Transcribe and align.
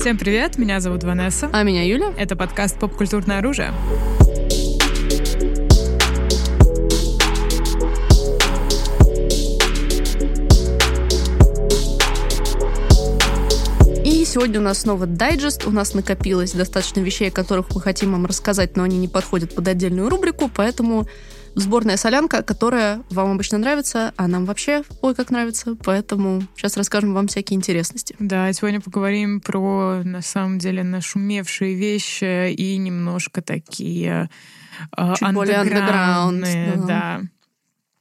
Всем 0.00 0.16
привет, 0.16 0.56
меня 0.56 0.80
зовут 0.80 1.04
Ванесса. 1.04 1.50
А 1.52 1.62
меня 1.62 1.82
Юля. 1.82 2.14
Это 2.16 2.34
подкаст 2.34 2.78
«Поп-культурное 2.78 3.40
оружие». 3.40 3.70
И 14.06 14.24
сегодня 14.24 14.58
у 14.60 14.62
нас 14.62 14.78
снова 14.78 15.04
дайджест. 15.04 15.66
У 15.66 15.70
нас 15.70 15.92
накопилось 15.92 16.52
достаточно 16.52 17.00
вещей, 17.00 17.28
о 17.28 17.30
которых 17.30 17.66
мы 17.74 17.82
хотим 17.82 18.12
вам 18.12 18.24
рассказать, 18.24 18.78
но 18.78 18.84
они 18.84 18.96
не 18.96 19.06
подходят 19.06 19.54
под 19.54 19.68
отдельную 19.68 20.08
рубрику, 20.08 20.50
поэтому 20.52 21.08
сборная 21.54 21.96
солянка, 21.96 22.42
которая 22.42 23.02
вам 23.10 23.32
обычно 23.32 23.58
нравится, 23.58 24.12
а 24.16 24.28
нам 24.28 24.44
вообще 24.44 24.82
ой 25.02 25.14
как 25.14 25.30
нравится, 25.30 25.76
поэтому 25.84 26.42
сейчас 26.56 26.76
расскажем 26.76 27.14
вам 27.14 27.28
всякие 27.28 27.56
интересности. 27.56 28.14
Да, 28.18 28.52
сегодня 28.52 28.80
поговорим 28.80 29.40
про, 29.40 30.02
на 30.04 30.22
самом 30.22 30.58
деле, 30.58 30.82
нашумевшие 30.82 31.74
вещи 31.74 32.52
и 32.52 32.76
немножко 32.76 33.42
такие 33.42 34.30
э, 34.96 35.14
Чуть 35.16 35.32
более 35.32 35.58
андеграундные. 35.58 36.76
Да. 36.76 36.86
да. 36.86 37.20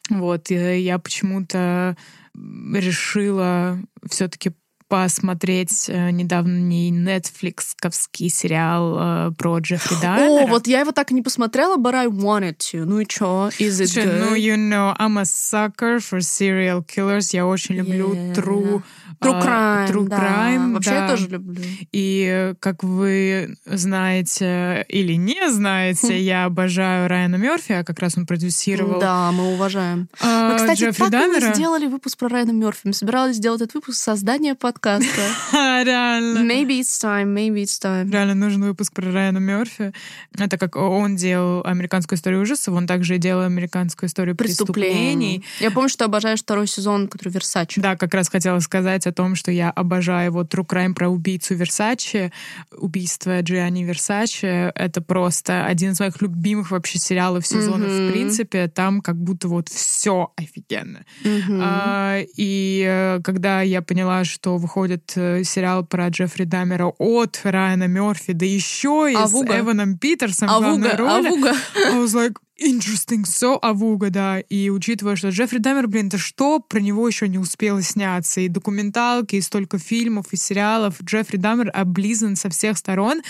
Вот, 0.09 0.49
я 0.49 0.97
почему-то 0.99 1.95
решила 2.35 3.79
все-таки 4.09 4.51
посмотреть 4.89 5.85
э, 5.87 6.09
недавний 6.11 6.89
нетфликсовский 6.89 8.29
сериал 8.29 8.97
э, 8.99 9.31
про 9.37 9.59
Джеффри 9.59 9.95
Даммера. 10.01 10.43
О, 10.43 10.47
вот 10.47 10.67
я 10.67 10.81
его 10.81 10.91
так 10.91 11.11
и 11.11 11.13
не 11.13 11.21
посмотрела, 11.21 11.77
but 11.77 11.93
I 11.95 12.07
wanted 12.07 12.57
to. 12.57 12.83
Ну 12.85 12.99
и 12.99 13.05
чё? 13.05 13.49
Is 13.59 13.79
it 13.79 13.87
Слушай, 13.87 14.05
good? 14.05 14.19
ну, 14.19 14.35
you 14.35 14.55
know, 14.57 14.95
I'm 14.97 15.17
a 15.19 15.25
sucker 15.25 15.99
for 15.99 16.19
serial 16.19 16.83
killers. 16.83 17.29
Я 17.33 17.45
очень 17.45 17.75
люблю 17.75 18.13
Yeah. 18.13 18.33
true 18.33 18.81
True 19.21 19.33
а, 19.35 19.85
crime, 19.85 19.91
true 19.91 20.07
да. 20.07 20.17
crime, 20.17 20.73
Вообще 20.73 20.89
да. 20.91 21.03
я 21.03 21.09
тоже 21.09 21.27
люблю. 21.27 21.61
И 21.91 22.53
как 22.59 22.83
вы 22.83 23.57
знаете 23.65 24.85
или 24.87 25.13
не 25.13 25.49
знаете, 25.51 26.17
я 26.21 26.45
обожаю 26.45 27.09
Райана 27.09 27.35
Мерфи, 27.35 27.73
а 27.73 27.83
как 27.83 27.99
раз 27.99 28.17
он 28.17 28.25
продюсировал 28.25 28.99
Да, 28.99 29.31
мы 29.33 29.53
уважаем. 29.53 30.07
а, 30.21 30.51
Мы, 30.51 30.55
кстати, 30.55 30.79
Джеффри 30.79 31.09
так 31.09 31.25
и 31.25 31.41
не 31.45 31.53
сделали 31.53 31.87
выпуск 31.87 32.17
про 32.17 32.29
Райана 32.29 32.51
Мерфи. 32.51 32.81
Мы 32.85 32.93
собирались 32.93 33.35
сделать 33.35 33.61
этот 33.61 33.75
выпуск 33.75 33.97
создания 33.99 34.55
подкаста. 34.55 35.05
Реально. 35.51 36.39
Maybe 36.39 36.79
it's 36.79 37.01
time, 37.03 37.33
maybe 37.33 37.63
it's 37.63 37.77
time. 37.81 38.09
Реально 38.09 38.35
нужен 38.35 38.63
выпуск 38.63 38.93
про 38.93 39.11
Райана 39.11 39.39
Мерфи. 39.39 39.91
Это 40.37 40.57
как 40.57 40.75
он 40.77 41.15
делал 41.17 41.61
американскую 41.65 42.17
историю 42.17 42.41
ужасов, 42.41 42.73
он 42.73 42.87
также 42.87 43.17
делал 43.17 43.43
американскую 43.43 44.07
историю 44.07 44.35
преступлений. 44.35 45.39
Преступлений. 45.39 45.45
Я 45.59 45.71
помню, 45.71 45.89
что 45.89 46.05
обожаешь 46.05 46.39
второй 46.39 46.67
сезон, 46.67 47.07
который 47.07 47.33
Версачи. 47.33 47.81
Да, 47.81 47.95
как 47.97 48.13
раз 48.13 48.29
хотела 48.29 48.59
сказать 48.59 49.05
о 49.09 49.13
том, 49.13 49.35
что 49.35 49.51
я 49.51 49.69
обожаю 49.69 50.31
вот 50.31 50.53
True 50.53 50.65
Crime 50.65 50.93
про 50.93 51.09
убийцу 51.09 51.55
Версачи, 51.55 52.31
убийство 52.71 53.41
Джиани 53.41 53.83
Версачи. 53.83 54.71
Это 54.75 55.01
просто 55.01 55.65
один 55.65 55.91
из 55.91 55.99
моих 55.99 56.21
любимых 56.21 56.71
вообще 56.71 56.99
сериалов 56.99 57.45
сезонов, 57.45 57.89
Мгм. 57.91 58.07
в 58.07 58.11
принципе. 58.11 58.67
Там 58.67 59.01
как 59.01 59.15
будто 59.17 59.47
вот 59.47 59.69
все 59.69 60.31
офигенно. 60.35 61.05
Мгм. 61.23 61.59
А, 61.63 62.19
и 62.37 62.85
э, 62.87 63.19
когда 63.23 63.61
я 63.61 63.81
поняла, 63.81 64.23
что 64.23 64.57
выходит 64.57 65.11
э, 65.15 65.43
сериал 65.43 65.85
про 65.85 66.07
Джеффри 66.09 66.45
Даммера 66.45 66.87
от 66.97 67.39
Райана 67.43 67.87
Мерфи, 67.87 68.33
да 68.33 68.45
еще 68.45 69.09
и 69.11 69.15
Авуга. 69.15 69.53
с 69.53 69.59
Эваном 69.59 69.97
Питерсом 69.97 70.47
в 70.49 70.59
главной 70.59 70.91
Авуга, 70.91 70.97
роли, 70.97 71.27
Авуга. 71.27 71.53
I 71.87 71.95
was 71.97 72.13
like, 72.15 72.35
interesting, 72.61 73.23
so 73.23 73.57
авуга, 73.61 74.09
да. 74.09 74.39
И 74.39 74.69
учитывая, 74.69 75.15
что 75.15 75.29
Джеффри 75.29 75.57
Даммер, 75.59 75.87
блин, 75.87 76.09
да 76.09 76.17
что 76.17 76.59
про 76.59 76.79
него 76.79 77.07
еще 77.07 77.27
не 77.27 77.37
успело 77.37 77.81
сняться? 77.81 78.41
И 78.41 78.47
документалки, 78.47 79.35
и 79.37 79.41
столько 79.41 79.77
фильмов, 79.77 80.27
и 80.31 80.37
сериалов. 80.37 81.01
Джеффри 81.03 81.37
Даммер 81.37 81.71
облизан 81.73 82.35
со 82.35 82.49
всех 82.49 82.77
сторон, 82.77 83.21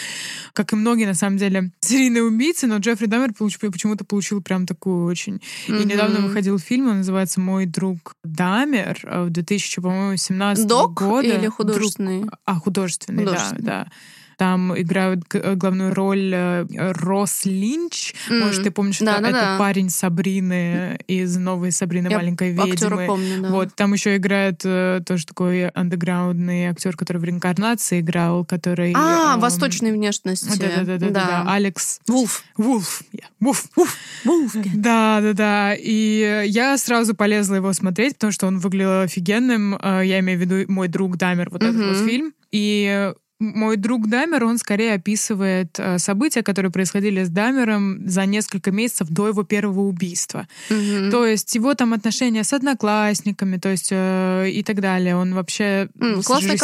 как 0.54 0.74
и 0.74 0.76
многие, 0.76 1.06
на 1.06 1.14
самом 1.14 1.38
деле, 1.38 1.72
серийные 1.82 2.24
убийцы, 2.24 2.68
но 2.68 2.78
Джеффри 2.78 3.06
Даммер 3.08 3.32
получ- 3.32 3.58
почему-то 3.72 4.04
получил 4.06 4.42
прям 4.42 4.66
такую 4.66 5.06
очень... 5.06 5.42
И 5.68 5.72
Мгм. 5.72 5.88
недавно 5.88 6.20
выходил 6.28 6.58
фильм, 6.60 6.90
он 6.90 6.98
называется 6.98 7.40
«Мой 7.40 7.66
друг 7.66 8.16
Даммер» 8.24 9.00
э, 9.04 9.24
в 9.26 9.30
2017 9.30 10.66
Док 10.68 10.94
года. 10.94 11.28
или 11.28 11.42
Друг- 11.42 11.56
художественный? 11.56 12.26
а, 12.46 12.56
художественный, 12.56 13.24
Художественный. 13.26 13.62
да, 13.64 13.84
да. 13.86 13.92
Там 14.40 14.74
играют 14.80 15.28
г- 15.28 15.56
главную 15.56 15.94
роль 15.94 16.32
э, 16.34 16.66
Росс 16.94 17.44
Линч. 17.44 18.14
М. 18.30 18.40
Может, 18.40 18.64
ты 18.64 18.72
помнишь, 18.72 19.00
Да, 19.00 19.16
это, 19.16 19.22
да, 19.24 19.30
это 19.30 19.40
да. 19.42 19.58
парень 19.60 19.90
Сабрины 19.90 20.98
из 21.08 21.36
новой 21.36 21.74
Сабрины 21.74 22.08
Я 22.08 22.16
маленькой 22.16 22.56
Актера 22.58 22.92
ведьмы. 22.96 23.06
помню, 23.08 23.42
да. 23.42 23.50
Вот, 23.50 23.76
там 23.76 23.92
еще 23.92 24.16
играет 24.16 24.62
э, 24.64 25.02
тоже 25.06 25.26
такой 25.28 25.68
андеграундный 25.68 26.68
актер, 26.68 26.96
который 26.96 27.18
в 27.18 27.24
реинкарнации 27.26 28.00
играл, 28.00 28.46
который. 28.46 28.94
А, 28.96 29.34
эм, 29.34 29.42
восточной 29.42 29.92
внешности. 29.92 30.58
Да, 30.58 30.84
да, 30.86 30.98
да, 30.98 30.98
да, 30.98 31.10
да, 31.10 31.54
Алекс 31.54 32.00
Вулф. 32.08 32.44
Вулф. 32.56 33.02
Yeah, 33.12 33.26
Вулф. 33.42 33.66
Вулф. 33.76 33.98
Вулф. 34.24 34.56
Да, 34.74 35.20
да, 35.22 35.34
да. 35.34 35.74
И 35.78 36.46
я 36.48 36.78
сразу 36.78 37.14
полезла 37.14 37.56
его 37.56 37.74
смотреть, 37.74 38.14
потому 38.14 38.32
что 38.32 38.48
он 38.48 38.60
выглядел 38.60 39.02
офигенным. 39.02 39.76
Э, 39.76 40.02
Я 40.06 40.20
имею 40.20 40.40
в 40.40 40.42
виду 40.42 40.72
мой 40.72 40.88
друг 40.88 41.18
Дамер, 41.18 41.50
вот 41.50 41.62
этот 41.62 41.76
Мгм. 41.76 41.88
вот 41.90 41.98
фильм. 42.10 42.34
И 42.54 43.12
мой 43.40 43.78
друг 43.78 44.08
Дамер, 44.10 44.44
он 44.44 44.58
скорее 44.58 44.96
описывает 44.96 45.80
э, 45.80 45.98
события, 45.98 46.44
которые 46.44 46.72
происходили 46.72 47.24
с 47.24 47.30
Дамером 47.30 48.08
за 48.08 48.26
несколько 48.26 48.72
месяцев 48.72 49.08
до 49.10 49.30
его 49.30 49.44
первого 49.44 49.82
убийства. 49.82 50.48
Мгм. 50.70 51.10
То 51.10 51.26
есть 51.26 51.56
его 51.56 51.74
там 51.74 51.94
отношения 51.94 52.44
с 52.44 52.52
одноклассниками, 52.52 53.58
то 53.58 53.70
есть 53.70 53.90
э, 53.92 54.50
и 54.52 54.62
так 54.64 54.82
далее. 54.82 55.16
Он 55.16 55.34
вообще 55.34 55.88
М, 56.00 56.22
классный 56.22 56.58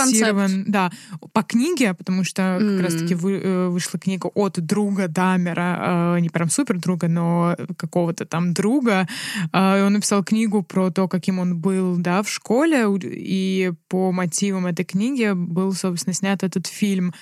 да, 0.67 0.91
по 1.31 1.43
книге, 1.43 1.93
потому 1.93 2.25
что 2.25 2.57
как 2.59 2.67
М. 2.67 2.81
раз-таки 2.81 3.15
вы- 3.15 3.39
э, 3.41 3.67
вышла 3.69 3.97
книга 3.97 4.27
от 4.33 4.59
друга 4.59 5.07
Дамера, 5.07 6.15
э, 6.17 6.19
не 6.19 6.29
прям 6.29 6.49
супер 6.49 6.77
друга, 6.79 7.07
но 7.07 7.55
какого-то 7.77 8.25
там 8.25 8.53
друга. 8.53 9.07
Э, 9.53 9.85
он 9.85 9.93
написал 9.93 10.23
книгу 10.25 10.61
про 10.61 10.89
то, 10.91 11.07
каким 11.07 11.39
он 11.39 11.57
был, 11.57 11.95
да, 11.95 12.21
в 12.21 12.29
школе, 12.29 12.85
и 13.01 13.71
по 13.87 14.11
мотивам 14.11 14.65
этой 14.65 14.83
книги 14.83 15.31
был, 15.33 15.71
собственно, 15.73 16.13
снят 16.13 16.43
этот 16.43 16.64
фильм. 16.65 17.13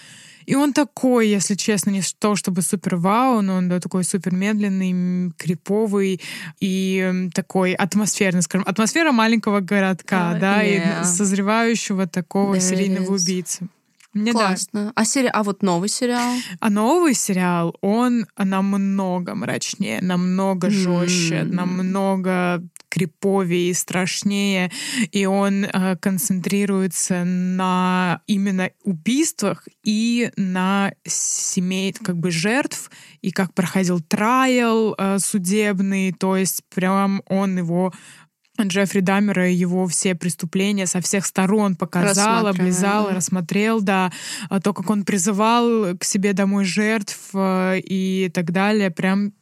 И 0.45 0.55
он 0.55 0.73
такой, 0.73 1.29
если 1.29 1.55
честно, 1.55 1.89
не 1.89 2.01
то 2.19 2.35
чтобы 2.35 2.61
супер 2.61 2.97
вау, 2.97 3.41
но 3.41 3.55
он 3.55 3.69
да, 3.69 3.79
такой 3.79 4.03
супер 4.03 4.33
медленный, 4.33 5.31
криповый 5.37 6.19
и 6.59 7.29
такой 7.33 7.73
атмосферный, 7.73 8.41
скажем, 8.41 8.67
атмосфера 8.67 9.11
маленького 9.11 9.61
городка, 9.61 10.31
А, 10.31 10.39
да, 10.39 10.63
yeah. 10.63 11.01
и 11.01 11.05
созревающего 11.05 12.07
такого 12.07 12.55
it 12.55 12.59
серийного 12.59 13.15
убийцы. 13.15 13.67
Мне 14.13 14.31
да. 14.31 14.39
Классно. 14.39 14.91
А, 14.95 15.05
сери... 15.05 15.29
а 15.31 15.43
вот 15.43 15.63
новый 15.63 15.89
сериал? 15.89 16.35
А 16.59 16.69
новый 16.69 17.15
сериал, 17.15 17.75
он 17.81 18.27
намного 18.37 19.33
мрачнее, 19.33 20.01
намного 20.01 20.69
жестче, 20.69 21.43
намного 21.43 22.63
криповее 22.89 23.71
и 23.71 23.73
страшнее, 23.73 24.71
и 25.11 25.25
он 25.25 25.65
э, 25.65 25.95
концентрируется 25.95 27.23
на 27.23 28.21
именно 28.27 28.69
убийствах 28.83 29.67
и 29.83 30.31
на 30.37 30.93
семей, 31.03 31.93
как 31.93 32.17
бы 32.17 32.29
жертв, 32.29 32.91
и 33.23 33.31
как 33.31 33.55
проходил 33.55 33.99
трайл 33.99 34.93
э, 34.95 35.17
судебный, 35.17 36.11
то 36.11 36.37
есть 36.37 36.61
прям 36.69 37.23
он 37.25 37.57
его 37.57 37.91
Джеффри 38.61 38.99
Даммера 38.99 39.49
и 39.49 39.55
его 39.55 39.87
все 39.87 40.13
преступления 40.15 40.85
со 40.85 41.01
всех 41.01 41.25
сторон 41.25 41.75
показал, 41.75 42.47
облизал, 42.47 43.07
да. 43.07 43.15
рассмотрел, 43.15 43.81
да, 43.81 44.11
а 44.49 44.59
то, 44.61 44.73
как 44.73 44.89
он 44.89 45.05
призывал 45.05 45.97
к 45.97 46.03
себе 46.03 46.33
домой 46.33 46.63
жертв 46.65 47.17
э, 47.33 47.79
и 47.79 48.29
так 48.33 48.51
далее, 48.51 48.91
прям 48.91 49.33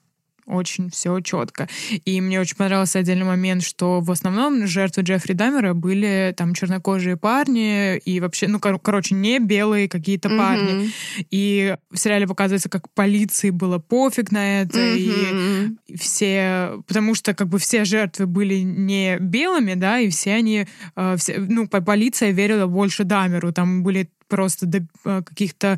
очень 0.47 0.89
все 0.89 1.19
четко. 1.21 1.67
И 2.03 2.19
мне 2.19 2.39
очень 2.39 2.55
понравился 2.57 2.99
отдельный 2.99 3.25
момент, 3.25 3.63
что 3.63 4.01
в 4.01 4.11
основном 4.11 4.67
жертвы 4.67 5.03
Джеффри 5.03 5.33
Даммера 5.33 5.73
были 5.73 6.33
там 6.35 6.53
чернокожие 6.53 7.15
парни 7.15 7.97
и 7.97 8.19
вообще, 8.19 8.47
ну, 8.47 8.59
кор- 8.59 8.79
короче, 8.79 9.15
не 9.15 9.39
белые 9.39 9.87
какие-то 9.87 10.29
парни. 10.29 10.73
Мгм. 10.73 10.91
И 11.29 11.75
в 11.89 11.97
сериале 11.97 12.27
показывается, 12.27 12.69
как 12.69 12.89
полиции 12.89 13.49
было 13.49 13.77
пофиг 13.79 14.31
на 14.31 14.61
это, 14.61 14.79
и 14.79 15.09
Мгм. 15.09 15.50
Все, 15.97 16.81
потому 16.87 17.15
что 17.15 17.33
как 17.33 17.47
бы 17.47 17.59
все 17.59 17.85
жертвы 17.85 18.25
были 18.25 18.55
не 18.55 19.17
белыми, 19.19 19.75
да, 19.75 19.99
и 19.99 20.09
все 20.09 20.33
они, 20.33 20.67
э, 20.95 21.15
все, 21.17 21.37
ну, 21.39 21.67
по- 21.67 21.81
полиция 21.81 22.31
верила 22.31 22.67
больше 22.67 23.03
Дамеру, 23.03 23.51
там 23.51 23.83
были 23.83 24.09
просто 24.27 24.65
до 24.65 24.77
э, 25.05 25.21
каких-то 25.23 25.77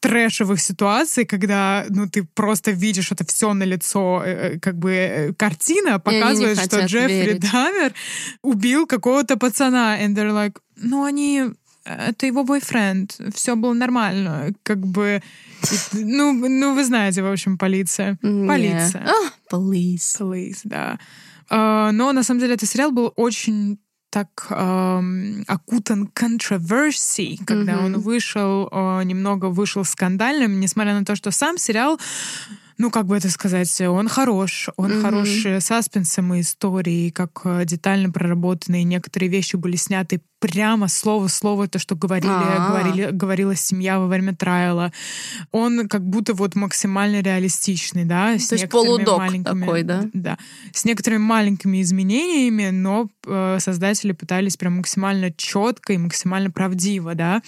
трэшевых 0.00 0.60
ситуаций, 0.60 1.24
когда, 1.24 1.86
ну, 1.88 2.08
ты 2.08 2.24
просто 2.34 2.72
видишь 2.72 3.10
это 3.10 3.24
все 3.26 3.54
на 3.54 3.64
лицо, 3.64 4.22
как 4.60 4.78
бы 4.78 4.90
э, 4.90 5.32
картина 5.32 5.94
они 6.04 6.16
не 6.16 6.22
показывает, 6.22 6.60
что 6.60 6.84
Джеффри 6.84 7.12
верить. 7.12 7.52
Дамер 7.52 7.92
убил 8.42 8.86
какого-то 8.86 9.36
пацана, 9.36 9.98
and 10.00 10.14
they're 10.14 10.32
like, 10.32 10.58
ну, 10.76 11.04
они 11.04 11.54
это 11.84 12.26
его 12.26 12.44
бойфренд, 12.44 13.18
все 13.34 13.56
было 13.56 13.74
нормально, 13.74 14.52
как 14.62 14.78
бы, 14.78 15.22
ну, 15.92 16.32
ну, 16.32 16.74
вы 16.74 16.84
знаете, 16.84 17.22
в 17.22 17.30
общем, 17.30 17.58
полиция. 17.58 18.18
Полиция. 18.22 19.06
А, 19.06 19.54
Police. 19.54 20.18
Police, 20.20 20.60
да. 20.64 20.98
А, 21.50 21.92
Но 21.92 22.12
на 22.12 22.22
самом 22.22 22.40
деле 22.40 22.54
этот 22.54 22.68
сериал 22.68 22.90
был 22.90 23.12
очень 23.16 23.78
так 24.10 24.46
эм, 24.50 25.42
окутан 25.48 26.08
controversy, 26.14 27.36
когда 27.44 27.72
mm-hmm. 27.72 27.84
он 27.84 27.98
вышел, 27.98 28.68
э, 28.70 29.02
немного 29.02 29.46
вышел 29.46 29.84
скандальным, 29.84 30.60
несмотря 30.60 30.94
на 30.94 31.04
то, 31.04 31.16
что 31.16 31.32
сам 31.32 31.58
сериал 31.58 31.98
ну, 32.78 32.90
как 32.90 33.06
бы 33.06 33.16
это 33.16 33.30
сказать, 33.30 33.80
он 33.80 34.08
хорош, 34.08 34.68
он 34.76 34.90
mm-hmm. 34.90 35.02
хорош 35.02 35.64
саспенсом 35.64 36.34
и 36.34 36.40
историей, 36.40 37.10
как 37.10 37.40
э, 37.44 37.64
детально 37.64 38.10
проработанные 38.10 38.84
некоторые 38.84 39.30
вещи 39.30 39.56
были 39.56 39.76
сняты 39.76 40.20
прямо 40.40 40.88
слово 40.88 41.28
в 41.28 41.32
слово 41.32 41.68
то, 41.68 41.78
что 41.78 41.94
говорили, 41.94 42.30
А-а-а. 42.30 42.68
говорили, 42.68 43.10
говорила 43.10 43.54
семья 43.54 43.98
во 43.98 44.06
время 44.06 44.34
трайла. 44.34 44.92
Он 45.52 45.88
как 45.88 46.04
будто 46.04 46.34
вот 46.34 46.54
максимально 46.54 47.22
реалистичный, 47.22 48.04
да, 48.04 48.38
с 48.38 48.48
то 48.48 48.56
есть 48.56 48.68
полудок 48.68 49.22
такой, 49.42 49.84
да? 49.84 50.04
Да, 50.12 50.38
с 50.72 50.84
некоторыми 50.84 51.22
маленькими 51.22 51.80
изменениями, 51.80 52.68
но 52.70 53.08
э, 53.26 53.58
создатели 53.60 54.12
пытались 54.12 54.56
прям 54.56 54.76
максимально 54.76 55.32
четко 55.32 55.94
и 55.94 55.98
максимально 55.98 56.50
правдиво, 56.50 57.14
да. 57.14 57.40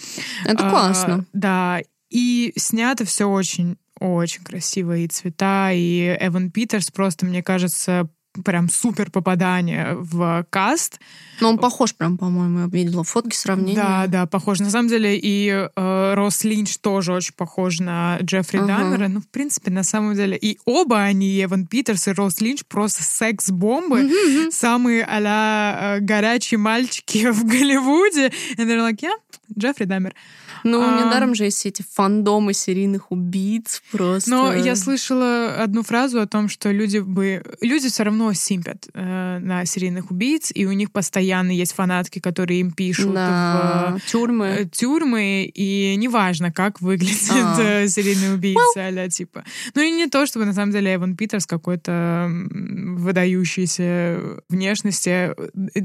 Это 0.43 0.67
классно. 0.69 1.13
А, 1.13 1.25
да, 1.33 1.81
и 2.09 2.53
снято 2.55 3.05
все 3.05 3.25
очень 3.25 3.77
очень 3.99 4.43
красиво. 4.43 4.97
И 4.97 5.07
цвета, 5.07 5.71
и 5.71 6.17
Эван 6.19 6.51
Питерс 6.51 6.91
просто, 6.91 7.25
мне 7.25 7.43
кажется, 7.43 8.09
прям 8.43 8.69
супер 8.69 9.11
попадание 9.11 9.95
в 9.95 10.45
каст. 10.49 10.99
Но 11.39 11.49
он 11.49 11.57
похож 11.57 11.93
прям, 11.95 12.17
по-моему, 12.17 12.59
я 12.61 12.65
видела 12.67 13.03
фотки, 13.03 13.35
сравнения. 13.35 13.75
Да, 13.75 14.07
да, 14.07 14.25
похож. 14.25 14.59
На 14.59 14.69
самом 14.69 14.89
деле 14.89 15.17
и 15.17 15.49
э, 15.49 16.13
Росс 16.15 16.43
Линч 16.43 16.77
тоже 16.77 17.13
очень 17.13 17.33
похож 17.35 17.79
на 17.79 18.17
Джеффри 18.21 18.59
uh-huh. 18.59 18.67
Даммера. 18.67 19.07
Ну, 19.07 19.21
в 19.21 19.27
принципе, 19.27 19.71
на 19.71 19.83
самом 19.83 20.15
деле 20.15 20.37
и 20.37 20.59
оба 20.65 21.01
они, 21.01 21.43
Эван 21.43 21.67
Питерс 21.67 22.07
и 22.07 22.11
Росс 22.11 22.41
Линч, 22.41 22.63
просто 22.67 23.03
секс-бомбы. 23.03 24.01
Uh-huh. 24.01 24.51
Самые 24.51 25.05
а 25.07 25.99
горячие 25.99 26.57
мальчики 26.57 27.27
в 27.31 27.45
Голливуде. 27.45 28.31
И 28.57 28.61
they're 28.61 28.87
like, 28.87 29.01
yeah, 29.01 29.17
Джеффри 29.57 29.85
Даммер. 29.85 30.13
Ну, 30.63 30.81
а... 30.81 30.99
недаром 30.99 31.35
же 31.35 31.45
есть 31.45 31.65
эти 31.65 31.83
фандомы 31.93 32.53
серийных 32.53 33.11
убийц 33.11 33.81
просто. 33.91 34.29
Но 34.29 34.53
я 34.53 34.75
слышала 34.75 35.55
одну 35.55 35.83
фразу 35.83 36.19
о 36.19 36.27
том, 36.27 36.49
что 36.49 36.71
люди 36.71 36.99
бы... 36.99 37.43
Люди 37.61 37.89
все 37.89 38.03
равно 38.03 38.33
симпят 38.33 38.87
э, 38.93 39.39
на 39.39 39.65
серийных 39.65 40.11
убийц, 40.11 40.51
и 40.53 40.65
у 40.65 40.71
них 40.71 40.91
постоянно 40.91 41.51
есть 41.51 41.73
фанатки, 41.73 42.19
которые 42.19 42.59
им 42.59 42.71
пишут 42.71 43.13
да. 43.13 43.97
в 43.97 44.11
тюрьмы. 44.11 44.45
Э, 44.47 44.65
тюрьмы, 44.65 45.51
и 45.53 45.95
неважно, 45.97 46.51
как 46.51 46.81
выглядит 46.81 47.29
а. 47.31 47.61
Э, 47.61 47.87
серийный 47.87 48.33
убийца, 48.33 48.87
а 48.87 49.09
типа. 49.09 49.43
Ну 49.75 49.81
и 49.81 49.91
не 49.91 50.07
то, 50.07 50.25
чтобы 50.25 50.45
на 50.45 50.53
самом 50.53 50.71
деле 50.71 50.95
Эван 50.95 51.15
Питерс 51.15 51.45
какой-то 51.45 52.29
выдающийся 52.49 54.19
внешности. 54.49 55.33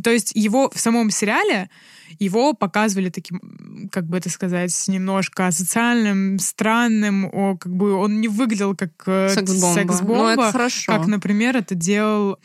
То 0.03 0.11
есть 0.11 0.33
его 0.35 0.71
в 0.71 0.79
самом 0.79 1.11
сериале 1.11 1.71
его 2.19 2.53
показывали 2.53 3.09
таким, 3.09 3.89
как 3.91 4.07
бы 4.07 4.19
это 4.19 4.31
сказать, 4.31 4.62
немножко 4.89 5.51
социальным, 5.51 6.39
странным, 6.39 7.27
о, 7.33 7.57
как 7.57 7.75
бы 7.75 7.93
он 7.93 8.21
не 8.21 8.29
выглядел 8.29 8.75
как 8.77 8.91
э, 9.07 9.29
секс-бомба, 9.35 9.75
секс-бомба 9.75 10.23
ну, 10.23 10.29
это 10.29 10.53
хорошо. 10.53 10.93
как, 10.93 11.07
например, 11.07 11.57
это 11.57 11.75
делал 11.75 12.39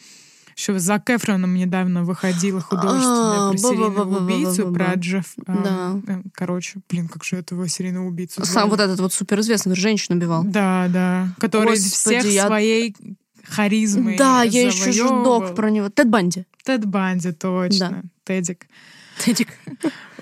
еще 0.58 0.80
за 0.80 0.98
Кэфроном 0.98 1.54
недавно 1.54 2.04
выходила 2.04 2.60
художественная 2.60 3.50
а, 3.50 3.52
про 3.52 3.58
серийного 3.58 4.24
убийцу, 4.24 4.74
про 4.74 4.94
Джефф... 4.96 5.34
Да. 5.46 6.02
Э, 6.08 6.22
короче, 6.34 6.80
блин, 6.90 7.08
как 7.08 7.24
же 7.24 7.36
этого 7.36 7.68
серийного 7.68 8.08
убийцу 8.08 8.44
Сам 8.44 8.70
вот 8.72 8.80
этот 8.80 9.00
вот 9.00 9.14
суперизвестный, 9.14 9.76
женщину 9.76 10.18
убивал. 10.18 10.44
Да, 10.44 10.88
да. 10.90 11.30
Который 11.38 11.78
всех 11.78 12.24
своей 12.24 12.96
харизмой 13.44 14.18
Да, 14.18 14.42
я 14.42 14.66
еще 14.66 14.92
ждок 14.92 15.54
про 15.54 15.70
него. 15.70 15.90
Тед 15.90 16.10
Банди. 16.10 16.46
Тед 16.64 16.86
Банди, 16.86 17.32
точно. 17.32 18.04
Тедик. 18.24 18.66
Тедик. 19.24 19.50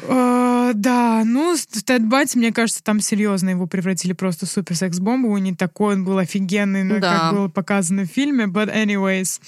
Uh, 0.07 0.73
да, 0.73 1.23
ну, 1.25 1.55
Тед 1.85 2.05
Батти, 2.07 2.37
мне 2.37 2.51
кажется, 2.51 2.83
там 2.83 2.99
серьезно 2.99 3.51
его 3.51 3.65
превратили 3.65 4.13
просто 4.13 4.45
в 4.45 4.49
супер 4.49 4.75
секс-бомбу. 4.75 5.35
Не 5.37 5.55
такой 5.55 5.95
он 5.95 6.05
был 6.05 6.17
офигенный, 6.17 6.83
ну, 6.83 6.99
как 6.99 7.33
было 7.33 7.47
показано 7.47 8.03
в 8.03 8.07
фильме. 8.07 8.45
But 8.45 8.73
anyways, 8.75 9.39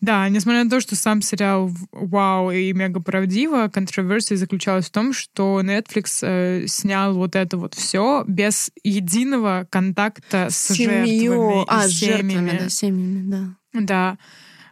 да, 0.00 0.28
несмотря 0.28 0.64
на 0.64 0.70
то, 0.70 0.80
что 0.80 0.94
сам 0.94 1.22
сериал 1.22 1.70
вау 1.92 2.50
и 2.50 2.72
мега 2.72 3.00
правдиво, 3.00 3.68
контроверсия 3.68 4.36
заключалась 4.36 4.86
в 4.86 4.90
том, 4.90 5.12
что 5.12 5.60
Netflix 5.62 6.18
э, 6.22 6.66
снял 6.66 7.14
вот 7.14 7.34
это 7.34 7.56
вот 7.56 7.74
все 7.74 8.24
без 8.26 8.70
единого 8.84 9.66
контакта 9.70 10.48
с 10.50 10.74
Семью. 10.74 11.32
жертвами. 11.32 11.64
А, 11.68 11.88
с 11.88 11.90
жертвами, 11.90 12.58
да, 12.58 12.68
семьями, 12.68 13.30
да. 13.30 13.80
Да. 13.80 14.18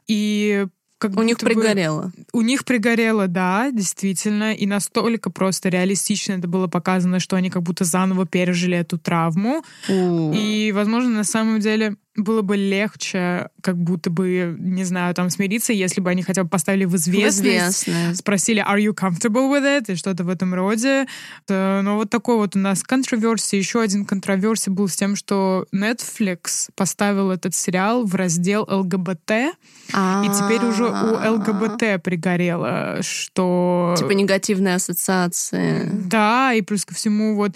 И 0.06 0.66
как 1.08 1.18
у 1.18 1.22
них 1.22 1.38
пригорело. 1.38 2.12
У 2.32 2.40
них 2.40 2.64
пригорело, 2.64 3.28
да, 3.28 3.70
действительно. 3.70 4.54
И 4.54 4.66
настолько 4.66 5.30
просто 5.30 5.68
реалистично 5.68 6.34
это 6.34 6.48
было 6.48 6.66
показано, 6.66 7.20
что 7.20 7.36
они 7.36 7.50
как 7.50 7.62
будто 7.62 7.84
заново 7.84 8.26
пережили 8.26 8.78
эту 8.78 8.98
травму. 8.98 9.62
У. 9.88 10.32
И, 10.32 10.72
возможно, 10.72 11.10
на 11.10 11.24
самом 11.24 11.60
деле 11.60 11.96
было 12.16 12.42
бы 12.42 12.56
легче, 12.56 13.48
как 13.60 13.76
будто 13.76 14.10
бы, 14.10 14.56
не 14.58 14.84
знаю, 14.84 15.14
там 15.14 15.30
смириться, 15.30 15.72
если 15.72 16.00
бы 16.00 16.10
они 16.10 16.22
хотя 16.22 16.44
бы 16.44 16.48
поставили 16.48 16.84
в 16.84 16.94
известность, 16.94 17.38
в 17.38 17.88
известность. 17.88 18.20
спросили, 18.20 18.64
are 18.64 18.78
you 18.78 18.94
comfortable 18.94 19.50
with 19.50 19.64
it, 19.64 19.92
и 19.92 19.96
что-то 19.96 20.24
в 20.24 20.28
этом 20.28 20.54
роде. 20.54 21.06
Но 21.48 21.96
вот 21.96 22.10
такой 22.10 22.36
вот 22.36 22.54
у 22.54 22.58
нас 22.58 22.82
контроверсия. 22.82 23.58
Еще 23.58 23.80
один 23.80 24.04
контроверсия 24.04 24.72
был 24.72 24.88
с 24.88 24.96
тем, 24.96 25.16
что 25.16 25.66
Netflix 25.74 26.68
поставил 26.74 27.30
этот 27.30 27.54
сериал 27.54 28.04
в 28.04 28.14
раздел 28.14 28.66
ЛГБТ, 28.68 29.30
и 29.30 30.28
теперь 30.28 30.64
уже 30.64 30.84
у 30.84 31.34
ЛГБТ 31.34 32.02
пригорело, 32.02 32.98
что... 33.02 33.94
Типа 33.98 34.12
негативные 34.12 34.76
ассоциации. 34.76 35.90
Да, 35.92 36.52
и 36.54 36.62
плюс 36.62 36.84
ко 36.84 36.94
всему 36.94 37.34
вот 37.34 37.52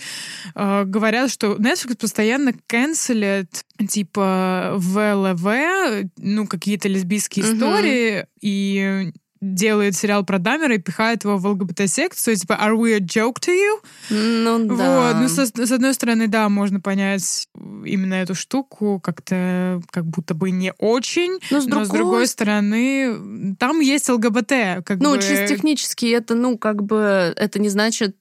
э, 0.55 0.85
говорят, 0.85 1.31
что 1.31 1.55
Netflix 1.55 1.97
постоянно 1.97 2.53
канцелит 2.67 3.65
типа 3.87 4.73
в 4.77 5.15
ЛВ, 5.15 6.11
ну, 6.19 6.47
какие-то 6.47 6.89
лесбийские 6.89 7.45
угу. 7.45 7.55
истории, 7.55 8.27
и 8.41 9.13
делает 9.41 9.95
сериал 9.95 10.25
про 10.25 10.39
Дамера 10.39 10.75
и 10.75 10.79
пихает 10.79 11.25
его 11.25 11.37
в 11.37 11.47
ЛГБТ-секцию, 11.47 12.37
типа, 12.37 12.59
are 12.61 12.77
we 12.77 12.95
a 12.95 12.99
joke 12.99 13.37
to 13.41 13.55
you? 13.55 13.79
Ну, 14.11 14.77
да. 14.77 15.13
Вот. 15.13 15.23
Ну, 15.23 15.29
со, 15.29 15.47
с 15.47 15.73
одной 15.73 15.95
стороны, 15.95 16.27
да, 16.27 16.49
можно 16.49 16.81
понять 16.81 17.49
именно 17.85 18.15
эту 18.15 18.35
штуку 18.35 19.01
как-то 19.01 19.81
как 19.91 20.07
будто 20.07 20.35
бы 20.35 20.51
не 20.51 20.73
очень, 20.79 21.39
но 21.51 21.61
с, 21.61 21.67
но 21.67 21.85
с 21.85 21.89
другой 21.89 22.27
стороны, 22.27 23.55
там 23.59 23.81
есть 23.81 24.09
ЛГБТ. 24.09 24.85
Как 24.85 24.99
ну, 24.99 25.15
бы... 25.15 25.23
чисто 25.23 25.47
технически 25.47 26.07
это, 26.07 26.35
ну, 26.35 26.59
как 26.59 26.83
бы, 26.83 27.33
это 27.37 27.61
не 27.61 27.69
значит, 27.69 28.17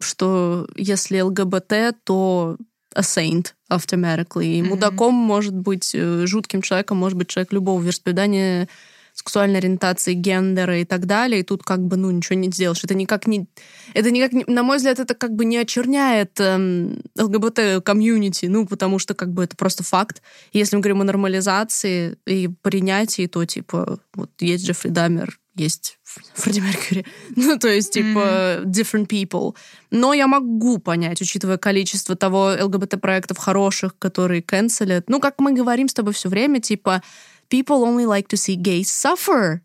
что 0.00 0.66
если 0.76 1.20
ЛГБТ, 1.20 1.96
то 2.04 2.56
a 2.96 3.02
saint 3.02 3.54
automatically. 3.70 4.46
И 4.46 4.60
mm-hmm. 4.60 4.68
мудаком 4.68 5.14
может 5.14 5.54
быть, 5.54 5.94
э, 5.94 6.26
жутким 6.26 6.62
человеком 6.62 6.96
может 6.96 7.18
быть 7.18 7.28
человек 7.28 7.52
любого 7.52 7.80
вероисповедания, 7.80 8.68
сексуальной 9.16 9.58
ориентации, 9.60 10.12
гендера 10.12 10.78
и 10.78 10.84
так 10.84 11.06
далее, 11.06 11.40
и 11.40 11.42
тут 11.42 11.62
как 11.62 11.80
бы, 11.80 11.96
ну, 11.96 12.10
ничего 12.10 12.38
не 12.38 12.50
сделаешь. 12.50 12.84
Это 12.84 12.94
никак 12.94 13.26
не... 13.26 13.46
Это 13.94 14.10
никак 14.10 14.32
не... 14.32 14.44
На 14.46 14.62
мой 14.62 14.76
взгляд, 14.76 14.98
это 14.98 15.14
как 15.14 15.34
бы 15.34 15.46
не 15.46 15.56
очерняет 15.56 16.38
эм, 16.38 17.00
ЛГБТ-комьюнити, 17.18 18.46
ну, 18.46 18.66
потому 18.66 18.98
что 18.98 19.14
как 19.14 19.32
бы 19.32 19.44
это 19.44 19.56
просто 19.56 19.82
факт. 19.84 20.22
Если 20.52 20.76
мы 20.76 20.82
говорим 20.82 21.00
о 21.00 21.04
нормализации 21.04 22.18
и 22.26 22.48
принятии, 22.48 23.26
то, 23.26 23.44
типа, 23.46 23.98
вот 24.14 24.30
есть 24.40 24.66
Джеффри 24.66 24.90
Даммер, 24.90 25.38
есть 25.56 25.98
Фредди 26.34 26.60
Меркьюри. 26.60 27.04
Ну, 27.36 27.58
то 27.58 27.68
есть, 27.68 27.92
типа, 27.92 28.62
different 28.64 29.08
people. 29.08 29.56
Но 29.90 30.14
я 30.14 30.26
могу 30.26 30.78
понять, 30.78 31.20
учитывая 31.20 31.58
количество 31.58 32.16
того 32.16 32.54
ЛГБТ-проектов 32.60 33.38
хороших, 33.38 33.98
которые 33.98 34.42
канцелят. 34.42 35.08
Ну, 35.08 35.20
как 35.20 35.40
мы 35.40 35.52
говорим 35.52 35.88
с 35.88 35.94
тобой 35.94 36.12
все 36.12 36.28
время, 36.28 36.60
типа, 36.60 37.02
people 37.50 37.82
only 37.82 38.06
like 38.06 38.28
to 38.28 38.36
see 38.36 38.56
gays 38.56 38.84
suffer. 38.84 39.60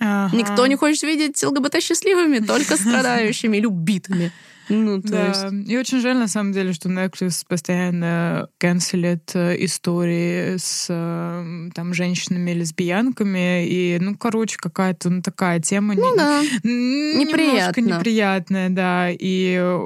Ага. 0.00 0.36
Никто 0.36 0.66
не 0.66 0.76
хочет 0.76 1.02
видеть 1.04 1.42
ЛГБТ 1.42 1.82
счастливыми, 1.82 2.40
только 2.40 2.76
страдающими 2.76 3.58
или 3.58 3.66
убитыми. 3.66 4.32
Ну, 4.68 5.02
то 5.02 5.08
да. 5.08 5.28
есть... 5.28 5.68
И 5.68 5.76
очень 5.76 6.00
жаль, 6.00 6.16
на 6.16 6.28
самом 6.28 6.52
деле, 6.52 6.72
что 6.72 6.88
Netflix 6.88 7.44
постоянно 7.46 8.48
канцелит 8.58 9.30
э, 9.34 9.56
истории 9.64 10.56
с 10.56 10.86
э, 10.88 11.70
там 11.74 11.94
женщинами-лесбиянками. 11.94 13.66
И, 13.66 13.98
ну, 14.00 14.16
короче, 14.16 14.56
какая-то 14.58 15.10
ну, 15.10 15.22
такая 15.22 15.60
тема 15.60 15.94
ну, 15.94 16.10
не, 16.10 16.16
да. 16.16 16.42
немножко 16.62 17.80
неприятная, 17.80 18.70
да. 18.70 19.08
И 19.10 19.80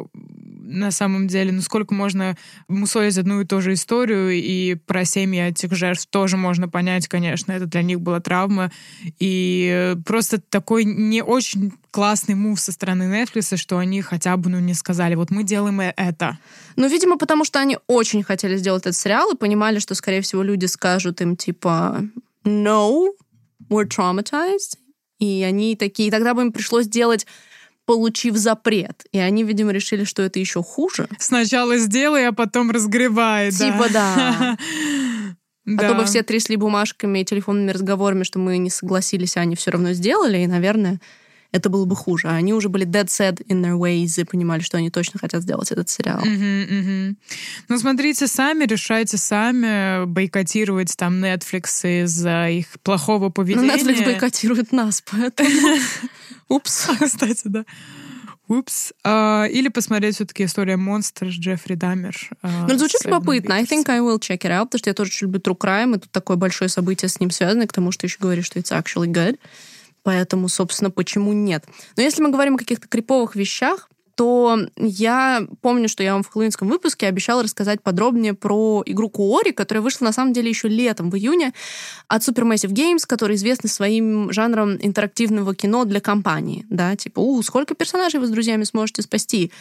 на 0.68 0.90
самом 0.90 1.26
деле, 1.26 1.50
ну 1.52 1.62
сколько 1.62 1.94
можно 1.94 2.36
мусолить 2.68 3.16
одну 3.16 3.40
и 3.40 3.44
ту 3.44 3.60
же 3.60 3.72
историю, 3.72 4.30
и 4.32 4.74
про 4.74 5.04
семьи 5.04 5.42
этих 5.42 5.72
жертв 5.74 6.06
тоже 6.06 6.36
можно 6.36 6.68
понять, 6.68 7.08
конечно, 7.08 7.52
это 7.52 7.66
для 7.66 7.82
них 7.82 8.00
была 8.00 8.20
травма. 8.20 8.70
И 9.18 9.96
просто 10.04 10.38
такой 10.38 10.84
не 10.84 11.22
очень 11.22 11.72
классный 11.90 12.34
мув 12.34 12.60
со 12.60 12.72
стороны 12.72 13.04
Netflix, 13.04 13.56
что 13.56 13.78
они 13.78 14.02
хотя 14.02 14.36
бы, 14.36 14.50
ну, 14.50 14.60
не 14.68 14.74
сказали, 14.74 15.14
вот 15.14 15.30
мы 15.30 15.42
делаем 15.42 15.80
это. 15.80 16.38
Ну, 16.76 16.88
видимо, 16.88 17.18
потому 17.18 17.44
что 17.44 17.58
они 17.58 17.78
очень 17.86 18.22
хотели 18.22 18.56
сделать 18.56 18.82
этот 18.82 18.96
сериал 18.96 19.32
и 19.32 19.36
понимали, 19.36 19.78
что, 19.78 19.94
скорее 19.94 20.20
всего, 20.20 20.42
люди 20.42 20.66
скажут 20.66 21.20
им, 21.20 21.36
типа, 21.36 22.04
no, 22.44 23.08
we're 23.68 23.88
traumatized, 23.88 24.76
И 25.18 25.42
они 25.42 25.74
такие, 25.76 26.10
тогда 26.10 26.34
бы 26.34 26.42
им 26.42 26.52
пришлось 26.52 26.86
делать 26.86 27.26
получив 27.86 28.36
запрет. 28.36 29.06
И 29.12 29.18
они, 29.18 29.44
видимо, 29.44 29.72
решили, 29.72 30.04
что 30.04 30.20
это 30.22 30.38
еще 30.38 30.62
хуже. 30.62 31.08
Сначала 31.18 31.78
сделай, 31.78 32.28
а 32.28 32.32
потом 32.32 32.70
разгребай, 32.70 33.50
Типа 33.50 33.86
да. 33.90 34.58
А 35.76 35.80
то 35.80 35.94
бы 35.94 36.04
все 36.06 36.22
трясли 36.22 36.56
бумажками 36.56 37.18
и 37.18 37.24
телефонными 37.26 37.70
разговорами, 37.70 38.22
что 38.22 38.38
мы 38.38 38.56
не 38.56 38.70
согласились, 38.70 39.36
а 39.36 39.40
они 39.40 39.54
все 39.54 39.70
равно 39.70 39.92
сделали, 39.92 40.38
и, 40.38 40.46
наверное, 40.46 40.98
это 41.50 41.70
было 41.70 41.84
бы 41.86 41.96
хуже. 41.96 42.28
А 42.28 42.32
они 42.32 42.52
уже 42.52 42.68
были 42.68 42.86
dead 42.86 43.06
set 43.06 43.44
in 43.46 43.62
their 43.62 43.78
ways 43.78 44.20
и 44.20 44.24
понимали, 44.24 44.60
что 44.60 44.76
они 44.76 44.90
точно 44.90 45.18
хотят 45.18 45.42
сделать 45.42 45.72
этот 45.72 45.88
сериал. 45.88 46.20
Uh-huh, 46.22 46.68
uh-huh. 46.68 47.16
Ну, 47.68 47.78
смотрите 47.78 48.26
сами, 48.26 48.64
решайте 48.64 49.16
сами 49.16 50.04
бойкотировать 50.04 50.94
там 50.96 51.24
Netflix 51.24 52.04
из-за 52.04 52.48
их 52.48 52.66
плохого 52.82 53.24
Ну, 53.24 53.30
поведения. 53.30 53.74
Netflix 53.74 54.04
бойкотирует 54.04 54.72
нас, 54.72 55.02
поэтому... 55.10 55.50
Упс. 56.48 56.88
Кстати, 57.00 57.42
да. 57.44 57.64
Упс. 58.48 58.92
А, 59.04 59.44
или 59.44 59.68
посмотреть 59.68 60.14
все-таки 60.14 60.44
история 60.44 60.76
монстра 60.76 61.30
с 61.30 61.34
Джеффри 61.34 61.74
Даммер. 61.74 62.16
а, 62.42 62.66
Ну, 62.66 62.78
звучит 62.78 63.04
любопытно. 63.04 63.54
I 63.54 63.64
think 63.64 63.88
I 63.90 64.00
will 64.00 64.18
check 64.18 64.38
it 64.38 64.50
out, 64.50 64.64
потому 64.66 64.78
что 64.78 64.90
я 64.90 64.94
тоже 64.94 65.10
очень 65.10 65.26
люблю 65.26 65.40
True 65.40 65.58
Crime, 65.58 65.96
и 65.96 66.00
тут 66.00 66.10
такое 66.10 66.36
большое 66.38 66.70
событие 66.70 67.10
с 67.10 67.20
ним 67.20 67.30
связано, 67.30 67.66
к 67.66 67.72
тому, 67.72 67.92
что 67.92 68.06
еще 68.06 68.16
говоришь, 68.18 68.46
что 68.46 68.58
it's 68.58 68.72
actually 68.72 69.06
good. 69.12 69.38
Поэтому, 70.02 70.48
собственно, 70.48 70.90
почему 70.90 71.32
нет? 71.32 71.64
Но 71.96 72.02
если 72.02 72.22
мы 72.22 72.30
говорим 72.30 72.54
о 72.54 72.58
каких-то 72.58 72.88
криповых 72.88 73.36
вещах, 73.36 73.88
то 74.18 74.58
я 74.76 75.46
помню, 75.60 75.88
что 75.88 76.02
я 76.02 76.14
вам 76.14 76.24
в 76.24 76.28
хэллоуинском 76.28 76.68
выпуске 76.68 77.06
обещала 77.06 77.44
рассказать 77.44 77.84
подробнее 77.84 78.34
про 78.34 78.82
игру 78.84 79.08
Куори, 79.08 79.52
которая 79.52 79.80
вышла 79.80 80.06
на 80.06 80.12
самом 80.12 80.32
деле 80.32 80.48
еще 80.48 80.66
летом, 80.66 81.08
в 81.08 81.16
июне, 81.16 81.52
от 82.08 82.22
Supermassive 82.22 82.72
Games, 82.72 83.04
который 83.06 83.36
известны 83.36 83.68
своим 83.68 84.32
жанром 84.32 84.76
интерактивного 84.80 85.54
кино 85.54 85.84
для 85.84 86.00
компании. 86.00 86.66
Да, 86.68 86.96
типа, 86.96 87.20
у, 87.20 87.40
сколько 87.44 87.76
персонажей 87.76 88.18
вы 88.18 88.26
с 88.26 88.30
друзьями 88.30 88.64
сможете 88.64 89.02
спасти? 89.02 89.52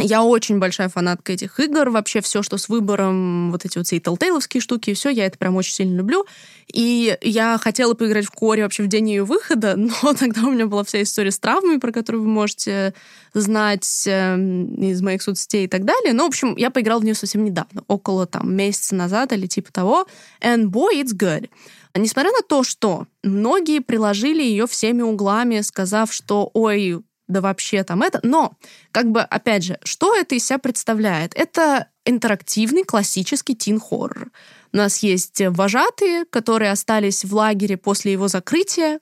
Я 0.00 0.24
очень 0.24 0.58
большая 0.58 0.88
фанатка 0.88 1.32
этих 1.32 1.60
игр. 1.60 1.88
Вообще 1.88 2.20
все, 2.20 2.42
что 2.42 2.58
с 2.58 2.68
выбором, 2.68 3.52
вот 3.52 3.64
эти 3.64 3.78
вот 3.78 3.86
все 3.86 4.00
телтейловские 4.00 4.60
штуки, 4.60 4.92
все, 4.92 5.08
я 5.08 5.26
это 5.26 5.38
прям 5.38 5.54
очень 5.54 5.72
сильно 5.72 5.96
люблю. 5.96 6.26
И 6.72 7.16
я 7.22 7.58
хотела 7.58 7.94
поиграть 7.94 8.26
в 8.26 8.32
Кори 8.32 8.62
вообще 8.62 8.82
в 8.82 8.88
день 8.88 9.10
ее 9.10 9.24
выхода, 9.24 9.76
но 10.02 10.12
тогда 10.14 10.42
у 10.42 10.50
меня 10.50 10.66
была 10.66 10.82
вся 10.82 11.00
история 11.00 11.30
с 11.30 11.38
травмой, 11.38 11.78
про 11.78 11.92
которую 11.92 12.22
вы 12.24 12.28
можете 12.28 12.92
знать 13.34 14.04
э, 14.06 14.36
из 14.36 15.00
моих 15.00 15.22
соцсетей 15.22 15.66
и 15.66 15.68
так 15.68 15.84
далее. 15.84 16.12
Ну, 16.12 16.24
в 16.24 16.28
общем, 16.28 16.56
я 16.56 16.70
поиграла 16.70 16.98
в 16.98 17.04
нее 17.04 17.14
совсем 17.14 17.44
недавно, 17.44 17.84
около 17.86 18.26
там 18.26 18.52
месяца 18.52 18.96
назад 18.96 19.32
или 19.32 19.46
типа 19.46 19.72
того. 19.72 20.06
And 20.40 20.64
boy, 20.66 21.02
it's 21.02 21.14
good. 21.14 21.48
Несмотря 21.94 22.32
на 22.32 22.42
то, 22.42 22.64
что 22.64 23.06
многие 23.22 23.78
приложили 23.78 24.42
ее 24.42 24.66
всеми 24.66 25.02
углами, 25.02 25.60
сказав, 25.60 26.12
что 26.12 26.50
ой, 26.52 27.00
да 27.28 27.40
вообще 27.40 27.84
там 27.84 28.02
это. 28.02 28.20
Но, 28.22 28.56
как 28.90 29.10
бы, 29.10 29.20
опять 29.20 29.64
же, 29.64 29.78
что 29.84 30.14
это 30.14 30.34
из 30.34 30.46
себя 30.46 30.58
представляет? 30.58 31.34
Это 31.34 31.88
интерактивный 32.04 32.84
классический 32.84 33.54
тин-хоррор. 33.54 34.30
У 34.72 34.76
нас 34.76 34.98
есть 35.02 35.40
вожатые, 35.40 36.24
которые 36.26 36.70
остались 36.70 37.24
в 37.24 37.34
лагере 37.34 37.76
после 37.76 38.12
его 38.12 38.28
закрытия, 38.28 39.00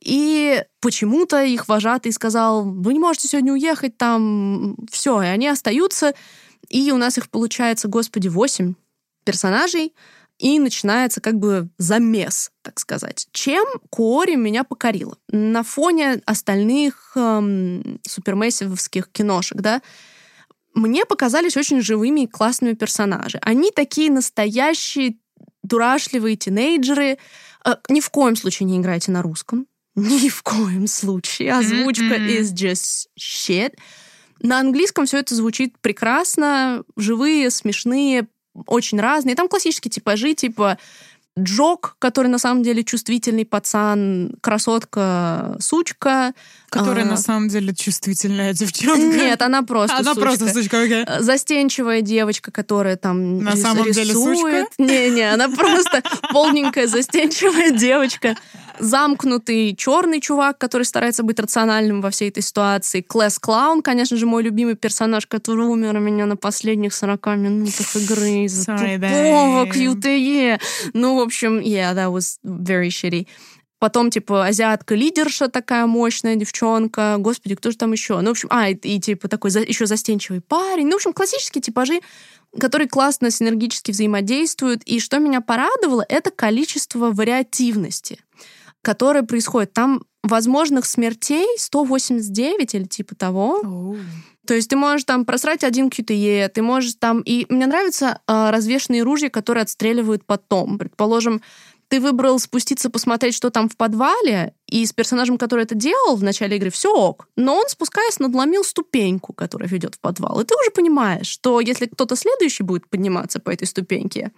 и 0.00 0.64
почему-то 0.80 1.42
их 1.42 1.68
вожатый 1.68 2.12
сказал, 2.12 2.64
вы 2.64 2.94
не 2.94 2.98
можете 2.98 3.28
сегодня 3.28 3.52
уехать, 3.52 3.98
там 3.98 4.76
все, 4.90 5.20
и 5.22 5.26
они 5.26 5.46
остаются. 5.46 6.14
И 6.68 6.90
у 6.90 6.96
нас 6.96 7.18
их 7.18 7.28
получается, 7.28 7.88
господи, 7.88 8.28
восемь 8.28 8.74
персонажей, 9.24 9.92
и 10.40 10.58
начинается 10.58 11.20
как 11.20 11.38
бы 11.38 11.68
замес, 11.76 12.50
так 12.62 12.80
сказать. 12.80 13.28
Чем 13.32 13.66
Кори 13.90 14.36
меня 14.36 14.64
покорила? 14.64 15.18
На 15.28 15.62
фоне 15.62 16.22
остальных 16.24 17.12
эм, 17.14 18.00
супермессивских 18.06 19.10
киношек, 19.12 19.60
да, 19.60 19.82
мне 20.74 21.04
показались 21.04 21.56
очень 21.56 21.82
живыми 21.82 22.22
и 22.22 22.26
классными 22.26 22.72
персонажи. 22.72 23.38
Они 23.42 23.70
такие 23.70 24.10
настоящие 24.10 25.16
дурашливые 25.62 26.36
тинейджеры. 26.36 27.18
Э, 27.66 27.74
ни 27.90 28.00
в 28.00 28.08
коем 28.08 28.34
случае 28.34 28.66
не 28.66 28.78
играйте 28.78 29.10
на 29.10 29.22
русском. 29.22 29.66
Ни 29.94 30.28
в 30.28 30.42
коем 30.42 30.86
случае. 30.86 31.52
Озвучка 31.52 32.04
Mm-mm. 32.04 32.40
is 32.40 32.54
just 32.54 33.08
shit. 33.18 33.74
На 34.38 34.60
английском 34.60 35.04
все 35.04 35.18
это 35.18 35.34
звучит 35.34 35.78
прекрасно, 35.80 36.84
живые, 36.96 37.50
смешные, 37.50 38.28
очень 38.66 39.00
разные. 39.00 39.36
Там 39.36 39.48
классические 39.48 39.90
типажи, 39.90 40.34
типа 40.34 40.78
Джок, 41.38 41.94
который 42.00 42.26
на 42.26 42.38
самом 42.38 42.62
деле 42.64 42.82
чувствительный 42.82 43.46
пацан, 43.46 44.32
красотка, 44.40 45.56
сучка. 45.60 46.34
Которая 46.70 47.04
А, 47.04 47.08
на 47.08 47.16
самом 47.16 47.48
деле 47.48 47.72
чувствительная 47.74 48.52
девчонка. 48.52 49.00
Нет, 49.16 49.40
она 49.40 49.62
просто 49.62 49.96
Она 49.98 50.14
сучка. 50.14 50.20
просто 50.20 50.52
сучка, 50.52 50.82
окей. 50.82 51.04
Э, 51.06 51.20
Застенчивая 51.20 52.00
девочка, 52.02 52.50
которая 52.50 52.96
там 52.96 53.42
На 53.42 53.50
рис- 53.50 53.62
самом 53.62 53.90
деле 53.92 54.10
рисует. 54.10 54.66
сучка? 54.68 54.82
Не-не, 54.82 55.32
она 55.32 55.48
просто 55.48 56.02
полненькая, 56.32 56.86
застенчивая 56.88 57.70
девочка. 57.70 58.36
Замкнутый 58.80 59.74
черный 59.76 60.20
чувак, 60.20 60.58
который 60.58 60.84
старается 60.84 61.22
быть 61.22 61.38
рациональным 61.38 62.00
во 62.00 62.10
всей 62.10 62.30
этой 62.30 62.42
ситуации. 62.42 63.02
Класс 63.02 63.38
Клаун, 63.38 63.82
конечно 63.82 64.16
же, 64.16 64.26
мой 64.26 64.42
любимый 64.42 64.74
персонаж, 64.74 65.26
который 65.26 65.66
умер 65.66 65.96
у 65.96 66.00
меня 66.00 66.26
на 66.26 66.36
последних 66.36 66.94
40 66.94 67.26
минутах 67.36 67.94
игры 67.96 68.44
из-за 68.46 68.72
тупого. 69.10 69.66
QTE. 69.66 70.60
Ну, 70.94 71.16
в 71.16 71.20
общем, 71.20 71.60
yeah, 71.60 71.94
that 71.94 72.10
was 72.12 72.38
very 72.44 72.88
shitty. 72.88 73.26
Потом, 73.78 74.10
типа, 74.10 74.46
азиатка-лидерша 74.46 75.48
такая 75.48 75.86
мощная 75.86 76.36
девчонка. 76.36 77.16
Господи, 77.18 77.54
кто 77.54 77.70
же 77.70 77.78
там 77.78 77.92
еще? 77.92 78.20
Ну, 78.20 78.28
в 78.28 78.30
общем, 78.32 78.48
а, 78.50 78.68
и, 78.68 78.74
и, 78.74 79.00
типа, 79.00 79.28
такой 79.28 79.50
за- 79.50 79.60
еще 79.60 79.86
застенчивый 79.86 80.42
парень. 80.42 80.84
Ну, 80.86 80.92
в 80.92 80.96
общем, 80.96 81.14
классические 81.14 81.62
типажи, 81.62 82.00
которые 82.58 82.88
классно 82.88 83.30
синергически 83.30 83.90
взаимодействуют. 83.90 84.82
И 84.82 85.00
что 85.00 85.18
меня 85.18 85.40
порадовало, 85.40 86.04
это 86.08 86.30
количество 86.30 87.10
вариативности, 87.10 88.18
которое 88.82 89.22
происходит. 89.22 89.72
Там 89.72 90.02
возможных 90.22 90.86
смертей 90.86 91.46
189 91.56 92.74
или 92.74 92.84
типа 92.84 93.14
того. 93.14 93.60
Оу. 93.62 93.96
То 94.46 94.54
есть 94.54 94.68
ты 94.68 94.76
можешь 94.76 95.04
там 95.04 95.24
просрать 95.24 95.64
один 95.64 95.88
QTE, 95.88 96.48
ты 96.48 96.62
можешь 96.62 96.94
там... 96.98 97.20
И 97.20 97.46
мне 97.48 97.66
нравятся 97.66 98.20
э, 98.26 98.50
развешенные 98.50 99.02
ружья, 99.02 99.30
которые 99.30 99.62
отстреливают 99.62 100.24
потом. 100.26 100.78
Предположим, 100.78 101.40
ты 101.90 102.00
выбрал 102.00 102.38
спуститься 102.38 102.88
посмотреть, 102.88 103.34
что 103.34 103.50
там 103.50 103.68
в 103.68 103.76
подвале, 103.76 104.54
и 104.66 104.86
с 104.86 104.92
персонажем, 104.92 105.38
который 105.38 105.64
это 105.64 105.74
делал 105.74 106.16
в 106.16 106.22
начале 106.22 106.56
игры, 106.56 106.70
все 106.70 106.94
ок. 106.94 107.28
Но 107.36 107.56
он, 107.56 107.68
спускаясь, 107.68 108.18
надломил 108.20 108.64
ступеньку, 108.64 109.32
которая 109.32 109.68
ведет 109.68 109.96
в 109.96 110.00
подвал. 110.00 110.40
И 110.40 110.44
ты 110.44 110.54
уже 110.54 110.70
понимаешь, 110.70 111.26
что 111.26 111.60
если 111.60 111.86
кто-то 111.86 112.16
следующий 112.16 112.62
будет 112.62 112.88
подниматься 112.88 113.40
по 113.40 113.50
этой 113.50 113.66
ступеньке, 113.66 114.30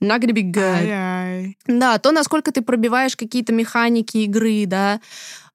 not 0.00 0.20
gonna 0.20 0.32
be 0.32 0.50
good. 0.50 0.62
Ай-ай. 0.62 1.58
Да, 1.66 1.98
то, 1.98 2.12
насколько 2.12 2.52
ты 2.52 2.62
пробиваешь 2.62 3.16
какие-то 3.16 3.52
механики 3.52 4.18
игры, 4.18 4.64
да. 4.66 5.00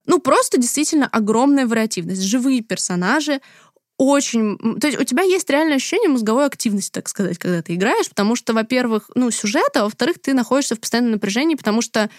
Ну, 0.05 0.19
просто 0.19 0.57
действительно 0.57 1.07
огромная 1.07 1.65
вариативность. 1.65 2.21
Живые 2.21 2.61
персонажи, 2.61 3.39
очень... 3.97 4.57
То 4.79 4.87
есть 4.87 4.99
у 4.99 5.03
тебя 5.03 5.23
есть 5.23 5.49
реальное 5.49 5.77
ощущение 5.77 6.09
мозговой 6.09 6.45
активности, 6.45 6.91
так 6.91 7.07
сказать, 7.07 7.37
когда 7.37 7.61
ты 7.61 7.75
играешь, 7.75 8.09
потому 8.09 8.35
что, 8.35 8.53
во-первых, 8.53 9.09
ну, 9.15 9.31
сюжет, 9.31 9.69
а 9.75 9.83
во-вторых, 9.83 10.19
ты 10.21 10.33
находишься 10.33 10.75
в 10.75 10.79
постоянном 10.79 11.13
напряжении, 11.13 11.55
потому 11.55 11.81
что 11.81 12.09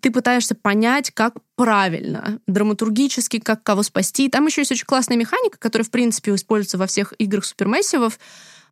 ты 0.00 0.10
пытаешься 0.10 0.54
понять, 0.54 1.10
как 1.12 1.34
правильно, 1.56 2.40
драматургически, 2.46 3.38
как 3.38 3.62
кого 3.62 3.82
спасти. 3.82 4.28
Там 4.28 4.46
еще 4.46 4.60
есть 4.62 4.72
очень 4.72 4.86
классная 4.86 5.16
механика, 5.16 5.58
которая, 5.58 5.86
в 5.86 5.90
принципе, 5.90 6.34
используется 6.34 6.78
во 6.78 6.86
всех 6.86 7.14
играх 7.18 7.44
супермессивов. 7.44 8.18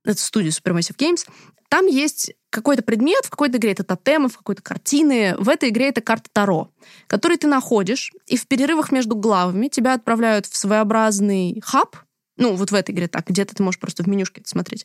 Это 0.05 0.21
студия 0.21 0.51
Supermassive 0.51 0.97
Games. 0.97 1.29
Там 1.69 1.87
есть 1.87 2.35
какой-то 2.51 2.83
предмет, 2.83 3.25
в 3.25 3.31
какой-то 3.31 3.57
игре 3.57 3.73
это 3.73 3.83
тотемы, 3.83 4.29
в 4.29 4.37
какой-то 4.37 4.63
картины. 4.63 5.35
В 5.39 5.49
этой 5.49 5.71
игре 5.71 5.89
это 5.89 6.01
карта 6.03 6.29
Таро, 6.33 6.71
которую 7.07 7.39
ты 7.39 7.47
находишь, 7.47 8.13
и 8.27 8.37
в 8.37 8.47
перерывах 8.47 8.93
между 8.93 9.17
главами 9.17 9.69
тебя 9.69 9.95
отправляют 9.95 10.47
в 10.47 10.57
своеобразный 10.57 11.61
хаб, 11.65 11.97
ну, 12.37 12.55
вот 12.55 12.71
в 12.71 12.75
этой 12.75 12.91
игре 12.91 13.09
так, 13.09 13.27
где-то 13.27 13.55
ты 13.55 13.63
можешь 13.63 13.81
просто 13.81 14.03
в 14.03 14.07
менюшке 14.07 14.41
это 14.41 14.51
смотреть, 14.51 14.85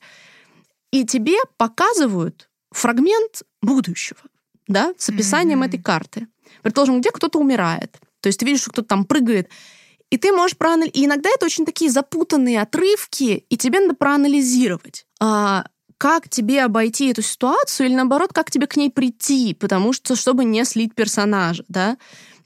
и 0.91 1.03
тебе 1.05 1.37
показывают 1.57 2.49
фрагмент 2.71 3.43
будущего, 3.61 4.19
да, 4.67 4.93
с 4.97 5.09
описанием 5.09 5.59
Мгм. 5.59 5.67
этой 5.67 5.81
карты. 5.81 6.27
Предположим, 6.61 7.01
где 7.01 7.11
кто-то 7.11 7.39
умирает. 7.39 7.97
То 8.21 8.27
есть 8.27 8.39
ты 8.39 8.45
видишь, 8.45 8.61
что 8.61 8.71
кто-то 8.71 8.87
там 8.87 9.05
прыгает, 9.05 9.49
и 10.09 10.17
ты 10.17 10.31
можешь 10.31 10.57
проанализировать. 10.57 10.97
И 10.97 11.05
иногда 11.05 11.29
это 11.29 11.45
очень 11.45 11.65
такие 11.65 11.91
запутанные 11.91 12.61
отрывки, 12.61 13.45
и 13.49 13.57
тебе 13.57 13.81
надо 13.81 13.95
проанализировать. 13.95 15.05
А, 15.19 15.65
как 15.97 16.29
тебе 16.29 16.63
обойти 16.63 17.09
эту 17.09 17.21
ситуацию, 17.21 17.87
или 17.87 17.95
наоборот, 17.95 18.31
как 18.33 18.51
тебе 18.51 18.67
к 18.67 18.75
ней 18.77 18.89
прийти, 18.91 19.53
потому 19.53 19.93
что, 19.93 20.15
чтобы 20.15 20.45
не 20.45 20.63
слить 20.65 20.93
персонажа, 20.93 21.63
да. 21.67 21.97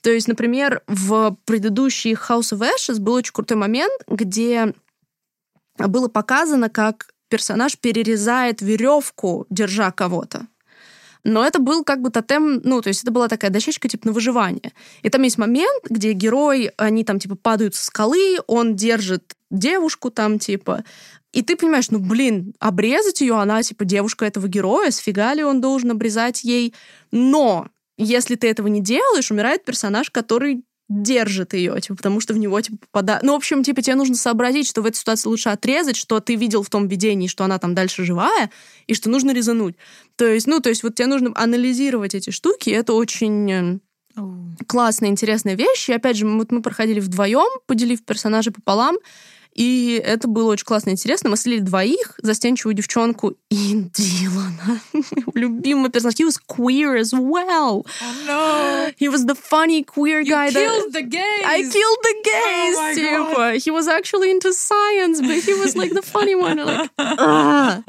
То 0.01 0.09
есть, 0.09 0.27
например, 0.27 0.81
в 0.87 1.37
предыдущей 1.45 2.13
House 2.13 2.53
of 2.53 2.67
Ashes 2.67 2.99
был 2.99 3.13
очень 3.13 3.33
крутой 3.33 3.57
момент, 3.57 3.93
где 4.07 4.73
было 5.77 6.07
показано, 6.07 6.69
как 6.69 7.11
персонаж 7.29 7.77
перерезает 7.77 8.61
веревку, 8.61 9.45
держа 9.49 9.91
кого-то. 9.91 10.47
Но 11.23 11.45
это 11.45 11.59
был 11.59 11.83
как 11.83 12.01
бы 12.01 12.09
тотем, 12.09 12.61
ну, 12.63 12.81
то 12.81 12.87
есть 12.87 13.03
это 13.03 13.11
была 13.11 13.27
такая 13.27 13.51
дощечка 13.51 13.87
типа 13.87 14.07
на 14.07 14.13
выживание. 14.13 14.73
И 15.03 15.09
там 15.09 15.21
есть 15.21 15.37
момент, 15.37 15.83
где 15.89 16.13
герой, 16.13 16.71
они 16.77 17.03
там 17.03 17.19
типа 17.19 17.35
падают 17.35 17.75
со 17.75 17.85
скалы, 17.85 18.39
он 18.47 18.75
держит 18.75 19.35
девушку 19.51 20.09
там 20.09 20.39
типа, 20.39 20.83
и 21.31 21.41
ты 21.41 21.55
понимаешь, 21.55 21.89
ну, 21.89 21.99
блин, 21.99 22.53
обрезать 22.59 23.21
ее, 23.21 23.35
она, 23.35 23.63
типа, 23.63 23.85
девушка 23.85 24.25
этого 24.25 24.47
героя, 24.47 24.91
сфига 24.91 25.33
ли 25.33 25.43
он 25.43 25.61
должен 25.61 25.91
обрезать 25.91 26.43
ей? 26.43 26.73
Но 27.11 27.67
если 27.97 28.35
ты 28.35 28.47
этого 28.49 28.67
не 28.67 28.81
делаешь, 28.81 29.31
умирает 29.31 29.63
персонаж, 29.63 30.09
который 30.09 30.63
держит 30.89 31.53
ее, 31.53 31.79
типа, 31.79 31.95
потому 31.95 32.19
что 32.19 32.33
в 32.33 32.37
него 32.37 32.59
типа 32.59 32.77
попадает. 32.77 33.23
Ну, 33.23 33.31
в 33.31 33.37
общем, 33.37 33.63
типа, 33.63 33.81
тебе 33.81 33.95
нужно 33.95 34.15
сообразить, 34.15 34.67
что 34.67 34.81
в 34.81 34.85
этой 34.85 34.97
ситуации 34.97 35.29
лучше 35.29 35.49
отрезать, 35.49 35.95
что 35.95 36.19
ты 36.19 36.35
видел 36.35 36.63
в 36.63 36.69
том 36.69 36.89
видении, 36.89 37.27
что 37.27 37.45
она 37.45 37.59
там 37.59 37.73
дальше 37.73 38.03
живая, 38.03 38.51
и 38.87 38.93
что 38.93 39.09
нужно 39.09 39.31
резануть. 39.31 39.75
То 40.17 40.25
есть, 40.25 40.47
ну, 40.47 40.59
то 40.59 40.67
есть, 40.67 40.83
вот 40.83 40.95
тебе 40.95 41.07
нужно 41.07 41.31
анализировать 41.35 42.13
эти 42.13 42.29
штуки, 42.31 42.69
это 42.69 42.93
очень 42.93 43.79
классная, 44.67 45.09
интересная 45.09 45.55
вещь. 45.55 45.89
И 45.89 45.93
опять 45.93 46.17
же, 46.17 46.27
вот 46.27 46.51
мы 46.51 46.61
проходили 46.61 46.99
вдвоем, 46.99 47.47
поделив 47.67 48.03
персонажей 48.03 48.51
пополам. 48.51 48.97
И 49.53 50.01
это 50.03 50.27
было 50.27 50.51
очень 50.51 50.65
классно 50.65 50.91
и 50.91 50.93
интересно. 50.93 51.29
Мы 51.29 51.37
слили 51.37 51.59
двоих, 51.59 52.19
застенчивую 52.21 52.73
девчонку 52.73 53.35
и 53.49 53.73
Дилана. 53.93 54.81
Любимый 55.33 55.91
персонаж. 55.91 56.15
He 56.15 56.25
was 56.25 56.37
queer 56.47 56.95
as 56.95 57.13
well. 57.13 57.85
Oh, 57.85 58.25
no. 58.25 58.91
He 58.97 59.09
was 59.09 59.25
the 59.25 59.35
funny 59.35 59.83
queer 59.83 60.23
guy. 60.23 60.47
You 60.47 60.53
killed 60.53 60.93
that... 60.93 60.93
the 60.93 61.03
gays. 61.03 61.45
I 61.45 61.61
killed 61.63 62.01
the 62.03 62.15
gays, 62.23 62.75
oh 62.77 62.95
типа. 62.95 63.55
He 63.57 63.71
was 63.71 63.87
actually 63.87 64.31
into 64.31 64.53
science, 64.53 65.21
but 65.21 65.43
he 65.43 65.53
was 65.53 65.75
like 65.75 65.93
the 65.93 66.01
funny 66.01 66.35
one. 66.35 66.57
Like, 66.57 66.89
uh, 66.97 67.81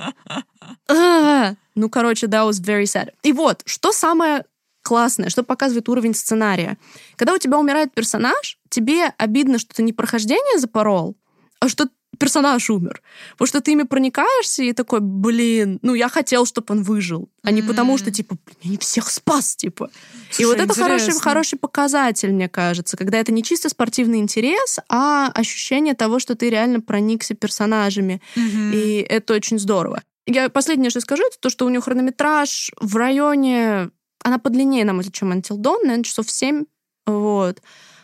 uh. 0.89 1.55
Ну, 1.75 1.89
короче, 1.89 2.27
that 2.27 2.45
was 2.45 2.61
very 2.61 2.87
sad. 2.87 3.11
И 3.23 3.33
вот, 3.33 3.63
что 3.67 3.93
самое 3.93 4.45
классное, 4.83 5.31
что 5.31 5.43
показывает 5.43 5.89
уровень 5.89 6.15
сценария. 6.15 6.77
Когда 7.17 7.35
у 7.35 7.39
тебя 7.39 7.59
умирает 7.59 7.95
персонаж, 7.95 8.59
тебе 8.69 9.15
обидно, 9.17 9.59
что 9.59 9.75
ты 9.75 9.83
не 9.83 9.93
прохождение 9.93 10.59
запорол, 10.59 11.17
а 11.63 11.69
что 11.69 11.89
персонаж 12.19 12.71
умер. 12.71 13.03
Потому 13.33 13.47
что 13.47 13.61
ты 13.61 13.73
ими 13.73 13.85
проникаешься 13.85 14.65
и 14.65 14.73
такой, 14.73 14.99
блин, 15.01 15.79
ну 15.83 15.95
я 15.95 16.09
хотел, 16.09 16.45
чтобы 16.45 16.67
он 16.71 16.83
выжил, 16.83 17.29
а 17.45 17.53
не 17.53 17.61
mm-hmm. 17.61 17.67
потому 17.69 17.99
что, 17.99 18.11
типа, 18.11 18.37
я 18.63 18.71
не 18.71 18.77
всех 18.79 19.09
спас, 19.09 19.55
типа. 19.55 19.89
Слушай, 20.31 20.43
и 20.43 20.45
вот 20.47 20.59
это 20.59 20.75
хороший, 20.75 21.13
хороший 21.13 21.59
показатель, 21.59 22.33
мне 22.33 22.49
кажется, 22.49 22.97
когда 22.97 23.19
это 23.19 23.31
не 23.31 23.45
чисто 23.45 23.69
спортивный 23.69 24.19
интерес, 24.19 24.81
а 24.89 25.31
ощущение 25.35 25.95
того, 25.95 26.19
что 26.19 26.35
ты 26.35 26.51
реально 26.51 26.81
проникся 26.81 27.35
персонажами. 27.35 28.21
Mm-hmm. 28.35 28.75
И 28.75 29.07
это 29.09 29.35
очень 29.35 29.61
здорово. 29.61 30.03
Я 30.27 30.49
последнее, 30.49 30.91
что 30.91 31.01
скажу, 31.01 31.23
это 31.25 31.37
то, 31.39 31.49
что 31.49 31.65
у 31.65 31.69
нее 31.69 31.81
хронометраж 31.81 32.73
в 32.81 32.97
районе... 32.97 33.91
Она 34.25 34.39
подлиннее, 34.39 34.85
нам 34.85 35.01
чем 35.11 35.33
Until 35.33 35.59
Dawn, 35.59 35.83
наверное, 35.83 36.05
часов 36.05 36.29
7. 36.29 36.65
Вот 37.07 37.61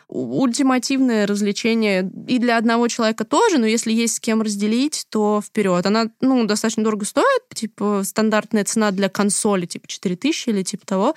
ультимативное 0.08 1.26
развлечение 1.26 2.10
и 2.26 2.38
для 2.38 2.56
одного 2.56 2.88
человека 2.88 3.24
тоже, 3.24 3.58
но 3.58 3.66
если 3.66 3.92
есть 3.92 4.16
с 4.16 4.20
кем 4.20 4.40
разделить, 4.40 5.06
то 5.10 5.42
вперед. 5.44 5.84
Она, 5.84 6.06
ну, 6.20 6.44
достаточно 6.46 6.82
дорого 6.82 7.04
стоит, 7.04 7.42
типа 7.54 8.02
стандартная 8.04 8.64
цена 8.64 8.90
для 8.90 9.08
консоли, 9.08 9.66
типа 9.66 9.86
4000 9.86 10.48
или 10.48 10.62
типа 10.62 10.86
того. 10.86 11.14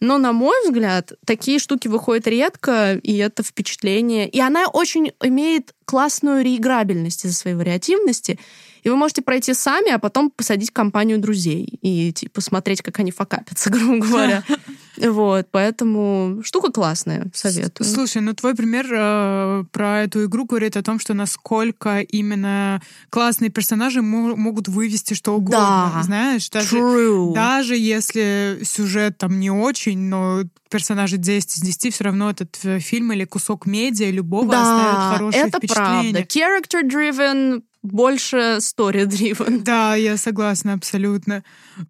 Но, 0.00 0.18
на 0.18 0.32
мой 0.32 0.54
взгляд, 0.64 1.12
такие 1.24 1.58
штуки 1.58 1.88
выходят 1.88 2.26
редко, 2.26 3.00
и 3.02 3.16
это 3.16 3.42
впечатление. 3.42 4.28
И 4.28 4.38
она 4.40 4.66
очень 4.68 5.12
имеет 5.22 5.74
классную 5.86 6.44
реиграбельность 6.44 7.24
из-за 7.24 7.34
своей 7.34 7.56
вариативности. 7.56 8.38
И 8.82 8.90
вы 8.90 8.96
можете 8.96 9.22
пройти 9.22 9.54
сами, 9.54 9.90
а 9.90 9.98
потом 9.98 10.30
посадить 10.30 10.70
компанию 10.70 11.18
друзей 11.18 11.78
и 11.80 12.12
типа 12.12 12.42
смотреть, 12.42 12.82
как 12.82 12.98
они 12.98 13.12
факапятся, 13.12 13.70
грубо 13.70 14.04
говоря. 14.04 14.44
Вот, 14.96 15.48
поэтому 15.50 16.40
штука 16.44 16.70
классная, 16.70 17.30
советую. 17.34 17.86
Слушай, 17.86 18.22
ну 18.22 18.34
твой 18.34 18.54
пример 18.54 18.86
э, 18.90 19.64
про 19.72 20.02
эту 20.02 20.24
игру 20.24 20.44
говорит 20.44 20.76
о 20.76 20.82
том, 20.82 21.00
что 21.00 21.14
насколько 21.14 22.00
именно 22.00 22.80
классные 23.10 23.50
персонажи 23.50 24.02
могут 24.02 24.68
вывести 24.68 25.14
что 25.14 25.32
угодно, 25.32 25.92
да, 25.94 26.02
знаешь? 26.02 26.48
Даже, 26.50 26.76
true. 26.76 27.34
даже 27.34 27.76
если 27.76 28.60
сюжет 28.62 29.18
там 29.18 29.40
не 29.40 29.50
очень, 29.50 29.98
но 29.98 30.42
персонажи 30.70 31.16
10 31.16 31.56
из 31.56 31.60
10, 31.60 31.94
все 31.94 32.04
равно 32.04 32.30
этот 32.30 32.58
э, 32.64 32.78
фильм 32.78 33.12
или 33.12 33.24
кусок 33.24 33.66
медиа 33.66 34.10
любого 34.10 34.50
да, 34.50 34.62
оставит 34.62 35.18
хорошее 35.18 35.44
это 35.44 35.58
впечатление. 35.58 36.12
правда. 36.12 36.78
Character-driven 36.78 37.62
больше 37.82 38.58
story-driven. 38.60 39.60
Да, 39.62 39.94
я 39.94 40.16
согласна 40.16 40.72
абсолютно. 40.72 41.44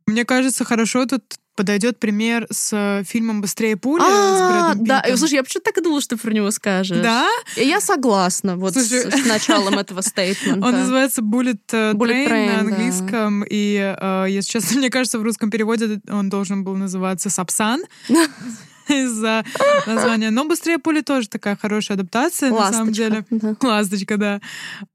Мне 0.07 0.25
кажется, 0.25 0.65
хорошо 0.65 1.07
тут 1.07 1.23
подойдет 1.55 1.99
пример 1.99 2.47
с 2.51 3.03
фильмом 3.07 3.41
«Быстрее 3.41 3.77
пули» 3.77 4.03
а, 4.05 4.75
Да, 4.75 5.05
слушай, 5.17 5.35
я 5.35 5.43
почему-то 5.43 5.71
так 5.71 5.79
и 5.79 5.83
думала, 5.83 6.01
что 6.01 6.17
ты 6.17 6.23
про 6.23 6.33
него 6.33 6.51
скажешь. 6.51 6.99
Да? 6.99 7.29
Я 7.57 7.81
согласна 7.81 8.57
вот 8.57 8.75
с, 8.75 9.27
началом 9.27 9.79
этого 9.79 10.03
стейтмента. 10.03 10.67
Он 10.67 10.73
называется 10.73 11.23
Bullet, 11.23 11.59
э, 11.73 11.93
Train, 11.93 12.47
на 12.47 12.61
английском, 12.61 13.45
и, 13.49 13.97
э, 13.99 14.27
если 14.29 14.51
честно, 14.51 14.79
мне 14.79 14.91
кажется, 14.91 15.19
в 15.19 15.23
русском 15.23 15.51
переводе 15.51 16.01
он 16.09 16.29
должен 16.29 16.65
был 16.65 16.77
называться 16.77 17.31
«Сапсан». 17.31 17.83
из-за 18.89 19.45
названия. 19.87 20.31
Но 20.31 20.45
«Быстрее 20.45 20.79
пули» 20.79 21.01
тоже 21.01 21.29
такая 21.29 21.57
хорошая 21.57 21.97
адаптация, 21.97 22.51
Ласточка, 22.51 22.71
на 22.71 22.79
самом 22.79 22.93
деле. 22.93 23.25
Да. 23.31 23.57
Ласточка, 23.63 24.17
да. 24.17 24.41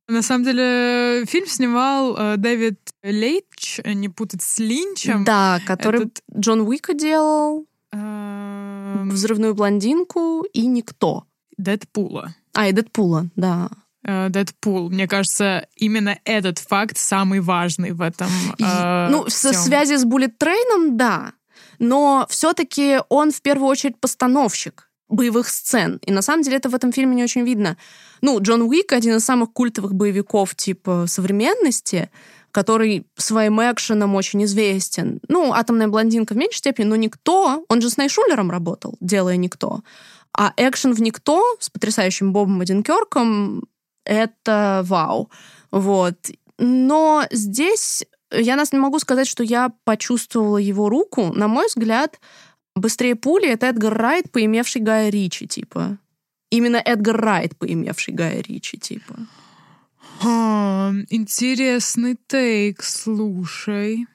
На 0.08 0.22
самом 0.22 0.44
деле 0.44 1.26
фильм 1.26 1.48
снимал 1.48 2.16
э, 2.18 2.38
Дэвид 2.38 2.80
Лейч, 3.04 3.80
э, 3.84 3.94
не 3.94 4.10
путать 4.10 4.42
с 4.42 4.60
Линчем. 4.60 5.24
Да, 5.24 5.60
который 5.66 6.02
Этот... 6.02 6.24
Джон 6.36 6.62
Уика 6.62 6.94
делал, 6.94 7.66
эм... 7.92 9.10
«Взрывную 9.10 9.54
блондинку» 9.56 10.46
и 10.54 10.66
«Никто». 10.66 11.26
Дэдпула. 11.58 12.36
А, 12.54 12.68
и 12.68 12.72
Дэдпула, 12.72 13.30
да. 13.36 13.70
Э, 14.04 14.30
Дэдпул. 14.30 14.90
Мне 14.90 15.08
кажется, 15.08 15.68
именно 15.76 16.18
этот 16.24 16.60
факт 16.60 16.98
самый 16.98 17.42
важный 17.42 17.92
в 17.92 18.02
этом. 18.02 18.30
Э, 18.60 19.10
ну, 19.10 19.26
в 19.26 19.30
связи 19.30 19.98
с 19.98 20.06
Буллет 20.06 20.38
Трейном, 20.38 20.98
да 20.98 21.34
но 21.80 22.28
все-таки 22.30 23.00
он 23.10 23.32
в 23.32 23.42
первую 23.42 23.68
очередь 23.68 24.00
постановщик 24.00 24.90
боевых 25.10 25.50
сцен. 25.50 26.00
И 26.06 26.12
на 26.12 26.22
самом 26.22 26.44
деле 26.44 26.58
это 26.58 26.70
в 26.70 26.76
этом 26.76 26.92
фильме 26.92 27.16
не 27.16 27.24
очень 27.24 27.44
видно. 27.44 27.78
Ну, 28.22 28.40
Джон 28.40 28.62
Уик 28.62 28.94
один 28.94 29.16
из 29.16 29.26
самых 29.26 29.52
культовых 29.52 29.94
боевиков 29.94 30.56
типа 30.56 31.06
современности, 31.08 32.12
который 32.52 33.06
своим 33.16 33.60
экшеном 33.60 34.16
очень 34.16 34.44
известен. 34.44 35.20
Ну, 35.28 35.52
«Атомная 35.54 35.88
блондинка» 35.88 36.34
в 36.34 36.38
меньшей 36.38 36.58
степени, 36.58 36.86
но 36.86 36.96
«Никто», 36.96 37.66
он 37.68 37.82
же 37.82 37.90
с 37.90 37.98
Найшулером 37.98 38.52
работал, 38.52 38.96
делая 39.00 39.36
«Никто». 39.38 39.82
А 40.38 40.54
экшен 40.58 40.94
в 40.94 41.02
«Никто» 41.02 41.44
с 41.60 41.70
потрясающим 41.70 42.34
Бобом 42.34 42.62
Одинкерком— 42.62 43.64
это 44.06 44.84
вау. 44.86 45.30
Вот. 45.72 46.16
Но 46.58 47.26
здесь 47.32 48.04
я 48.32 48.56
нас 48.56 48.72
не 48.72 48.80
могу 48.80 49.00
сказать, 49.00 49.28
что 49.28 49.44
я 49.44 49.72
почувствовала 49.84 50.58
его 50.58 50.90
руку. 50.90 51.34
На 51.34 51.48
мой 51.48 51.68
взгляд, 51.68 52.20
«Быстрее 52.76 53.16
пули»— 53.16 53.48
это 53.50 53.68
Эдгар 53.68 53.94
Райт, 53.94 54.32
поимевший 54.32 54.82
Гая 54.82 55.10
Ричи, 55.10 55.48
типа. 55.48 55.98
Именно 56.50 56.78
Эдгар 56.78 57.20
Райт, 57.20 57.58
поимевший 57.58 58.14
Гая 58.14 58.42
Ричи, 58.42 58.78
типа. 58.78 59.16
А, 60.24 60.92
интересный 61.10 62.18
тейк, 62.28 62.84
слушай. 62.84 64.06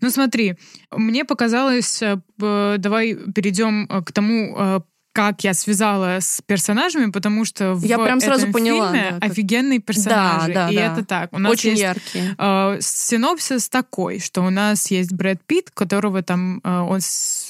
Ну 0.00 0.10
смотри, 0.10 0.54
мне 0.90 1.24
показалось, 1.24 2.02
э, 2.02 2.16
давай 2.38 3.14
перейдем 3.14 3.86
э, 3.88 4.02
к 4.02 4.12
тому, 4.12 4.56
э, 4.56 4.80
как 5.16 5.44
я 5.44 5.54
связала 5.54 6.18
с 6.20 6.42
персонажами, 6.44 7.10
потому 7.10 7.46
что 7.46 7.72
в 7.72 7.82
я 7.84 7.98
прям 7.98 8.20
сразу 8.20 8.42
этом 8.42 8.52
поняла, 8.52 8.92
фильме 8.92 9.12
да, 9.18 9.26
офигенные 9.26 9.78
персонажи. 9.78 10.52
Да, 10.52 10.66
да, 10.66 10.70
и 10.70 10.76
да. 10.76 10.92
это 10.92 11.04
так. 11.06 11.32
У 11.32 11.38
нас 11.38 11.52
Очень 11.52 11.70
есть, 11.70 11.82
яркие. 11.82 12.34
Э, 12.36 12.76
синопсис 12.82 13.70
такой, 13.70 14.18
что 14.18 14.42
у 14.42 14.50
нас 14.50 14.90
есть 14.90 15.14
Брэд 15.14 15.40
Питт, 15.46 15.70
которого 15.70 16.22
там 16.22 16.60
э, 16.62 16.80
он, 16.80 17.00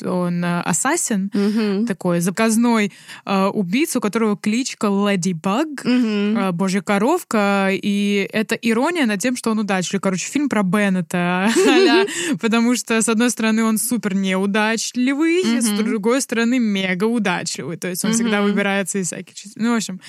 он 0.09 0.45
э, 0.45 0.61
ассасин, 0.61 1.33
угу. 1.35 1.87
такой 1.87 2.21
заказной 2.21 2.93
э, 3.25 3.47
убийца, 3.47 3.99
у 3.99 4.01
которого 4.01 4.37
кличка 4.37 4.87
Леди 4.87 5.33
Баг, 5.33 5.67
угу. 5.67 5.89
э, 5.89 6.53
Божья 6.53 6.83
коровка, 6.83 7.71
и 7.73 8.31
это 8.33 8.55
ирония 8.55 9.07
над 9.07 9.19
тем, 9.19 9.35
что 9.35 9.51
он 9.51 9.59
удачливый. 9.59 10.01
Короче, 10.01 10.31
фильм 10.31 10.49
про 10.49 10.63
Беннета, 10.63 11.51
потому 12.41 12.77
что, 12.77 13.03
с 13.03 13.09
одной 13.09 13.31
стороны, 13.31 13.65
он 13.65 13.79
супер 13.79 14.15
неудачливый, 14.15 15.61
с 15.61 15.69
другой 15.71 16.21
стороны, 16.21 16.61
мега 16.61 17.07
удачливый 17.07 17.56
удачливый, 17.57 17.77
то 17.77 17.89
есть 17.89 18.05
он 18.05 18.11
mm-hmm. 18.11 18.15
всегда 18.15 18.43
выбирается 18.43 18.99
из 18.99 19.07
всяких... 19.07 19.35
Ну, 19.57 19.73
в 19.73 19.77
общем. 19.77 20.01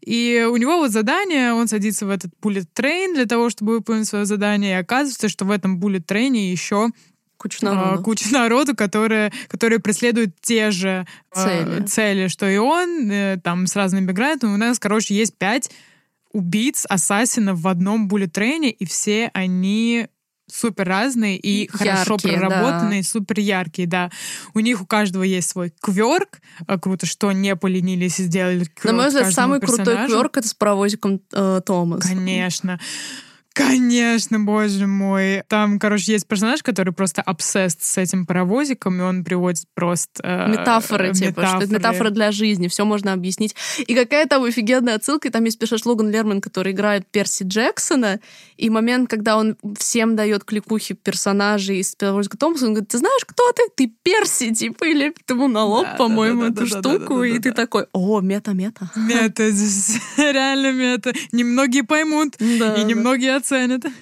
И 0.00 0.46
у 0.50 0.56
него 0.56 0.78
вот 0.78 0.90
задание, 0.90 1.52
он 1.52 1.68
садится 1.68 2.06
в 2.06 2.10
этот 2.10 2.32
train 2.40 3.14
для 3.14 3.26
того, 3.26 3.50
чтобы 3.50 3.72
выполнить 3.72 4.06
свое 4.06 4.24
задание, 4.24 4.72
и 4.72 4.80
оказывается, 4.80 5.28
что 5.28 5.44
в 5.44 5.50
этом 5.50 5.78
train 5.78 6.36
еще 6.36 6.88
куча 7.36 7.64
народу, 7.64 8.00
а, 8.00 8.02
куча 8.02 8.32
народу 8.32 8.76
которые, 8.76 9.32
которые 9.48 9.80
преследуют 9.80 10.40
те 10.40 10.70
же 10.70 11.06
а, 11.32 11.44
цели. 11.44 11.82
Э, 11.82 11.86
цели, 11.86 12.28
что 12.28 12.48
и 12.48 12.56
он, 12.56 13.10
э, 13.10 13.40
там 13.42 13.66
с 13.66 13.74
разными 13.74 14.06
бэкграундами. 14.06 14.54
У 14.54 14.56
нас, 14.56 14.78
короче, 14.78 15.14
есть 15.14 15.36
пять 15.36 15.68
убийц, 16.32 16.86
ассасинов 16.88 17.58
в 17.60 17.68
одном 17.68 18.08
буллет-трейне, 18.08 18.70
и 18.70 18.84
все 18.84 19.30
они 19.34 20.06
супер 20.52 20.86
разные 20.86 21.36
и 21.38 21.68
хорошо 21.68 22.14
Яркие, 22.14 22.38
проработанные, 22.38 23.02
супер 23.02 23.40
яркие, 23.40 23.88
да. 23.88 24.10
У 24.54 24.60
них 24.60 24.82
у 24.82 24.86
каждого 24.86 25.22
есть 25.22 25.48
свой 25.50 25.72
кверк. 25.80 26.40
А, 26.66 26.78
Круто, 26.78 27.06
что 27.06 27.32
не 27.32 27.56
поленились 27.56 28.20
и 28.20 28.24
сделали 28.24 28.64
кверк 28.64 28.84
На 28.84 28.92
мой 28.92 29.08
взгляд, 29.08 29.32
самый 29.32 29.60
крутой 29.60 29.84
персонажу. 29.84 30.14
кверк 30.14 30.36
это 30.38 30.48
с 30.48 30.54
паровозиком 30.54 31.20
э, 31.32 31.60
Томас. 31.64 32.06
Конечно. 32.06 32.78
Конечно, 33.54 34.40
боже 34.40 34.86
мой. 34.86 35.42
Там, 35.48 35.78
короче, 35.78 36.12
есть 36.12 36.26
персонаж, 36.26 36.62
который 36.62 36.92
просто 36.92 37.22
обсест 37.22 37.82
с 37.82 37.98
этим 37.98 38.26
паровозиком, 38.26 39.00
и 39.00 39.04
он 39.04 39.24
приводит 39.24 39.64
просто... 39.74 40.22
э, 40.22 40.50
Метафоры, 40.50 41.12
типа, 41.12 41.46
что 41.46 41.56
это 41.56 41.66
метафоры. 41.66 41.78
метафора 41.78 42.10
для 42.10 42.32
жизни, 42.32 42.68
все 42.68 42.84
можно 42.84 43.12
объяснить. 43.12 43.54
И 43.78 43.94
какая 43.94 44.26
там 44.26 44.44
офигенная 44.44 44.94
отсылка, 44.96 45.28
и 45.28 45.30
там 45.30 45.44
есть 45.44 45.58
персонаж 45.58 45.84
Логан 45.84 46.10
Лерман, 46.10 46.40
который 46.40 46.72
играет 46.72 47.06
Перси 47.10 47.44
Джексона, 47.44 48.20
и 48.56 48.70
момент, 48.70 49.10
когда 49.10 49.36
он 49.36 49.56
всем 49.78 50.16
дает 50.16 50.44
кликухи 50.44 50.94
персонажей 50.94 51.78
из 51.78 51.94
Паровозика 51.94 52.38
Томаса, 52.38 52.66
он 52.66 52.72
говорит, 52.74 52.88
ты 52.90 52.98
знаешь, 52.98 53.24
кто 53.26 53.52
ты? 53.52 53.62
Ты 53.76 53.92
Перси, 54.02 54.54
типа, 54.54 54.84
и 54.84 54.94
лепит 54.94 55.28
ему 55.28 55.48
на 55.48 55.64
лоб, 55.64 55.84
Да, 55.84 55.94
по-моему, 55.96 56.42
да, 56.42 56.48
да, 56.48 56.62
эту 56.62 56.66
штуку, 56.66 57.22
и 57.22 57.38
ты 57.38 57.52
такой, 57.52 57.86
о, 57.92 58.20
мета-мета. 58.20 58.90
Мета, 58.96 59.42
реально 60.16 60.72
мета. 60.72 61.12
Немногие 61.32 61.84
поймут, 61.84 62.36
и 62.40 62.84
немногие 62.84 63.41
оценят. 63.42 63.82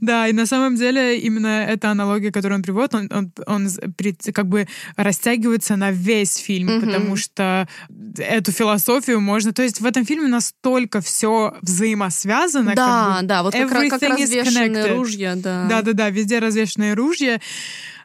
Да, 0.00 0.28
и 0.28 0.32
на 0.32 0.46
самом 0.46 0.76
деле 0.76 1.18
именно 1.18 1.46
эта 1.46 1.90
аналогия, 1.90 2.30
которую 2.30 2.58
он 2.58 2.62
приводит, 2.62 2.94
он, 2.94 3.08
он, 3.10 3.32
он 3.46 3.68
как 4.34 4.46
бы 4.46 4.66
растягивается 4.96 5.76
на 5.76 5.90
весь 5.90 6.36
фильм, 6.36 6.66
Мгм. 6.68 6.80
потому 6.80 7.16
что 7.16 7.66
эту 8.18 8.52
философию 8.52 9.20
можно... 9.20 9.52
То 9.52 9.62
есть 9.62 9.80
в 9.80 9.86
этом 9.86 10.04
фильме 10.04 10.28
настолько 10.28 11.00
все 11.00 11.54
взаимосвязано. 11.62 12.74
как 12.74 12.76
Да, 12.76 13.18
бы 13.20 13.26
да, 13.26 13.42
вот 13.42 13.54
как, 13.54 13.68
как 13.70 14.02
развешенные 14.02 14.94
ружья, 14.94 15.34
да. 15.36 15.66
Да-да-да, 15.68 16.10
везде 16.10 16.38
развешенные 16.38 16.94
ружья. 16.94 17.40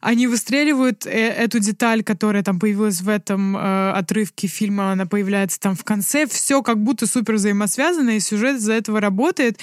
Они 0.02 0.28
выстреливают 0.28 1.06
э, 1.06 1.10
эту 1.10 1.60
деталь, 1.60 2.04
которая 2.04 2.44
там 2.44 2.60
появилась 2.60 3.02
в 3.02 3.08
этом 3.10 3.56
э, 3.56 3.92
отрывке 3.92 4.48
фильма, 4.48 4.92
она 4.92 5.06
появляется 5.06 5.60
там 5.60 5.76
в 5.76 5.84
конце. 5.84 6.26
Все 6.28 6.62
как 6.64 6.82
будто 6.84 7.06
супер 7.08 7.36
взаимосвязано, 7.36 8.12
и 8.12 8.20
сюжет 8.20 8.58
из-за 8.58 8.74
этого 8.74 9.00
работает. 9.00 9.60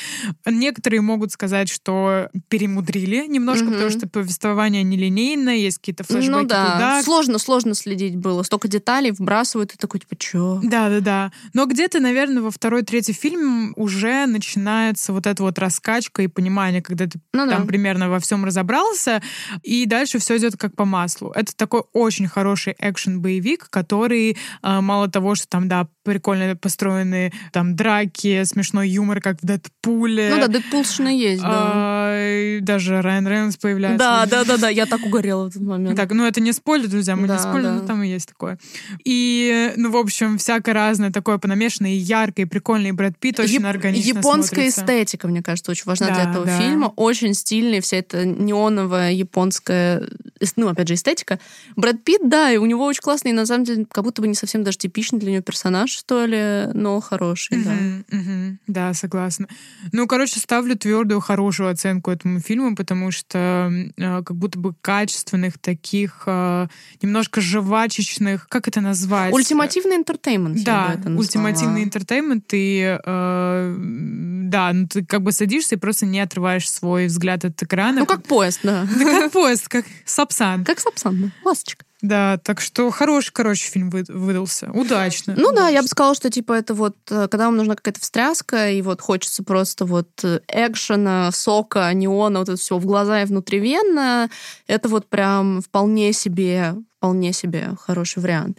Некоторые 0.46 1.00
могут 1.00 1.32
сказать, 1.32 1.68
что 1.68 2.28
перемудрили 2.48 3.26
немножко, 3.26 3.64
Мгм. 3.64 3.72
потому 3.74 3.90
что 3.90 4.08
повествование 4.08 4.82
нелинейное, 4.82 5.56
есть 5.56 5.78
какие-то 5.78 6.04
флешбеки 6.04 6.30
Ну 6.30 6.44
да, 6.44 6.72
туда. 6.72 7.02
сложно, 7.02 7.38
сложно 7.38 7.74
следить 7.74 8.16
было. 8.16 8.42
Столько 8.44 8.68
деталей 8.68 9.10
вбрасывают, 9.10 9.74
и 9.74 9.76
такой, 9.76 10.00
типа, 10.00 10.16
чё? 10.16 10.60
Да, 10.62 10.88
да, 10.88 11.00
да. 11.00 11.32
Но 11.52 11.66
где-то, 11.66 12.00
наверное, 12.00 12.42
во 12.42 12.50
второй, 12.50 12.82
третий 12.82 13.12
фильм 13.12 13.72
уже 13.76 14.26
начинается 14.26 15.12
вот 15.12 15.26
эта 15.26 15.42
вот 15.42 15.58
раскачка 15.58 16.22
и 16.22 16.28
понимание, 16.28 16.80
когда 16.82 17.06
ты 17.06 17.18
Ну 17.32 17.46
да. 17.46 17.56
там 17.56 17.66
примерно 17.66 18.08
во 18.08 18.20
всем 18.20 18.44
разобрался, 18.44 19.20
и 19.62 19.84
дальше 19.86 20.18
все 20.18 20.27
идет 20.36 20.56
как 20.56 20.74
по 20.76 20.84
маслу. 20.84 21.30
Это 21.34 21.54
такой 21.56 21.82
очень 21.92 22.28
хороший 22.28 22.74
экшен-боевик, 22.78 23.68
который 23.70 24.36
а, 24.62 24.80
мало 24.80 25.08
того, 25.08 25.34
что 25.34 25.46
там, 25.48 25.68
да, 25.68 25.88
прикольно 26.04 26.56
построены 26.56 27.32
там 27.52 27.76
драки, 27.76 28.44
смешной 28.44 28.88
юмор, 28.88 29.20
как 29.20 29.40
в 29.42 29.46
Дэдпуле. 29.46 30.30
Ну 30.34 30.40
да, 30.40 30.48
Дэдпулшина 30.48 31.08
есть, 31.08 31.42
да. 31.42 32.14
И 32.18 32.60
даже 32.60 33.02
Райан 33.02 33.26
Рейнольдс 33.28 33.56
появляется. 33.56 33.98
Да, 33.98 34.26
да, 34.26 34.44
да, 34.44 34.56
да, 34.56 34.68
я 34.68 34.86
так 34.86 35.04
угорела 35.04 35.44
в 35.44 35.48
этот 35.48 35.62
момент. 35.62 35.96
Так, 35.96 36.10
ну 36.12 36.26
это 36.26 36.40
не 36.40 36.52
спойлер, 36.52 36.88
друзья, 36.88 37.16
мы 37.16 37.26
Да, 37.28 37.34
не 37.34 37.40
спойлерим, 37.40 37.76
да. 37.76 37.82
но 37.82 37.86
там 37.86 38.02
и 38.02 38.08
есть 38.08 38.28
такое. 38.28 38.58
И, 39.04 39.72
ну, 39.76 39.90
в 39.90 39.96
общем, 39.96 40.38
всякое 40.38 40.72
разное 40.72 41.10
такое 41.10 41.38
понамешанное, 41.38 41.90
и 41.92 41.96
яркое, 41.96 42.46
и 42.46 42.48
прикольное, 42.48 42.88
и 42.90 42.92
Брэд 42.92 43.18
Питт 43.18 43.40
очень 43.40 43.60
Яп- 43.60 43.66
органично 43.68 44.18
Японская 44.18 44.70
смотрится. 44.70 44.80
эстетика, 44.82 45.28
мне 45.28 45.42
кажется, 45.42 45.70
очень 45.70 45.84
важна 45.86 46.06
для 46.06 46.24
Да, 46.24 46.30
этого 46.30 46.46
да. 46.46 46.58
фильма. 46.58 46.92
Очень 46.96 47.34
стильная 47.34 47.80
вся 47.80 47.98
эта 47.98 48.24
неоновая 48.24 49.12
японская, 49.12 50.02
ну, 50.56 50.68
опять 50.68 50.88
же, 50.88 50.94
эстетика. 50.94 51.38
Брэд 51.76 52.04
Питт, 52.04 52.28
да, 52.28 52.50
и 52.50 52.56
у 52.56 52.66
него 52.66 52.84
очень 52.84 53.00
классный, 53.00 53.32
на 53.32 53.46
самом 53.46 53.64
деле, 53.64 53.86
как 53.90 54.04
будто 54.04 54.22
бы 54.22 54.28
не 54.28 54.34
совсем 54.34 54.64
даже 54.64 54.78
типичный 54.78 55.18
для 55.18 55.32
него 55.32 55.42
персонаж, 55.42 55.90
что 55.90 56.24
ли, 56.26 56.70
но 56.74 57.00
хороший, 57.00 57.62
да. 57.64 57.70
Мгм, 57.70 58.04
мгм. 58.10 58.58
Да, 58.66 58.94
согласна. 58.94 59.48
Ну, 59.92 60.06
короче, 60.06 60.40
ставлю 60.40 60.76
твердую, 60.76 61.20
хорошую 61.20 61.70
оценку 61.70 62.10
этому 62.10 62.40
фильму, 62.40 62.74
потому 62.74 63.10
что 63.10 63.72
э, 63.96 64.22
как 64.22 64.36
будто 64.36 64.58
бы 64.58 64.74
качественных 64.80 65.58
таких, 65.58 66.24
э, 66.26 66.66
немножко 67.02 67.40
жвачечных, 67.40 68.48
как 68.48 68.68
это 68.68 68.80
назвать? 68.80 69.32
Ультимативный 69.32 69.96
entertainment, 69.96 70.62
Да, 70.64 71.00
ультимативный 71.16 71.82
entertainment, 71.82 72.44
и 72.52 72.98
э, 73.04 73.76
да, 74.48 74.72
ну 74.72 74.86
ты 74.86 75.04
как 75.04 75.22
бы 75.22 75.32
садишься 75.32 75.74
и 75.74 75.78
просто 75.78 76.06
не 76.06 76.20
отрываешь 76.20 76.70
свой 76.70 77.06
взгляд 77.06 77.44
от 77.44 77.62
экрана. 77.62 78.00
Ну, 78.00 78.06
как 78.06 78.22
поезд, 78.22 78.60
да. 78.62 78.86
Да 78.98 79.04
как 79.04 79.32
поезд, 79.32 79.68
как 79.68 79.84
Сапсан. 80.10 80.64
Как 80.64 80.80
Сапсан, 80.80 81.20
да. 81.22 81.48
Ласточка. 81.48 81.84
Да, 82.00 82.38
так 82.38 82.60
что 82.60 82.90
хороший, 82.90 83.32
короче, 83.32 83.68
фильм 83.68 83.90
вы- 83.90 84.04
выдался. 84.08 84.70
Удачно. 84.72 85.34
Ну 85.36 85.52
да, 85.52 85.68
я 85.68 85.82
бы 85.82 85.88
сказала, 85.88 86.14
что 86.14 86.30
типа 86.30 86.52
это 86.52 86.72
вот, 86.72 86.96
э, 87.10 87.26
когда 87.28 87.46
вам 87.46 87.56
нужна 87.56 87.74
какая-то 87.74 88.00
встряска, 88.00 88.70
и 88.70 88.82
вот 88.82 89.00
хочется 89.00 89.42
просто 89.42 89.84
вот 89.84 90.08
э, 90.22 90.38
экшена, 90.46 91.32
сока, 91.32 91.92
неона, 91.92 92.38
вот 92.38 92.48
это 92.48 92.58
все 92.58 92.78
в 92.78 92.86
глаза 92.86 93.22
и 93.22 93.24
внутривенно, 93.24 94.30
это 94.68 94.88
вот 94.88 95.08
прям 95.08 95.60
вполне 95.60 96.12
себе, 96.12 96.76
вполне 96.98 97.32
себе 97.32 97.70
хороший 97.80 98.22
вариант. 98.22 98.58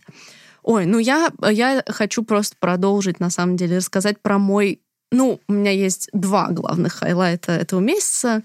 Ой, 0.63 0.85
ну 0.85 0.99
я, 0.99 1.29
я 1.49 1.81
хочу 1.87 2.23
просто 2.23 2.57
продолжить, 2.59 3.21
на 3.21 3.29
самом 3.29 3.55
деле, 3.55 3.77
рассказать 3.77 4.21
про 4.21 4.37
мой... 4.37 4.81
Ну, 5.11 5.39
у 5.47 5.53
меня 5.53 5.71
есть 5.71 6.09
два 6.11 6.49
главных 6.49 6.93
хайлайта 6.93 7.53
этого 7.53 7.79
месяца. 7.79 8.43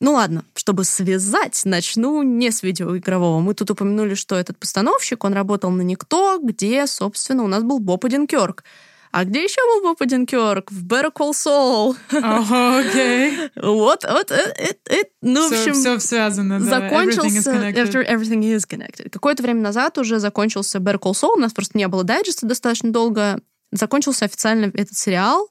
Ну 0.00 0.14
ладно, 0.14 0.44
чтобы 0.54 0.84
связать, 0.84 1.60
начну 1.66 2.22
не 2.22 2.50
с 2.50 2.62
видеоигрового. 2.62 3.40
Мы 3.40 3.52
тут 3.52 3.70
упомянули, 3.70 4.14
что 4.14 4.34
этот 4.34 4.58
постановщик, 4.58 5.24
он 5.24 5.34
работал 5.34 5.70
на 5.70 5.82
«Никто», 5.82 6.38
где, 6.42 6.86
собственно, 6.86 7.44
у 7.44 7.48
нас 7.48 7.62
был 7.62 7.80
Боб 7.80 8.06
Одинкёрк. 8.06 8.64
А 9.12 9.24
где 9.24 9.42
еще 9.42 9.60
был 9.66 9.90
Боб 9.90 10.00
Одинкёрк? 10.00 10.70
В 10.70 10.86
Better 10.86 11.12
Call 11.12 11.32
Saul. 11.32 11.96
Ага, 12.12 12.78
окей. 12.78 13.50
Вот, 13.56 14.04
вот, 14.08 14.30
э, 14.30 14.54
э, 14.56 14.72
э, 14.88 15.02
ну, 15.20 15.48
в 15.48 15.52
общем, 15.52 15.74
все 15.74 15.98
связано, 15.98 16.60
да. 16.60 16.88
Everything 16.88 17.26
is 17.26 17.40
закончился... 17.40 17.52
connected. 17.52 17.76
After 17.76 18.08
everything 18.08 18.56
is 18.56 18.66
connected. 18.66 19.10
Какое-то 19.10 19.42
время 19.42 19.60
назад 19.60 19.98
уже 19.98 20.18
закончился 20.18 20.78
Better 20.78 20.98
Call 20.98 21.12
Saul, 21.12 21.34
у 21.34 21.40
нас 21.40 21.52
просто 21.52 21.76
не 21.76 21.88
было 21.88 22.04
дайджеста 22.04 22.46
достаточно 22.46 22.90
долго. 22.90 23.40
Закончился 23.70 24.24
официально 24.24 24.66
этот 24.66 24.96
сериал. 24.96 25.50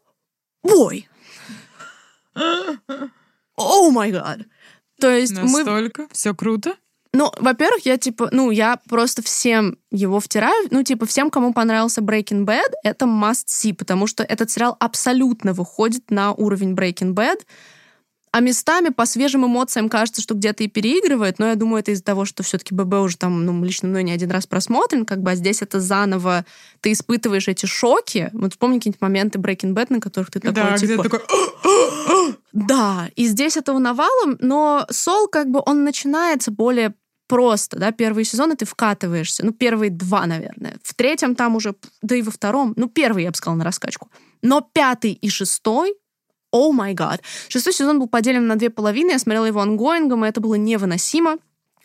Бой! 0.63 1.07
О 3.59 3.91
май 3.91 4.11
гад! 4.11 4.39
То 4.99 5.09
есть 5.09 5.33
мы 5.37 5.63
Настолько. 5.63 6.07
Все 6.11 6.33
круто. 6.33 6.75
ну, 7.13 7.31
во-первых, 7.37 7.85
я 7.85 7.97
типа, 7.97 8.29
ну, 8.31 8.51
я 8.51 8.79
просто 8.87 9.21
всем 9.21 9.77
его 9.91 10.19
втираю. 10.19 10.67
Ну, 10.71 10.83
типа, 10.83 11.05
всем, 11.05 11.29
кому 11.29 11.53
понравился 11.53 12.01
Breaking 12.01 12.45
Bad, 12.45 12.71
это 12.83 13.05
must 13.05 13.47
see, 13.47 13.73
потому 13.73 14.07
что 14.07 14.23
этот 14.23 14.51
сериал 14.51 14.75
абсолютно 14.79 15.53
выходит 15.53 16.11
на 16.11 16.33
уровень 16.33 16.73
Breaking 16.73 17.13
Bad. 17.13 17.41
А 18.31 18.41
местами 18.41 18.89
по 18.89 19.05
свежим 19.05 19.45
эмоциям 19.45 19.89
кажется, 19.89 20.21
что 20.21 20.35
где-то 20.35 20.63
и 20.63 20.67
переигрывает, 20.67 21.39
но 21.39 21.47
я 21.47 21.55
думаю, 21.55 21.79
это 21.79 21.91
из-за 21.91 22.03
того, 22.03 22.25
что 22.25 22.43
все-таки 22.43 22.75
ББ 22.75 22.93
уже 22.95 23.17
там, 23.17 23.43
ну, 23.43 23.63
лично 23.63 23.87
мной 23.87 24.03
не 24.03 24.11
один 24.11 24.29
раз 24.29 24.45
просмотрен, 24.45 25.05
как 25.05 25.21
бы, 25.23 25.31
а 25.31 25.35
здесь 25.35 25.63
это 25.63 25.79
заново, 25.79 26.45
ты 26.81 26.91
испытываешь 26.91 27.47
эти 27.47 27.65
шоки. 27.65 28.29
Вот 28.33 28.51
вспомни 28.51 28.77
какие-нибудь 28.77 29.01
моменты 29.01 29.39
Breaking 29.39 29.73
Bad, 29.73 29.87
на 29.89 29.99
которых 29.99 30.29
ты 30.29 30.39
такой, 30.39 30.53
Да, 30.53 30.77
типа... 30.77 31.03
такой... 31.03 31.19
Да, 32.51 33.09
и 33.15 33.25
здесь 33.25 33.57
этого 33.57 33.79
навалом, 33.79 34.37
но 34.39 34.85
Сол 34.89 35.27
как 35.27 35.49
бы 35.49 35.61
он 35.65 35.83
начинается 35.83 36.51
более 36.51 36.93
просто, 37.27 37.77
да, 37.77 37.91
первые 37.91 38.25
сезоны 38.25 38.55
ты 38.55 38.65
вкатываешься, 38.65 39.45
ну, 39.45 39.53
первые 39.53 39.91
два, 39.91 40.25
наверное. 40.25 40.77
В 40.83 40.95
третьем 40.95 41.35
там 41.35 41.55
уже, 41.55 41.75
да 42.01 42.15
и 42.15 42.23
во 42.23 42.31
втором, 42.31 42.73
ну, 42.75 42.89
первый, 42.89 43.23
я 43.23 43.29
бы 43.29 43.37
сказала, 43.37 43.57
на 43.57 43.63
раскачку. 43.63 44.09
Но 44.41 44.61
пятый 44.61 45.13
и 45.13 45.29
шестой, 45.29 45.93
oh 46.51 46.71
my 46.71 46.93
god. 46.93 47.21
Шестой 47.47 47.73
сезон 47.73 47.99
был 47.99 48.07
поделен 48.07 48.47
на 48.47 48.55
две 48.55 48.69
половины, 48.69 49.11
я 49.11 49.19
смотрела 49.19 49.45
его 49.45 49.61
ongoing 49.61 50.06
ом, 50.06 50.25
и 50.25 50.29
это 50.29 50.41
было 50.41 50.55
невыносимо. 50.55 51.37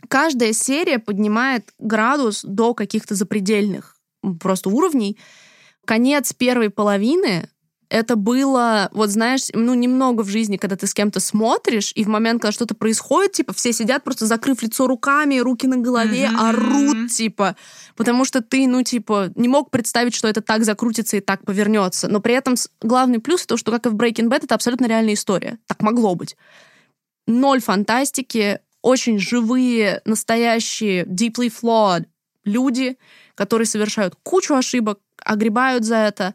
Каждая 0.09 0.53
серия 0.53 0.99
поднимает 0.99 1.73
градус 1.79 2.43
до 2.45 2.75
каких-то 2.75 3.15
запредельных 3.15 3.97
просто 4.41 4.71
уровней. 4.71 5.19
Конец 5.85 6.33
первой 6.33 6.71
половины 6.71 7.49
это 7.95 8.17
было, 8.17 8.89
вот 8.93 9.11
знаешь, 9.11 9.43
ну, 9.53 9.73
немного 9.75 10.23
в 10.23 10.29
жизни, 10.29 10.57
когда 10.57 10.75
ты 10.75 10.89
с 10.89 10.95
кем-то 10.95 11.21
смотришь, 11.21 11.93
и 11.95 12.03
в 12.03 12.09
момент, 12.09 12.43
когда 12.43 12.51
что-то 12.51 12.75
происходит, 12.75 13.33
типа, 13.33 13.53
все 13.55 13.73
сидят 13.73 14.03
просто 14.03 14.27
закрыв 14.27 14.63
лицо 14.63 14.89
руками, 14.89 15.39
руки 15.39 15.69
на 15.69 15.77
голове, 15.77 16.29
Мгм. 16.29 16.41
орут, 16.41 17.11
типа, 17.13 17.55
потому 17.95 18.25
что 18.25 18.41
ты, 18.43 18.67
ну, 18.67 18.83
типа, 18.83 19.31
не 19.37 19.47
мог 19.47 19.71
представить, 19.71 20.13
что 20.17 20.27
это 20.27 20.41
так 20.41 20.65
закрутится 20.65 21.17
и 21.17 21.21
так 21.21 21.45
повернется. 21.45 22.09
Но 22.09 22.21
при 22.21 22.35
этом 22.35 22.57
главный 22.83 23.21
плюс 23.21 23.47
то, 23.47 23.57
что, 23.57 23.71
как 23.71 23.87
и 23.87 23.91
в 23.91 23.95
Breaking 23.95 24.29
Bad, 24.29 24.43
это 24.43 24.57
абсолютно 24.57 24.87
реальная 24.87 25.15
история. 25.15 25.59
Так 25.69 25.81
могло 25.81 26.17
быть. 26.17 26.37
Ноль 27.29 27.61
фантастики, 27.61 28.59
очень 28.83 29.21
живые, 29.21 30.03
настоящие, 30.05 31.05
deeply 31.05 31.49
flawed 31.63 32.07
люди, 32.45 32.99
которые 33.37 33.67
совершают 33.67 34.17
кучу 34.25 34.53
ошибок, 34.55 34.99
огребают 35.25 35.85
за 35.85 35.97
это. 35.97 36.35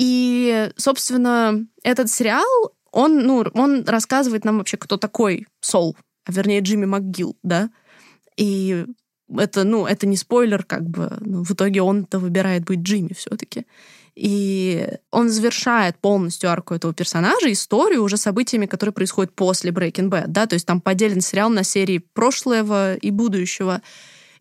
И, 0.00 0.70
собственно, 0.76 1.66
этот 1.82 2.08
сериал, 2.08 2.72
он, 2.90 3.18
ну, 3.18 3.44
он 3.52 3.84
рассказывает 3.84 4.46
нам 4.46 4.56
вообще, 4.56 4.78
кто 4.78 4.96
такой 4.96 5.46
Сол, 5.60 5.94
а 6.24 6.32
вернее 6.32 6.60
Джимми 6.60 6.86
МcГилл, 6.86 7.36
да, 7.42 7.68
и 8.38 8.86
это, 9.36 9.64
ну, 9.64 9.84
это 9.84 10.06
не 10.06 10.16
спойлер, 10.16 10.64
как 10.64 10.88
бы, 10.88 11.18
ну, 11.20 11.44
в 11.44 11.50
итоге 11.50 11.82
он-то 11.82 12.18
выбирает 12.18 12.64
быть 12.64 12.80
Джимми 12.80 13.12
все-таки. 13.12 13.66
И 14.16 14.88
он 15.10 15.28
завершает 15.28 15.98
полностью 15.98 16.50
арку 16.50 16.72
этого 16.72 16.94
персонажа, 16.94 17.52
историю 17.52 18.02
уже 18.02 18.16
событиями, 18.16 18.64
которые 18.64 18.94
происходят 18.94 19.34
после 19.34 19.70
Breaking 19.70 20.08
Bad, 20.08 20.28
да, 20.28 20.46
то 20.46 20.54
есть 20.54 20.64
там 20.64 20.80
поделен 20.80 21.20
сериал 21.20 21.50
на 21.50 21.62
серии 21.62 21.98
прошлого 21.98 22.94
и 22.94 23.10
будущего. 23.10 23.82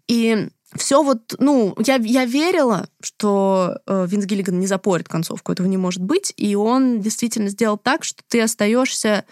И 0.08 0.48
все 0.76 1.02
вот, 1.02 1.36
ну, 1.40 1.76
я, 1.86 1.96
я 1.96 2.26
верила, 2.26 2.88
что 3.02 3.80
э, 3.88 4.06
Винс 4.08 4.26
Гиллиган 4.26 4.60
не 4.60 4.68
запорит 4.68 5.08
концовку, 5.08 5.52
этого 5.52 5.68
не 5.68 5.78
может 5.78 6.04
быть, 6.04 6.34
и 6.38 6.56
он 6.56 7.02
действительно 7.02 7.50
сделал 7.50 7.78
так, 7.78 8.04
что 8.04 8.22
ты 8.28 8.42
остаешься 8.42 9.26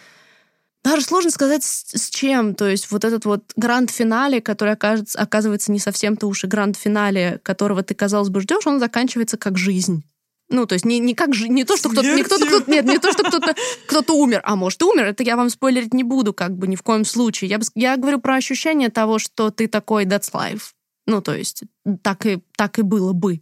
даже 0.83 1.03
сложно 1.03 1.31
сказать, 1.31 1.63
с, 1.63 1.85
с 1.93 2.09
чем. 2.09 2.55
То 2.55 2.67
есть 2.67 2.91
вот 2.91 3.03
этот 3.03 3.25
вот 3.25 3.51
гранд-финале, 3.57 4.41
который 4.41 4.73
окажется, 4.73 5.19
оказывается 5.19 5.71
не 5.71 5.79
совсем-то 5.79 6.27
уж 6.27 6.43
и 6.43 6.47
гранд-финале, 6.47 7.39
которого 7.43 7.83
ты, 7.83 7.93
казалось 7.93 8.29
бы, 8.29 8.41
ждешь, 8.41 8.65
он 8.65 8.79
заканчивается 8.79 9.37
как 9.37 9.57
жизнь. 9.57 10.03
Ну, 10.49 10.65
то 10.65 10.73
есть 10.73 10.85
не, 10.85 10.99
не 10.99 11.13
как 11.13 11.33
же, 11.33 11.49
не 11.49 11.65
то, 11.65 11.75
что 11.75 11.89
кто-то, 11.89 12.15
не 12.15 12.23
кто-то, 12.23 12.45
кто 12.45 12.71
нет, 12.71 12.85
не 12.85 12.99
то, 12.99 13.11
что 13.11 13.23
кто-то, 13.23 13.53
кто-то 13.85 14.13
умер, 14.13 14.41
а 14.45 14.55
может, 14.55 14.81
умер, 14.81 15.03
это 15.03 15.23
я 15.23 15.35
вам 15.35 15.49
спойлерить 15.49 15.93
не 15.93 16.03
буду, 16.03 16.33
как 16.33 16.55
бы, 16.55 16.67
ни 16.67 16.77
в 16.77 16.83
коем 16.83 17.03
случае. 17.03 17.49
Я, 17.49 17.59
я 17.75 17.97
говорю 17.97 18.21
про 18.21 18.35
ощущение 18.35 18.89
того, 18.89 19.19
что 19.19 19.51
ты 19.51 19.67
такой, 19.67 20.05
that's 20.05 20.31
life. 20.31 20.71
Ну, 21.07 21.21
то 21.21 21.33
есть 21.33 21.63
так 22.03 22.25
и, 22.25 22.43
так 22.55 22.77
и 22.77 22.83
было 22.83 23.13
бы, 23.13 23.41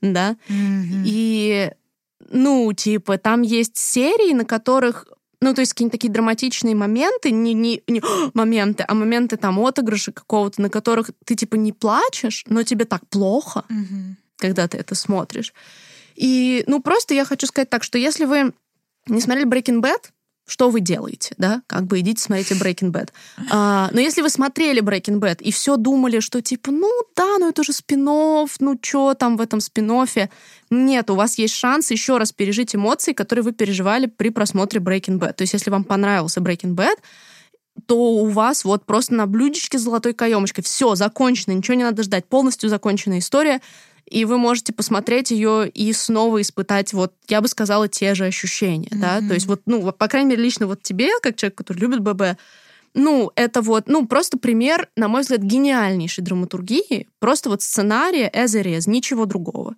да. 0.00 0.36
Мгм. 0.48 1.04
И, 1.06 1.70
ну, 2.30 2.72
типа, 2.72 3.18
там 3.18 3.42
есть 3.42 3.76
серии, 3.76 4.32
на 4.32 4.44
которых 4.44 5.06
ну, 5.42 5.54
то 5.54 5.60
есть 5.60 5.72
какие-то 5.72 5.92
такие 5.92 6.12
драматичные 6.12 6.76
моменты, 6.76 7.32
не, 7.32 7.52
не, 7.52 7.82
не 7.88 8.00
моменты, 8.34 8.84
а 8.86 8.94
моменты 8.94 9.36
там 9.36 9.58
отыгрыша 9.58 10.12
какого-то, 10.12 10.62
на 10.62 10.70
которых 10.70 11.10
ты 11.24 11.34
типа 11.34 11.56
не 11.56 11.72
плачешь, 11.72 12.44
но 12.48 12.62
тебе 12.62 12.84
так 12.84 13.06
плохо, 13.08 13.64
Мгм. 13.68 14.16
когда 14.36 14.68
ты 14.68 14.78
это 14.78 14.94
смотришь. 14.94 15.52
И, 16.14 16.62
ну, 16.68 16.80
просто 16.80 17.14
я 17.14 17.24
хочу 17.24 17.46
сказать 17.48 17.68
так, 17.70 17.82
что 17.82 17.98
если 17.98 18.24
вы 18.24 18.52
не 19.08 19.20
смотрели 19.20 19.48
Breaking 19.48 19.80
Bad, 19.80 20.10
что 20.52 20.68
вы 20.68 20.80
делаете, 20.80 21.34
да? 21.38 21.62
Как 21.66 21.86
бы 21.86 21.98
идите 22.00 22.22
смотрите 22.22 22.54
Breaking 22.54 22.92
Bad. 22.92 23.08
А, 23.50 23.88
но 23.90 24.00
если 24.00 24.20
вы 24.20 24.28
смотрели 24.28 24.82
Breaking 24.82 25.18
Bad 25.18 25.40
и 25.40 25.50
все 25.50 25.78
думали, 25.78 26.20
что 26.20 26.42
типа, 26.42 26.70
ну 26.70 26.90
да, 27.16 27.38
ну 27.38 27.48
это 27.48 27.64
же 27.64 27.72
спин 27.72 28.04
ну 28.04 28.78
что 28.82 29.14
там 29.14 29.38
в 29.38 29.40
этом 29.40 29.60
спин 29.60 29.90
Нет, 30.68 31.08
у 31.08 31.14
вас 31.14 31.38
есть 31.38 31.54
шанс 31.54 31.90
еще 31.90 32.18
раз 32.18 32.32
пережить 32.32 32.74
эмоции, 32.74 33.14
которые 33.14 33.44
вы 33.44 33.52
переживали 33.52 34.04
при 34.04 34.28
просмотре 34.28 34.78
Breaking 34.78 35.18
Bad. 35.18 35.32
То 35.32 35.42
есть 35.42 35.54
если 35.54 35.70
вам 35.70 35.84
понравился 35.84 36.40
Breaking 36.40 36.74
Bad, 36.74 36.98
то 37.86 37.96
у 37.96 38.26
вас 38.26 38.66
вот 38.66 38.84
просто 38.84 39.14
на 39.14 39.26
блюдечке 39.26 39.78
с 39.78 39.82
золотой 39.82 40.12
каемочкой 40.12 40.62
все 40.64 40.94
закончено, 40.94 41.52
ничего 41.52 41.78
не 41.78 41.84
надо 41.84 42.02
ждать, 42.02 42.26
полностью 42.26 42.68
законченная 42.68 43.20
история 43.20 43.62
и 44.06 44.24
вы 44.24 44.38
можете 44.38 44.72
посмотреть 44.72 45.30
ее 45.30 45.68
и 45.68 45.92
снова 45.92 46.40
испытать, 46.40 46.92
вот, 46.92 47.14
я 47.28 47.40
бы 47.40 47.48
сказала, 47.48 47.88
те 47.88 48.14
же 48.14 48.26
ощущения, 48.26 48.88
mm-hmm. 48.88 49.00
да, 49.00 49.20
то 49.20 49.34
есть 49.34 49.46
вот, 49.46 49.62
ну, 49.66 49.90
по 49.92 50.08
крайней 50.08 50.30
мере, 50.30 50.42
лично 50.42 50.66
вот 50.66 50.82
тебе, 50.82 51.10
как 51.22 51.36
человек, 51.36 51.56
который 51.56 51.78
любит 51.78 52.00
ББ, 52.00 52.38
ну, 52.94 53.32
это 53.36 53.62
вот, 53.62 53.88
ну, 53.88 54.06
просто 54.06 54.38
пример, 54.38 54.88
на 54.96 55.08
мой 55.08 55.22
взгляд, 55.22 55.40
гениальнейшей 55.40 56.22
драматургии, 56.22 57.08
просто 57.20 57.48
вот 57.48 57.62
сценария 57.62 58.30
as 58.34 58.62
is, 58.62 58.82
ничего 58.86 59.24
другого. 59.24 59.76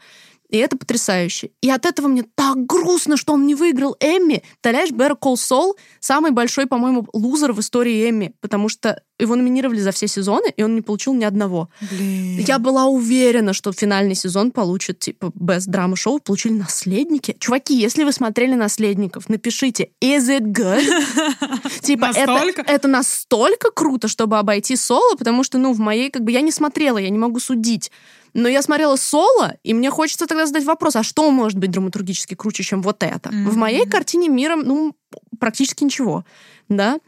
И 0.54 0.56
это 0.56 0.76
потрясающе. 0.76 1.50
И 1.62 1.68
от 1.68 1.84
этого 1.84 2.06
мне 2.06 2.22
так 2.36 2.64
грустно, 2.64 3.16
что 3.16 3.32
он 3.32 3.44
не 3.44 3.56
выиграл 3.56 3.96
Эмми. 3.98 4.44
Представляешь, 4.62 4.90
Better 4.90 5.18
Call 5.20 5.34
Saul 5.34 5.72
самый 5.98 6.30
большой, 6.30 6.66
по-моему, 6.66 7.08
лузер 7.12 7.52
в 7.52 7.58
истории 7.58 8.08
Эмми, 8.08 8.36
потому 8.40 8.68
что 8.68 9.02
его 9.18 9.34
номинировали 9.34 9.80
за 9.80 9.90
все 9.90 10.06
сезоны, 10.06 10.52
и 10.56 10.62
он 10.62 10.76
не 10.76 10.80
получил 10.80 11.12
ни 11.12 11.24
одного. 11.24 11.70
Блин. 11.80 12.38
Я 12.46 12.60
была 12.60 12.84
уверена, 12.84 13.52
что 13.52 13.72
финальный 13.72 14.14
сезон 14.14 14.52
получит, 14.52 15.00
типа, 15.00 15.32
Best 15.36 15.68
Drama 15.68 15.94
Show. 15.94 16.20
Получили 16.22 16.52
«Наследники». 16.52 17.34
Чуваки, 17.40 17.74
если 17.74 18.04
вы 18.04 18.12
смотрели 18.12 18.54
«Наследников», 18.54 19.28
напишите 19.28 19.90
«Is 20.00 20.28
it 20.28 20.52
good?» 20.52 20.84
Типа, 21.80 22.12
это 22.14 22.86
настолько 22.86 23.72
круто, 23.72 24.06
чтобы 24.06 24.38
обойти 24.38 24.76
соло, 24.76 25.16
потому 25.16 25.42
что, 25.42 25.58
ну, 25.58 25.72
в 25.72 25.80
моей, 25.80 26.10
как 26.10 26.22
бы, 26.22 26.30
я 26.30 26.42
не 26.42 26.52
смотрела, 26.52 26.98
я 26.98 27.10
не 27.10 27.18
могу 27.18 27.40
судить. 27.40 27.90
Но 28.34 28.48
я 28.48 28.62
смотрела 28.62 28.96
соло, 28.96 29.54
и 29.62 29.72
мне 29.72 29.90
хочется 29.90 30.26
тогда 30.26 30.46
задать 30.46 30.64
вопрос, 30.64 30.96
а 30.96 31.04
что 31.04 31.30
может 31.30 31.58
быть 31.58 31.70
драматургически 31.70 32.34
круче, 32.34 32.64
чем 32.64 32.82
вот 32.82 33.02
это? 33.02 33.30
Мгм. 33.30 33.48
В 33.48 33.56
моей 33.56 33.86
картине 33.86 34.28
мира, 34.28 34.56
ну, 34.56 34.94
практически 35.38 35.84
ничего, 35.84 36.24
да? 36.68 36.98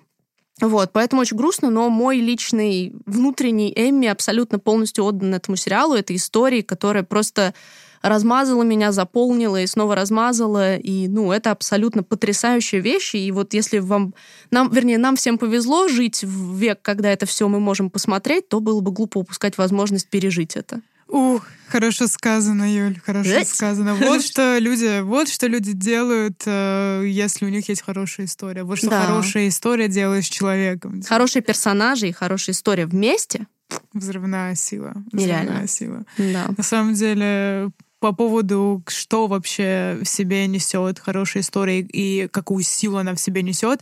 Вот, 0.60 0.92
поэтому 0.92 1.20
очень 1.20 1.36
грустно, 1.36 1.68
но 1.68 1.90
мой 1.90 2.18
личный 2.18 2.94
внутренний 3.04 3.72
Эмми 3.76 4.06
абсолютно 4.06 4.58
полностью 4.58 5.04
отдан 5.04 5.34
этому 5.34 5.56
сериалу, 5.56 5.94
этой 5.94 6.16
истории, 6.16 6.62
которая 6.62 7.02
просто 7.02 7.52
размазала 8.00 8.62
меня, 8.62 8.92
заполнила 8.92 9.60
и 9.60 9.66
снова 9.66 9.94
размазала. 9.94 10.76
И, 10.76 11.08
ну, 11.08 11.32
это 11.32 11.50
абсолютно 11.50 12.02
потрясающая 12.02 12.80
вещь. 12.80 13.14
И 13.14 13.30
вот 13.32 13.52
если 13.52 13.78
вам, 13.78 14.14
нам, 14.50 14.70
вернее, 14.70 14.96
нам 14.96 15.16
всем 15.16 15.38
повезло 15.38 15.88
жить 15.88 16.22
в 16.22 16.56
век, 16.56 16.80
когда 16.82 17.10
это 17.10 17.26
все 17.26 17.48
мы 17.48 17.60
можем 17.60 17.90
посмотреть, 17.90 18.48
то 18.48 18.60
было 18.60 18.80
бы 18.80 18.92
глупо 18.92 19.18
упускать 19.18 19.58
возможность 19.58 20.08
пережить 20.08 20.56
это. 20.56 20.80
Ух, 21.08 21.46
хорошо 21.68 22.06
сказано, 22.08 22.64
Юль, 22.72 22.98
хорошо 23.04 23.28
Жесть. 23.30 23.54
сказано. 23.54 23.94
Вот 23.94 24.22
что 24.22 24.58
люди, 24.58 25.00
вот 25.02 25.28
что 25.28 25.46
люди 25.46 25.72
делают, 25.72 26.42
э, 26.46 27.04
если 27.06 27.46
у 27.46 27.48
них 27.48 27.68
есть 27.68 27.82
хорошая 27.82 28.26
история. 28.26 28.64
Вот 28.64 28.78
что 28.78 28.90
Да. 28.90 29.04
хорошая 29.06 29.48
история 29.48 29.88
делает 29.88 30.24
с 30.24 30.28
человеком. 30.28 31.02
Хорошие 31.02 31.42
персонажи 31.42 32.08
и 32.08 32.12
хорошая 32.12 32.54
история 32.54 32.86
вместе. 32.86 33.46
Взрывная 33.92 34.54
сила. 34.54 34.94
Нереально. 35.12 35.42
Взрывная 35.64 35.66
сила. 35.66 36.04
Да. 36.18 36.54
На 36.56 36.62
самом 36.62 36.94
деле, 36.94 37.70
по 38.06 38.12
поводу, 38.12 38.84
что 38.86 39.26
вообще 39.26 39.98
в 40.00 40.06
себе 40.06 40.46
несет 40.46 41.00
хорошая 41.00 41.42
история 41.42 41.80
и 41.80 42.28
какую 42.28 42.62
силу 42.62 42.98
она 42.98 43.16
в 43.16 43.18
себе 43.18 43.42
несет, 43.42 43.80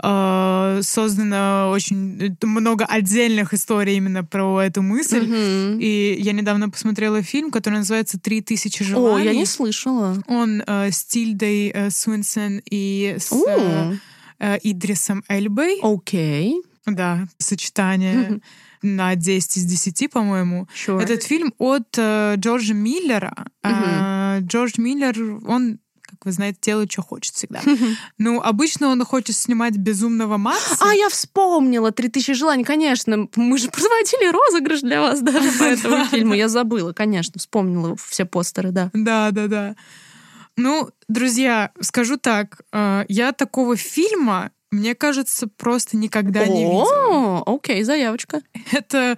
э, 0.00 0.80
создано 0.80 1.70
очень 1.72 2.36
много 2.40 2.84
отдельных 2.84 3.52
историй 3.52 3.96
именно 3.96 4.22
про 4.22 4.60
эту 4.60 4.80
мысль. 4.80 5.26
Мгм. 5.26 5.80
И 5.80 6.16
я 6.20 6.30
недавно 6.30 6.70
посмотрела 6.70 7.20
фильм, 7.22 7.50
который 7.50 7.80
называется 7.80 8.16
«Три 8.20 8.42
тысячи 8.42 8.84
О, 8.84 8.86
желаний». 8.86 9.24
я 9.24 9.34
не 9.34 9.44
слышала. 9.44 10.22
Он 10.28 10.62
э, 10.64 10.92
с 10.92 11.04
Тильдой 11.04 11.72
э, 11.74 11.90
Свинсон 11.90 12.60
и 12.70 13.16
с 13.18 13.32
О, 13.32 13.44
э, 13.48 13.96
э, 14.38 14.58
Идрисом 14.62 15.24
Эльбой. 15.28 15.80
Окей. 15.82 16.62
Да, 16.86 17.26
сочетание 17.38 18.40
на 18.84 19.16
10 19.16 19.56
из 19.56 19.64
10, 19.64 20.10
по-моему. 20.10 20.68
Sure. 20.74 21.00
Этот 21.00 21.22
фильм 21.22 21.54
от 21.58 21.88
э, 21.96 22.34
Джорджа 22.36 22.74
Миллера. 22.74 23.46
А, 23.62 24.38
Джордж 24.40 24.74
Миллер, 24.76 25.40
он, 25.46 25.78
как 26.02 26.24
вы 26.24 26.32
знаете, 26.32 26.58
делает, 26.60 26.92
что 26.92 27.02
хочет 27.02 27.34
всегда. 27.34 27.62
Ну, 28.18 28.40
обычно 28.40 28.88
он 28.88 29.04
хочет 29.04 29.36
снимать 29.36 29.76
безумного 29.76 30.36
Макса. 30.36 30.76
А, 30.80 30.94
я 30.94 31.08
вспомнила 31.08 31.90
«Три 31.92 32.08
тысячи 32.08 32.34
желаний», 32.34 32.64
конечно. 32.64 33.28
Мы 33.36 33.58
же 33.58 33.70
проводили 33.70 34.30
розыгрыш 34.30 34.82
для 34.82 35.00
вас 35.00 35.20
даже 35.20 35.50
по 35.58 35.62
этому 35.64 36.04
фильму. 36.06 36.34
Я 36.34 36.48
забыла, 36.48 36.92
конечно, 36.92 37.38
вспомнила 37.38 37.96
все 37.96 38.24
постеры, 38.26 38.70
да. 38.70 38.90
Да, 38.92 39.30
да, 39.30 39.48
да. 39.48 39.76
Ну, 40.56 40.90
друзья, 41.08 41.72
скажу 41.80 42.16
так, 42.16 42.60
э, 42.72 43.04
я 43.08 43.32
такого 43.32 43.76
фильма, 43.76 44.52
мне 44.74 44.94
кажется, 44.94 45.46
просто 45.46 45.96
никогда 45.96 46.46
не 46.46 46.64
видела. 46.64 47.42
О, 47.44 47.54
окей, 47.56 47.82
заявочка. 47.84 48.42
Это 48.72 49.16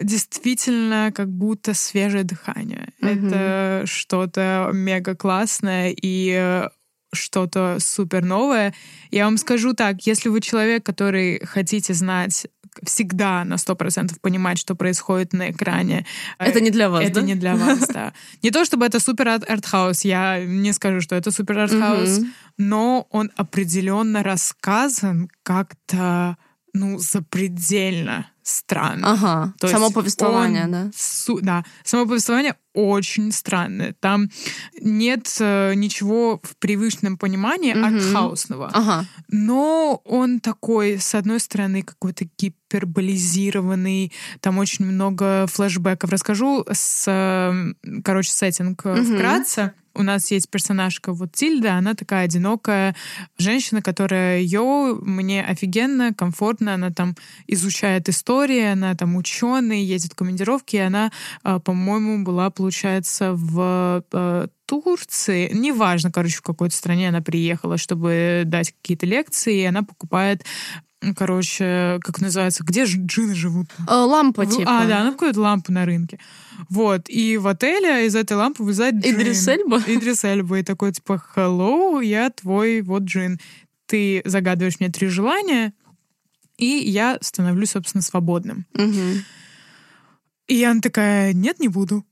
действительно 0.00 1.10
как 1.14 1.30
будто 1.30 1.74
свежее 1.74 2.24
дыхание. 2.24 2.92
Мгм. 3.00 3.28
Это 3.28 3.82
что-то 3.86 4.70
мега 4.72 5.16
классное 5.16 5.94
и 5.96 6.34
э, 6.38 6.68
что-то 7.14 7.78
супер 7.80 8.22
новое. 8.24 8.74
Я 9.10 9.24
вам 9.24 9.38
скажу 9.38 9.72
так, 9.72 10.06
если 10.06 10.28
вы 10.28 10.40
человек, 10.40 10.84
который 10.84 11.40
хотите 11.44 11.94
знать 11.94 12.46
всегда 12.84 13.44
на 13.44 13.54
100% 13.54 14.20
понимать, 14.20 14.58
что 14.58 14.74
происходит 14.74 15.32
на 15.32 15.50
экране. 15.50 16.04
Это 16.38 16.60
не 16.60 16.70
для 16.70 16.88
вас, 16.90 17.04
Это 17.04 17.20
да? 17.20 17.26
не 17.26 17.34
для 17.34 17.56
вас, 17.56 17.88
да. 17.88 18.12
Не 18.42 18.50
то 18.50 18.64
чтобы 18.64 18.86
это 18.86 19.00
супер 19.00 19.28
арт- 19.28 19.44
артхаус, 19.48 20.04
я 20.04 20.44
не 20.44 20.72
скажу, 20.72 21.00
что 21.00 21.16
это 21.16 21.30
супер 21.30 21.58
артхаус, 21.58 22.20
но 22.58 23.06
он 23.10 23.30
определенно 23.36 24.22
рассказан 24.22 25.28
как-то, 25.42 26.36
ну, 26.72 26.98
запредельно 26.98 28.26
странно. 28.48 29.12
Ага, 29.12 29.54
То 29.58 29.66
само 29.68 29.90
повествование, 29.90 30.64
он 30.64 30.70
да. 30.70 30.90
су- 30.94 31.40
да, 31.42 31.64
само 31.84 32.06
повествование 32.06 32.54
очень 32.74 33.32
странное. 33.32 33.94
Там 34.00 34.28
нет 34.80 35.34
э, 35.40 35.72
ничего 35.74 36.38
в 36.42 36.56
привычном 36.58 37.16
понимании 37.18 37.72
Мгм. 37.74 37.84
артхаусного. 37.96 38.70
Ага. 38.72 39.04
Но 39.28 40.00
он 40.04 40.40
такой, 40.40 40.98
с 41.00 41.14
одной 41.14 41.40
стороны, 41.40 41.82
какой-то 41.82 42.26
гиперболизированный, 42.38 44.12
там 44.40 44.58
очень 44.58 44.84
много 44.84 45.46
флешбеков. 45.48 46.10
Расскажу 46.10 46.64
с, 46.70 47.04
э, 47.08 48.00
короче, 48.04 48.30
сеттинг 48.30 48.82
э, 48.84 48.94
Мгм. 48.94 49.14
вкратце. 49.16 49.72
У 49.96 50.02
нас 50.02 50.30
есть 50.30 50.50
персонажка 50.50 51.12
вот 51.12 51.32
Тильда, 51.32 51.74
она 51.74 51.94
такая 51.94 52.24
одинокая 52.24 52.94
женщина, 53.38 53.82
которая 53.82 54.40
ее 54.40 54.98
мне 55.00 55.44
офигенно, 55.44 56.12
комфортно, 56.14 56.74
она 56.74 56.90
там 56.90 57.16
изучает 57.46 58.08
истории, 58.08 58.64
она 58.64 58.94
там 58.94 59.16
ученый, 59.16 59.82
ездит 59.82 60.12
в 60.12 60.16
командировки, 60.16 60.76
и 60.76 60.80
она, 60.80 61.10
а, 61.42 61.58
по-моему, 61.58 62.24
была, 62.24 62.50
получается, 62.50 63.32
в 63.34 64.04
а, 64.12 64.48
Турции, 64.66 65.50
неважно, 65.52 66.10
короче, 66.10 66.38
в 66.38 66.42
какой-то 66.42 66.74
стране 66.74 67.08
она 67.08 67.20
приехала, 67.20 67.78
чтобы 67.78 68.42
дать 68.44 68.72
какие-то 68.72 69.06
лекции, 69.06 69.60
и 69.60 69.64
она 69.64 69.82
покупает 69.82 70.44
короче, 71.16 71.98
как 72.02 72.20
называется, 72.20 72.64
где 72.64 72.86
же 72.86 72.98
джины 72.98 73.34
живут? 73.34 73.66
Э, 73.88 73.94
лампа, 73.94 74.44
в, 74.44 74.56
типа. 74.56 74.82
А, 74.82 74.86
да, 74.86 75.00
она 75.00 75.10
покупает 75.12 75.36
лампу 75.36 75.72
на 75.72 75.84
рынке. 75.84 76.18
Вот, 76.68 77.08
и 77.08 77.36
в 77.36 77.46
отеле 77.46 78.06
из 78.06 78.16
этой 78.16 78.36
лампы 78.36 78.62
вылезает 78.62 78.96
джин. 78.96 79.14
Идрис 79.14 79.46
Эльба? 79.46 79.82
Идрис 79.86 80.24
Эльба, 80.24 80.58
и 80.58 80.62
такой, 80.62 80.92
типа, 80.92 81.22
hello, 81.34 82.04
я 82.04 82.30
твой 82.30 82.82
вот 82.82 83.04
джин. 83.04 83.38
Ты 83.86 84.22
загадываешь 84.24 84.80
мне 84.80 84.88
три 84.88 85.08
желания, 85.08 85.72
и 86.56 86.66
я 86.66 87.18
становлюсь, 87.20 87.70
собственно, 87.70 88.02
свободным. 88.02 88.66
Угу. 88.74 89.22
И 90.48 90.64
она 90.64 90.80
такая, 90.80 91.32
нет, 91.32 91.60
не 91.60 91.68
буду. 91.68 92.04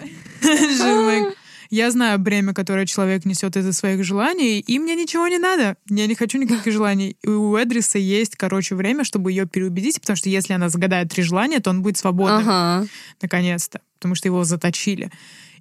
Я 1.74 1.90
знаю 1.90 2.20
бремя, 2.20 2.54
которое 2.54 2.86
человек 2.86 3.24
несет 3.24 3.56
из-за 3.56 3.72
своих 3.72 4.04
желаний, 4.04 4.60
и 4.60 4.78
мне 4.78 4.94
ничего 4.94 5.26
не 5.26 5.38
надо. 5.38 5.76
Я 5.90 6.06
не 6.06 6.14
хочу 6.14 6.38
никаких 6.38 6.72
желаний. 6.72 7.16
И 7.20 7.28
у 7.28 7.56
Эдриса 7.56 7.98
есть, 7.98 8.36
короче, 8.36 8.76
время, 8.76 9.02
чтобы 9.02 9.32
ее 9.32 9.44
переубедить, 9.44 10.00
потому 10.00 10.16
что 10.16 10.28
если 10.28 10.52
она 10.52 10.68
загадает 10.68 11.10
три 11.10 11.24
желания, 11.24 11.58
то 11.58 11.70
он 11.70 11.82
будет 11.82 11.96
свободным. 11.96 12.48
Ага. 12.48 12.86
Наконец-то. 13.20 13.80
Потому 13.98 14.14
что 14.14 14.28
его 14.28 14.44
заточили. 14.44 15.10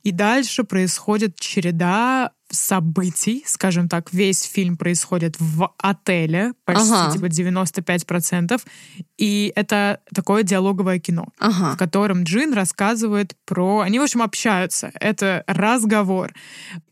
И 0.03 0.11
дальше 0.11 0.63
происходит 0.63 1.39
череда 1.39 2.29
событий, 2.53 3.43
скажем 3.45 3.89
так, 3.89 4.13
весь 4.13 4.43
фильм 4.43 4.77
происходит 4.77 5.35
в 5.39 5.73
отеле, 5.77 6.53
почти 6.65 6.93
ага. 6.93 7.11
типа 7.11 7.25
95%, 7.25 8.61
и 9.17 9.51
это 9.55 9.99
такое 10.13 10.43
диалоговое 10.43 10.99
кино, 10.99 11.27
ага. 11.39 11.73
в 11.73 11.77
котором 11.77 12.23
Джин 12.23 12.53
рассказывает 12.53 13.35
про... 13.45 13.79
Они, 13.79 13.99
в 13.99 14.03
общем, 14.03 14.21
общаются, 14.21 14.91
это 14.99 15.43
разговор. 15.47 16.33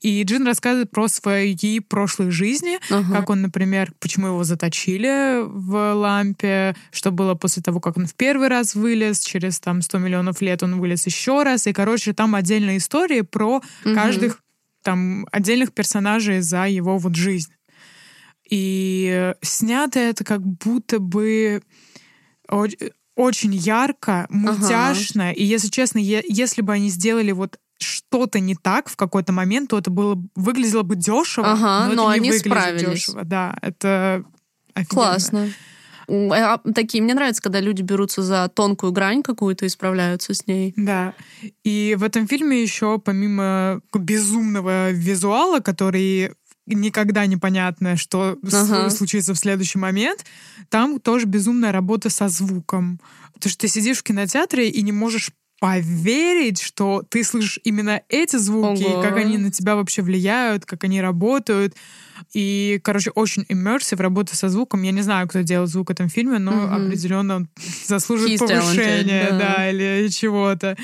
И 0.01 0.23
Джин 0.23 0.45
рассказывает 0.45 0.91
про 0.91 1.07
свои 1.07 1.79
прошлые 1.79 2.31
жизни, 2.31 2.79
ага. 2.89 3.13
как 3.13 3.29
он, 3.29 3.41
например, 3.41 3.93
почему 3.99 4.27
его 4.27 4.43
заточили 4.43 5.41
в 5.43 5.93
лампе, 5.93 6.75
что 6.91 7.11
было 7.11 7.35
после 7.35 7.61
того, 7.61 7.79
как 7.79 7.97
он 7.97 8.07
в 8.07 8.15
первый 8.15 8.47
раз 8.47 8.75
вылез, 8.75 9.19
через 9.19 9.59
там 9.59 9.81
100 9.81 9.97
миллионов 9.99 10.41
лет 10.41 10.63
он 10.63 10.79
вылез 10.79 11.05
еще 11.05 11.43
раз, 11.43 11.67
и, 11.67 11.73
короче, 11.73 12.13
там 12.13 12.35
отдельная 12.35 12.77
история 12.77 13.23
про 13.23 13.57
угу. 13.57 13.95
каждых 13.95 14.39
там 14.81 15.27
отдельных 15.31 15.73
персонажей 15.73 16.41
за 16.41 16.67
его 16.67 16.97
вот 16.97 17.15
жизнь. 17.15 17.53
И 18.49 19.33
снято 19.41 19.99
это 19.99 20.23
как 20.23 20.41
будто 20.41 20.99
бы 20.99 21.61
очень 23.15 23.53
ярко, 23.53 24.27
мультяшно. 24.29 25.29
Ага. 25.29 25.33
И 25.33 25.43
если 25.43 25.69
честно, 25.69 25.99
если 25.99 26.61
бы 26.61 26.73
они 26.73 26.89
сделали 26.89 27.31
вот 27.31 27.57
что-то 27.79 28.39
не 28.39 28.55
так 28.55 28.89
в 28.89 28.95
какой-то 28.95 29.31
момент, 29.33 29.69
то 29.69 29.77
это 29.77 29.89
было 29.89 30.21
выглядело 30.35 30.83
бы 30.83 30.95
дешево, 30.95 31.53
ага, 31.53 31.87
но, 31.87 31.93
но 31.95 32.07
они 32.09 32.31
справились. 32.33 33.05
дешево. 33.05 33.23
Да, 33.23 33.55
это 33.61 34.23
офигенно. 34.73 34.89
Классно. 34.89 35.49
А, 36.11 36.57
такие, 36.75 37.01
мне 37.01 37.13
нравится, 37.13 37.41
когда 37.41 37.59
люди 37.59 37.81
берутся 37.81 38.21
за 38.21 38.49
тонкую 38.49 38.91
грань 38.91 39.23
какую-то 39.23 39.65
и 39.65 39.69
справляются 39.69 40.33
с 40.33 40.45
ней. 40.45 40.73
Да. 40.75 41.13
И 41.63 41.95
в 41.97 42.03
этом 42.03 42.27
фильме 42.27 42.61
еще, 42.61 42.99
помимо 42.99 43.81
безумного 43.93 44.91
визуала, 44.91 45.59
который 45.59 46.33
никогда 46.67 47.25
непонятно, 47.25 47.95
что 47.97 48.37
ага. 48.51 48.89
случится 48.89 49.33
в 49.33 49.39
следующий 49.39 49.77
момент, 49.79 50.25
там 50.69 50.99
тоже 50.99 51.25
безумная 51.25 51.71
работа 51.71 52.09
со 52.09 52.27
звуком. 52.27 52.99
Потому 53.33 53.51
что 53.51 53.61
ты 53.61 53.67
сидишь 53.67 53.99
в 53.99 54.03
кинотеатре 54.03 54.69
и 54.69 54.81
не 54.81 54.91
можешь 54.91 55.31
поверить, 55.61 56.59
что 56.59 57.03
ты 57.07 57.23
слышишь 57.23 57.59
именно 57.63 58.01
эти 58.09 58.35
звуки, 58.37 58.83
Ого. 58.83 59.03
как 59.03 59.15
они 59.17 59.37
на 59.37 59.51
тебя 59.51 59.75
вообще 59.75 60.01
влияют, 60.01 60.65
как 60.65 60.83
они 60.85 60.99
работают. 60.99 61.75
И, 62.33 62.81
короче, 62.83 63.11
очень 63.11 63.43
immersive 63.43 64.01
работа 64.01 64.35
со 64.35 64.49
звуком. 64.49 64.81
Я 64.81 64.91
не 64.91 65.03
знаю, 65.03 65.27
кто 65.27 65.41
делал 65.41 65.67
звук 65.67 65.89
в 65.89 65.91
этом 65.91 66.09
фильме, 66.09 66.39
но 66.39 66.51
mm-hmm. 66.51 66.87
определенно 66.87 67.35
он 67.35 67.49
заслуживает 67.85 68.41
He's 68.41 68.47
повышения, 68.47 69.27
да. 69.29 69.37
да, 69.37 69.69
или 69.69 70.07
чего-то. 70.07 70.75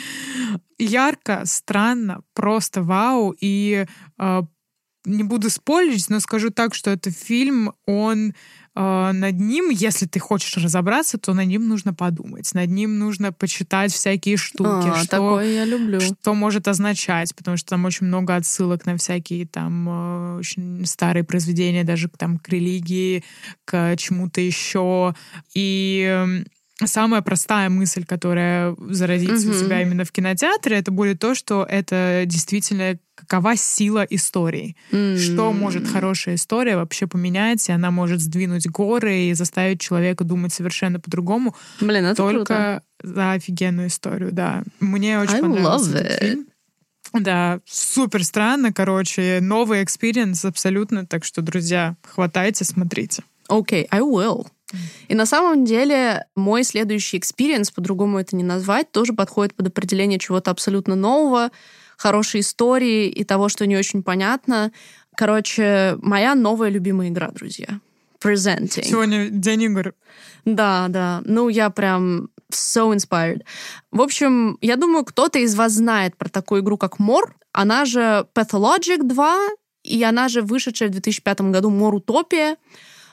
Ярко, 0.78 1.42
странно, 1.46 2.22
просто 2.36 2.84
вау. 2.84 3.34
И 3.42 3.88
э, 4.20 4.42
не 5.06 5.24
буду 5.24 5.50
спойлерить, 5.50 6.10
но 6.10 6.20
скажу 6.20 6.52
так, 6.52 6.76
что 6.76 6.92
этот 6.92 7.18
фильм, 7.18 7.74
он 7.88 8.36
над 8.80 9.40
ним, 9.40 9.70
если 9.70 10.06
ты 10.06 10.20
хочешь 10.20 10.56
разобраться, 10.58 11.18
то 11.18 11.34
над 11.34 11.48
ним 11.48 11.68
нужно 11.68 11.94
подумать. 11.94 12.54
Над 12.54 12.70
ним 12.70 13.00
нужно 13.00 13.32
почитать 13.32 13.92
всякие 13.92 14.38
штуки. 14.38 14.90
А, 14.94 15.04
что, 15.04 15.42
я 15.42 15.66
люблю. 15.66 16.00
Что 16.00 16.34
может 16.34 16.68
означать, 16.68 17.36
потому 17.36 17.58
что 17.58 17.70
там 17.70 17.86
очень 17.86 18.06
много 18.06 18.36
отсылок 18.36 18.86
на 18.86 18.96
всякие 18.98 19.48
там 19.48 19.90
э, 19.90 20.38
очень 20.38 20.86
старые 20.86 21.24
произведения, 21.24 21.84
даже 21.84 22.08
там 22.10 22.38
к 22.38 22.50
религии, 22.50 23.24
к 23.66 23.96
чему-то 23.98 24.42
еще. 24.42 25.16
И 25.56 26.44
самая 26.86 27.22
простая 27.22 27.70
мысль, 27.70 28.06
которая 28.06 28.76
зародится 28.90 29.48
mm-hmm. 29.48 29.62
у 29.62 29.66
тебя 29.66 29.82
именно 29.82 30.06
в 30.06 30.12
кинотеатре, 30.12 30.78
это 30.78 30.92
будет 30.92 31.20
то, 31.20 31.34
что 31.34 31.66
это 31.68 32.24
действительно 32.26 33.00
какова 33.16 33.56
сила 33.56 34.06
истории. 34.10 34.76
Mm-hmm. 34.92 35.18
Что 35.18 35.52
может 35.52 35.88
хорошая 35.88 36.36
история 36.36 36.76
вообще 36.76 37.08
поменять, 37.08 37.68
и 37.68 37.72
она 37.72 37.90
может 37.90 38.22
сдвинуть 38.22 38.68
горы 38.68 39.30
и 39.30 39.34
заставить 39.34 39.82
человека 39.82 40.24
думать 40.24 40.54
совершенно 40.54 41.00
по-другому. 41.00 41.56
Блин, 41.82 42.06
это 42.06 42.16
Только 42.16 42.84
круто. 43.00 43.16
за 43.16 43.32
офигенную 43.32 43.88
историю, 43.88 44.32
да. 44.32 44.64
Мне 44.80 45.20
очень 45.20 45.36
I 45.36 45.42
понравился 45.42 45.90
love 45.90 45.98
этот 45.98 46.20
фильм. 46.20 46.48
Да, 47.14 47.62
супер 47.66 48.24
странно, 48.24 48.74
короче, 48.74 49.40
новый 49.42 49.84
experience 49.84 50.46
абсолютно, 50.46 51.06
так 51.06 51.24
что, 51.24 51.42
друзья, 51.42 51.96
хватайте, 52.04 52.66
смотрите. 52.66 53.24
Окей, 53.48 53.86
okay, 53.86 53.88
I 53.92 54.02
will. 54.02 54.48
И 55.08 55.16
на 55.16 55.26
самом 55.26 55.66
деле 55.66 56.26
мой 56.36 56.64
следующий 56.64 57.18
experience, 57.18 57.72
по-другому 57.72 58.20
это 58.20 58.36
не 58.36 58.44
назвать, 58.44 58.92
тоже 58.92 59.14
подходит 59.14 59.56
под 59.56 59.68
определение 59.68 60.20
чего-то 60.20 60.52
абсолютно 60.52 60.96
нового, 60.96 61.52
хорошей 61.98 62.42
истории 62.42 63.08
и 63.08 63.24
того, 63.24 63.50
что 63.50 63.66
не 63.66 63.78
очень 63.78 64.04
понятно. 64.04 64.72
Короче, 65.16 65.98
моя 66.02 66.36
новая 66.36 66.70
любимая 66.70 67.10
игра, 67.10 67.30
друзья. 67.32 67.80
Presenting. 68.20 68.84
Сегодня 68.84 69.30
день 69.30 69.64
игр. 69.64 69.94
Да, 70.46 70.88
да. 70.90 71.22
Ну, 71.26 71.50
я 71.50 71.70
прям 71.70 72.30
so 72.52 72.96
inspired. 72.96 73.42
В 73.92 74.02
общем, 74.02 74.58
я 74.62 74.76
думаю, 74.76 75.06
кто-то 75.06 75.40
из 75.40 75.56
вас 75.56 75.74
знает 75.74 76.18
про 76.18 76.30
такую 76.30 76.62
игру, 76.62 76.78
как 76.78 77.00
Мор. 77.00 77.36
Она 77.52 77.86
же 77.86 78.28
Pathologic 78.34 79.04
2, 79.04 79.38
и 79.84 80.04
она 80.04 80.28
же 80.30 80.42
вышедшая 80.42 80.90
в 80.90 80.92
2005 80.94 81.42
году 81.42 81.70
Мор 81.70 81.96
Утопия. 81.96 82.58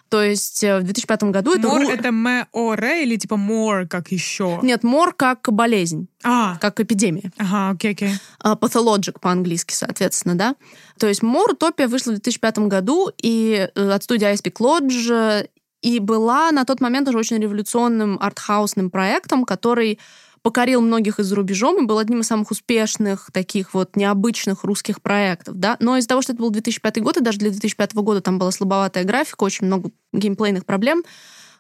То 0.09 0.23
есть 0.23 0.63
э, 0.63 0.79
в 0.79 0.83
2005 0.85 1.25
году 1.25 1.55
это... 1.55 1.69
Мор— 1.69 1.83
это 1.89 2.09
м-о-р 2.09 2.85
или 2.85 3.17
типа 3.17 3.37
мор 3.37 3.87
как 3.87 4.13
еще? 4.13 4.61
Нет, 4.63 4.85
мор 4.85 5.13
как 5.13 5.53
болезнь. 5.53 6.09
А. 6.23 6.57
Как 6.61 6.81
эпидемия. 6.81 7.33
Ага, 7.37 7.71
окей, 7.71 7.93
окей. 7.93 8.11
А, 8.41 8.55
pathologic 8.55 9.19
по-английски, 9.21 9.73
соответственно, 9.73 10.37
да. 10.37 10.55
То 10.99 11.09
есть 11.09 11.23
мор 11.23 11.51
«Утопия» 11.51 11.89
вышла 11.89 12.11
в 12.11 12.15
2005 12.15 12.59
году 12.61 13.11
и 13.21 13.69
э, 13.75 13.91
от 13.91 14.03
студии 14.03 14.33
Icepeak 14.33 14.57
Lodge 14.61 15.49
и 15.83 15.99
была 15.99 16.51
на 16.51 16.65
тот 16.65 16.81
момент 16.81 17.09
уже 17.09 17.19
очень 17.19 17.39
революционным 17.39 18.19
артхаусным 18.21 18.91
проектом, 18.91 19.45
который 19.45 19.99
покорил 20.45 20.83
многих 20.83 21.19
из 21.19 21.27
за 21.27 21.37
рубежом 21.37 21.83
и 21.83 21.87
был 21.87 21.97
одним 21.97 22.21
из 22.21 22.27
самых 22.27 22.51
успешных 22.51 23.31
таких 23.33 23.73
вот 23.73 23.97
необычных 23.97 24.63
русских 24.63 25.01
проектов, 25.01 25.57
да. 25.57 25.79
Но 25.81 25.97
из-за 25.97 26.09
того, 26.11 26.21
что 26.21 26.35
это 26.35 26.43
был 26.43 26.51
2005 26.51 27.01
год, 27.01 27.17
и 27.17 27.21
даже 27.21 27.39
для 27.39 27.49
2005 27.49 27.95
года 27.95 28.21
там 28.21 28.39
была 28.39 28.51
слабоватая 28.51 29.05
графика, 29.05 29.43
очень 29.43 29.67
много 29.67 29.91
геймплейных 30.13 30.67
проблем, 30.67 31.03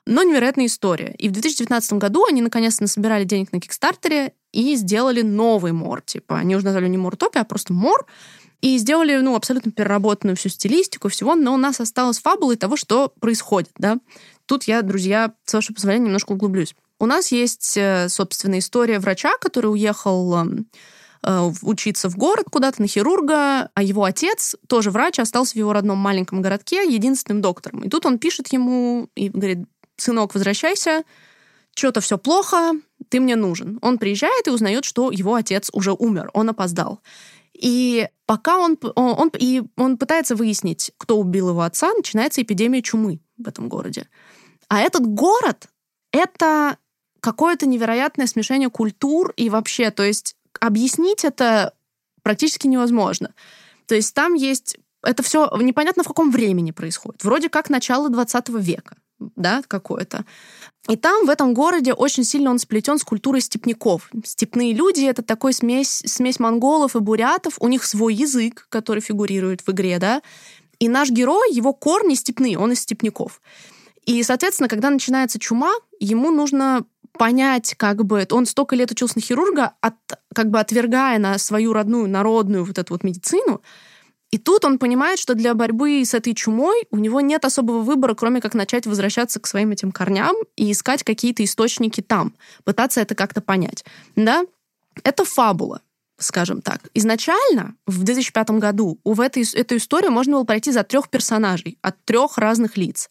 но 0.04 0.22
невероятная 0.22 0.66
история. 0.66 1.14
И 1.18 1.30
в 1.30 1.32
2019 1.32 1.94
году 1.94 2.26
они 2.26 2.42
наконец-то 2.42 2.82
насобирали 2.82 3.24
денег 3.24 3.52
на 3.52 3.60
Кикстартере 3.60 4.34
и 4.52 4.76
сделали 4.76 5.22
новый 5.22 5.72
Мор. 5.72 6.02
Типа, 6.02 6.36
они 6.36 6.54
уже 6.54 6.66
назвали 6.66 6.88
не 6.88 6.98
Мортопия, 6.98 7.40
а 7.40 7.46
просто 7.46 7.72
Мор. 7.72 8.04
И 8.60 8.76
сделали, 8.76 9.16
ну, 9.16 9.34
абсолютно 9.34 9.72
переработанную 9.72 10.36
всю 10.36 10.50
стилистику, 10.50 11.08
всего, 11.08 11.34
но 11.34 11.54
у 11.54 11.56
нас 11.56 11.80
осталась 11.80 12.18
фабула 12.18 12.54
того, 12.56 12.76
что 12.76 13.10
происходит, 13.18 13.70
да. 13.78 13.96
Тут 14.44 14.64
я, 14.64 14.82
друзья, 14.82 15.32
с 15.46 15.54
вашего 15.54 15.74
позволения, 15.74 16.04
немножко 16.04 16.32
углублюсь. 16.32 16.74
У 16.98 17.06
нас 17.06 17.32
есть, 17.32 17.76
э, 17.76 18.08
собственно, 18.08 18.58
история 18.58 18.98
врача, 18.98 19.36
который 19.40 19.66
уехал 19.66 20.34
эм, 20.34 20.66
э, 21.22 21.50
учиться 21.62 22.08
в 22.08 22.16
город 22.16 22.46
куда-то 22.50 22.80
на 22.80 22.88
хирурга, 22.88 23.70
а 23.74 23.82
его 23.82 24.04
отец, 24.04 24.56
тоже 24.68 24.90
врач, 24.90 25.18
остался 25.18 25.54
в 25.54 25.56
его 25.56 25.72
родном 25.72 25.98
маленьком 25.98 26.40
городке 26.40 26.84
единственным 26.88 27.42
доктором. 27.42 27.82
И 27.82 27.88
тут 27.88 28.06
он 28.06 28.18
пишет 28.18 28.52
ему 28.52 29.08
и 29.14 29.28
говорит, 29.28 29.66
сынок, 29.96 30.34
возвращайся, 30.34 31.02
что-то 31.74 32.00
все 32.00 32.18
плохо, 32.18 32.72
ты 33.08 33.20
мне 33.20 33.36
нужен. 33.36 33.78
Он 33.82 33.98
приезжает 33.98 34.46
и 34.46 34.50
узнает, 34.50 34.84
что 34.84 35.10
его 35.10 35.34
отец 35.34 35.70
уже 35.72 35.92
умер, 35.92 36.30
он 36.32 36.50
опоздал. 36.50 37.00
И 37.52 38.08
пока 38.26 38.58
он, 38.58 38.76
он, 38.96 39.14
он, 39.18 39.30
и 39.38 39.62
он 39.76 39.96
пытается 39.96 40.34
выяснить, 40.34 40.92
кто 40.98 41.18
убил 41.18 41.50
его 41.50 41.62
отца, 41.62 41.92
начинается 41.92 42.42
эпидемия 42.42 42.82
чумы 42.82 43.20
в 43.36 43.48
этом 43.48 43.68
городе. 43.68 44.08
А 44.68 44.80
этот 44.80 45.06
город— 45.06 45.68
это 46.12 46.78
какое-то 47.24 47.64
невероятное 47.64 48.26
смешение 48.26 48.68
культур 48.68 49.32
и 49.36 49.48
вообще, 49.48 49.90
то 49.90 50.02
есть 50.02 50.36
объяснить 50.60 51.24
это 51.24 51.72
практически 52.22 52.66
невозможно. 52.66 53.34
То 53.86 53.94
есть 53.94 54.14
там 54.14 54.34
есть... 54.34 54.76
Это 55.02 55.22
все 55.22 55.50
непонятно 55.58 56.02
в 56.02 56.08
каком 56.08 56.30
времени 56.30 56.70
происходит. 56.70 57.24
Вроде 57.24 57.48
как 57.48 57.70
начало 57.70 58.10
20 58.10 58.48
века, 58.50 58.96
да, 59.36 59.62
какое-то. 59.66 60.24
И 60.88 60.96
там, 60.96 61.26
в 61.26 61.30
этом 61.30 61.54
городе, 61.54 61.94
очень 61.94 62.24
сильно 62.24 62.50
он 62.50 62.58
сплетен 62.58 62.98
с 62.98 63.04
культурой 63.04 63.40
степняков. 63.40 64.10
Степные 64.24 64.74
люди— 64.74 65.04
это 65.06 65.22
такой 65.22 65.54
смесь, 65.54 66.02
смесь 66.06 66.38
монголов 66.38 66.94
и 66.94 67.00
бурятов. 67.00 67.56
У 67.60 67.68
них 67.68 67.84
свой 67.84 68.14
язык, 68.14 68.66
который 68.68 69.00
фигурирует 69.00 69.62
в 69.66 69.70
игре, 69.70 69.98
да. 69.98 70.22
И 70.78 70.88
наш 70.88 71.10
герой, 71.10 71.52
его 71.52 71.72
корни 71.72 72.14
степные, 72.14 72.58
он 72.58 72.72
из 72.72 72.80
степняков. 72.80 73.40
И, 74.06 74.22
соответственно, 74.22 74.68
когда 74.68 74.90
начинается 74.90 75.38
чума, 75.38 75.72
ему 76.00 76.30
нужно 76.30 76.84
понять, 77.18 77.74
как 77.76 78.04
бы, 78.04 78.26
он 78.30 78.46
столько 78.46 78.76
лет 78.76 78.90
учился 78.90 79.16
на 79.16 79.22
хирурга, 79.22 79.72
от, 79.80 79.94
как 80.34 80.50
бы 80.50 80.60
отвергая 80.60 81.18
на 81.18 81.38
свою 81.38 81.72
родную, 81.72 82.08
народную 82.08 82.64
вот 82.64 82.78
эту 82.78 82.94
вот 82.94 83.04
медицину, 83.04 83.62
и 84.30 84.38
тут 84.38 84.64
он 84.64 84.78
понимает, 84.78 85.20
что 85.20 85.34
для 85.34 85.54
борьбы 85.54 86.04
с 86.04 86.12
этой 86.12 86.34
чумой 86.34 86.86
у 86.90 86.98
него 86.98 87.20
нет 87.20 87.44
особого 87.44 87.82
выбора, 87.82 88.14
кроме 88.14 88.40
как 88.40 88.54
начать 88.54 88.84
возвращаться 88.84 89.38
к 89.38 89.46
своим 89.46 89.70
этим 89.70 89.92
корням 89.92 90.34
и 90.56 90.72
искать 90.72 91.04
какие-то 91.04 91.44
источники 91.44 92.00
там, 92.00 92.34
пытаться 92.64 93.00
это 93.00 93.14
как-то 93.14 93.40
понять. 93.40 93.84
Да? 94.16 94.44
Это 95.04 95.24
фабула 95.24 95.80
скажем 96.16 96.62
так. 96.62 96.80
Изначально, 96.94 97.74
в 97.86 98.02
2005 98.02 98.50
году, 98.52 98.98
в 99.04 99.20
этой, 99.20 99.44
эту 99.54 99.76
историю 99.76 100.12
можно 100.12 100.34
было 100.34 100.44
пройти 100.44 100.70
за 100.72 100.82
трех 100.82 101.10
персонажей 101.10 101.78
от 101.82 102.02
трех 102.04 102.38
разных 102.38 102.76
лиц. 102.76 103.10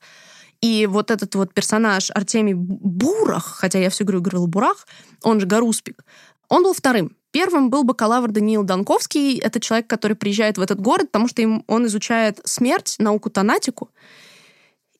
И 0.63 0.85
вот 0.85 1.11
этот 1.11 1.35
вот 1.35 1.53
персонаж 1.53 2.09
Артемий 2.15 2.53
Бурах, 2.53 3.43
хотя 3.43 3.79
я 3.79 3.89
все 3.89 4.05
говорю, 4.05 4.21
говорила 4.21 4.47
Бурах, 4.47 4.87
он 5.21 5.41
же 5.41 5.45
Гаруспик, 5.45 6.05
он 6.47 6.63
был 6.63 6.73
вторым. 6.73 7.17
Первым 7.31 7.69
был 7.69 7.83
бакалавр 7.83 8.31
Даниил 8.31 8.63
Донковский. 8.63 9.39
Это 9.39 9.59
человек, 9.59 9.87
который 9.87 10.15
приезжает 10.15 10.57
в 10.57 10.61
этот 10.61 10.79
город, 10.79 11.11
потому 11.11 11.27
что 11.27 11.41
им, 11.41 11.65
он 11.67 11.87
изучает 11.87 12.39
смерть, 12.45 12.95
науку 12.97 13.29
тонатику. 13.29 13.89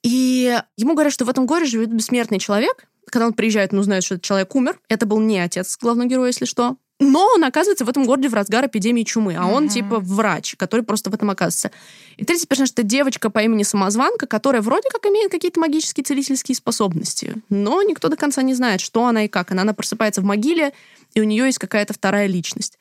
И 0.01 0.59
ему 0.75 0.95
говорят, 0.95 1.13
что 1.13 1.23
в 1.23 1.29
этом 1.29 1.45
городе 1.45 1.71
живет 1.71 1.93
бессмертный 1.93 2.39
человек. 2.39 2.85
Когда 3.09 3.27
он 3.27 3.33
приезжает, 3.33 3.71
он 3.71 3.79
узнает, 3.79 4.03
что 4.03 4.15
этот 4.15 4.25
человек 4.25 4.53
умер. 4.55 4.81
Это 4.89 5.05
был 5.05 5.21
не 5.21 5.39
отец 5.39 5.77
главного 5.77 6.09
героя, 6.09 6.27
если 6.27 6.43
что. 6.43 6.75
Но 6.99 7.27
он 7.35 7.43
оказывается 7.43 7.85
в 7.85 7.89
этом 7.89 8.05
городе 8.05 8.29
в 8.29 8.33
разгар 8.33 8.65
эпидемии 8.67 9.03
чумы, 9.03 9.35
а 9.37 9.47
он 9.47 9.67
типа 9.67 9.99
врач, 9.99 10.55
который 10.57 10.81
просто 10.81 11.09
в 11.09 11.13
этом 11.13 11.29
оказывается. 11.29 11.71
И 12.17 12.23
третий 12.23 12.45
персонаж 12.45 12.71
это 12.71 12.83
девочка 12.83 13.29
по 13.29 13.39
имени 13.39 13.63
Самозванка, 13.63 14.27
которая 14.27 14.61
вроде 14.61 14.89
как 14.89 15.05
имеет 15.07 15.31
какие-то 15.31 15.59
магические 15.59 16.03
целительские 16.03 16.55
способности, 16.55 17.35
но 17.49 17.81
никто 17.81 18.09
до 18.09 18.15
конца 18.15 18.41
не 18.43 18.53
знает, 18.53 18.79
что 18.79 19.05
она 19.05 19.25
и 19.25 19.27
как. 19.27 19.51
Она, 19.51 19.63
она 19.63 19.73
просыпается 19.73 20.21
в 20.21 20.23
могиле, 20.23 20.73
и 21.13 21.21
у 21.21 21.23
нее 21.23 21.45
есть 21.45 21.57
какая-то 21.57 21.93
вторая 21.93 22.27
личность. 22.27 22.77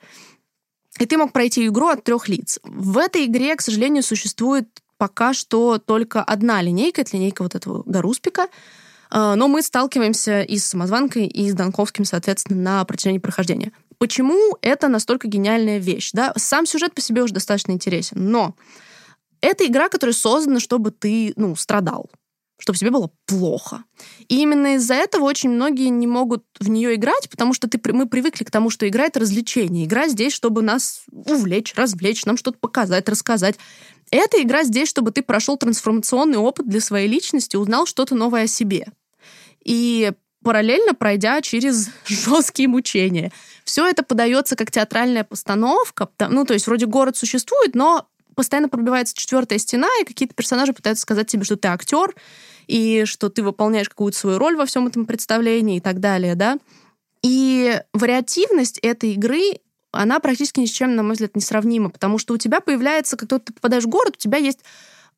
И 0.98 1.06
ты 1.06 1.16
мог 1.16 1.32
пройти 1.32 1.66
игру 1.66 1.88
от 1.88 2.04
трех 2.04 2.28
лиц. 2.28 2.60
В 2.62 2.98
этой 2.98 3.24
игре, 3.24 3.56
к 3.56 3.62
сожалению, 3.62 4.02
существует 4.02 4.68
пока 4.98 5.32
что 5.32 5.78
только 5.78 6.22
одна 6.22 6.62
линейка, 6.62 7.00
это 7.00 7.16
линейка 7.16 7.42
вот 7.42 7.54
этого 7.54 7.82
Гаруспика, 7.86 8.48
а, 9.10 9.34
но 9.36 9.48
мы 9.48 9.62
сталкиваемся 9.62 10.42
и 10.42 10.58
с 10.58 10.66
самозванкой, 10.66 11.26
и 11.26 11.50
с 11.50 11.54
Донковским, 11.54 12.04
соответственно, 12.04 12.62
на 12.62 12.84
протяжении 12.84 13.18
прохождения. 13.18 13.72
Почему 14.03 14.59
это 14.62 14.88
настолько 14.88 15.28
гениальная 15.28 15.78
вещь? 15.78 16.11
Да? 16.12 16.32
Сам 16.36 16.66
сюжет 16.66 16.92
по 16.92 17.00
себе 17.00 17.22
уже 17.22 17.34
достаточно 17.34 17.70
интересен, 17.70 18.32
но 18.32 18.57
это 19.40 19.64
игра, 19.64 19.88
которая 19.88 20.12
создана, 20.12 20.59
чтобы 20.59 20.90
ты 20.90 21.32
ну, 21.36 21.55
страдал, 21.55 22.11
чтобы 22.59 22.76
тебе 22.80 22.90
было 22.90 23.12
плохо. 23.26 23.84
И 24.26 24.42
именно 24.42 24.74
из-за 24.74 24.94
этого 24.94 25.22
очень 25.22 25.50
многие 25.50 25.86
не 25.86 26.09
могут 26.09 26.44
в 26.59 26.68
нее 26.68 26.96
играть, 26.96 27.30
потому 27.30 27.55
что 27.55 27.68
ты, 27.68 27.80
мы 27.92 28.09
привыкли 28.09 28.42
к 28.42 28.50
тому, 28.50 28.70
что 28.70 28.88
игра— 28.88 29.05
это 29.07 29.20
развлечение. 29.20 29.84
Игра 29.84 30.09
здесь, 30.09 30.32
чтобы 30.32 30.62
нас 30.62 31.05
увлечь, 31.12 31.72
развлечь, 31.76 32.24
нам 32.24 32.36
что-то 32.36 32.59
показать, 32.59 33.09
рассказать. 33.09 33.55
Эта 34.11 34.42
игра 34.42 34.64
здесь, 34.64 34.88
чтобы 34.88 35.12
ты 35.12 35.22
прошел 35.22 35.57
трансформационный 35.57 36.38
опыт 36.38 36.68
для 36.68 36.80
своей 36.80 37.07
личности, 37.07 37.55
узнал 37.55 37.86
что-то 37.86 38.16
новое 38.16 38.42
о 38.42 38.48
себе. 38.48 38.88
И 39.64 40.11
параллельно 40.42 40.94
пройдя 40.94 41.40
через 41.40 41.88
жесткие 42.07 42.68
мучения. 42.68 43.32
Все 43.64 43.86
это 43.86 44.02
подается 44.02 44.56
как 44.56 44.70
театральная 44.70 45.24
постановка. 45.24 46.08
Ну, 46.28 46.44
то 46.44 46.54
есть 46.54 46.66
вроде 46.66 46.86
город 46.86 47.16
существует, 47.16 47.74
но 47.74 48.06
постоянно 48.34 48.68
пробивается 48.68 49.16
четвертая 49.16 49.58
стена, 49.58 49.88
и 50.00 50.04
какие-то 50.04 50.34
персонажи 50.34 50.72
пытаются 50.72 51.02
сказать 51.02 51.28
тебе, 51.28 51.44
что 51.44 51.56
ты 51.56 51.68
актер, 51.68 52.14
и 52.66 53.04
что 53.04 53.28
ты 53.28 53.42
выполняешь 53.42 53.88
какую-то 53.88 54.18
свою 54.18 54.38
роль 54.38 54.56
во 54.56 54.66
всем 54.66 54.86
этом 54.86 55.06
представлении 55.06 55.76
и 55.76 55.80
так 55.80 56.00
далее, 56.00 56.34
да. 56.34 56.58
И 57.22 57.80
вариативность 57.92 58.78
этой 58.78 59.12
игры 59.12 59.60
она 59.92 60.20
практически 60.20 60.60
ни 60.60 60.66
с 60.66 60.70
чем, 60.70 60.96
на 60.96 61.02
мой 61.02 61.12
взгляд, 61.12 61.36
не 61.36 61.42
сравнима, 61.42 61.90
потому 61.90 62.18
что 62.18 62.34
у 62.34 62.38
тебя 62.38 62.60
появляется, 62.60 63.16
как 63.16 63.28
только 63.28 63.46
ты 63.46 63.52
попадаешь 63.52 63.84
в 63.84 63.88
город, 63.88 64.14
у 64.16 64.18
тебя 64.18 64.38
есть 64.38 64.60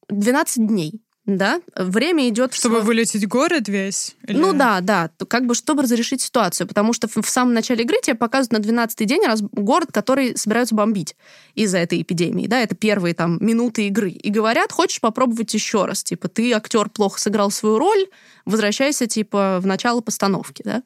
12 0.09 0.67
дней 0.67 1.01
да, 1.27 1.63
время 1.75 2.29
идет... 2.29 2.53
Чтобы 2.53 2.81
в... 2.81 2.85
вылететь 2.85 3.27
город 3.27 3.67
весь? 3.69 4.15
Или... 4.27 4.37
Ну 4.37 4.53
да, 4.53 4.81
да, 4.83 5.11
как 5.27 5.47
бы 5.47 5.55
чтобы 5.55 5.83
разрешить 5.83 6.21
ситуацию, 6.21 6.67
потому 6.67 6.93
что 6.93 7.09
в 7.09 7.29
самом 7.29 7.55
начале 7.55 7.85
игры 7.85 7.97
тебе 8.03 8.15
показывают 8.15 8.67
на 8.67 8.71
12-й 8.85 9.07
день 9.07 9.25
раз 9.25 9.41
город, 9.41 9.89
который 9.91 10.37
собираются 10.37 10.75
бомбить 10.75 11.17
из-за 11.55 11.79
этой 11.79 12.03
эпидемии, 12.03 12.47
да, 12.47 12.61
это 12.61 12.75
первые 12.75 13.15
там 13.15 13.39
минуты 13.41 13.87
игры. 13.87 14.11
И 14.11 14.29
говорят, 14.29 14.71
хочешь 14.71 15.01
попробовать 15.01 15.55
еще 15.55 15.87
раз, 15.87 16.05
типа, 16.05 16.29
ты, 16.29 16.53
актер, 16.53 16.91
плохо 16.91 17.19
сыграл 17.19 17.51
свою 17.51 17.79
роль, 17.79 18.07
возвращайся, 18.45 19.07
типа, 19.07 19.61
в 19.63 19.67
начало 19.67 20.03
постановки, 20.03 20.63
да. 20.63 20.83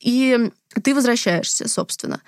И 0.00 0.50
ты 0.82 0.94
возвращаешься, 0.94 1.68
собственно. 1.68 2.22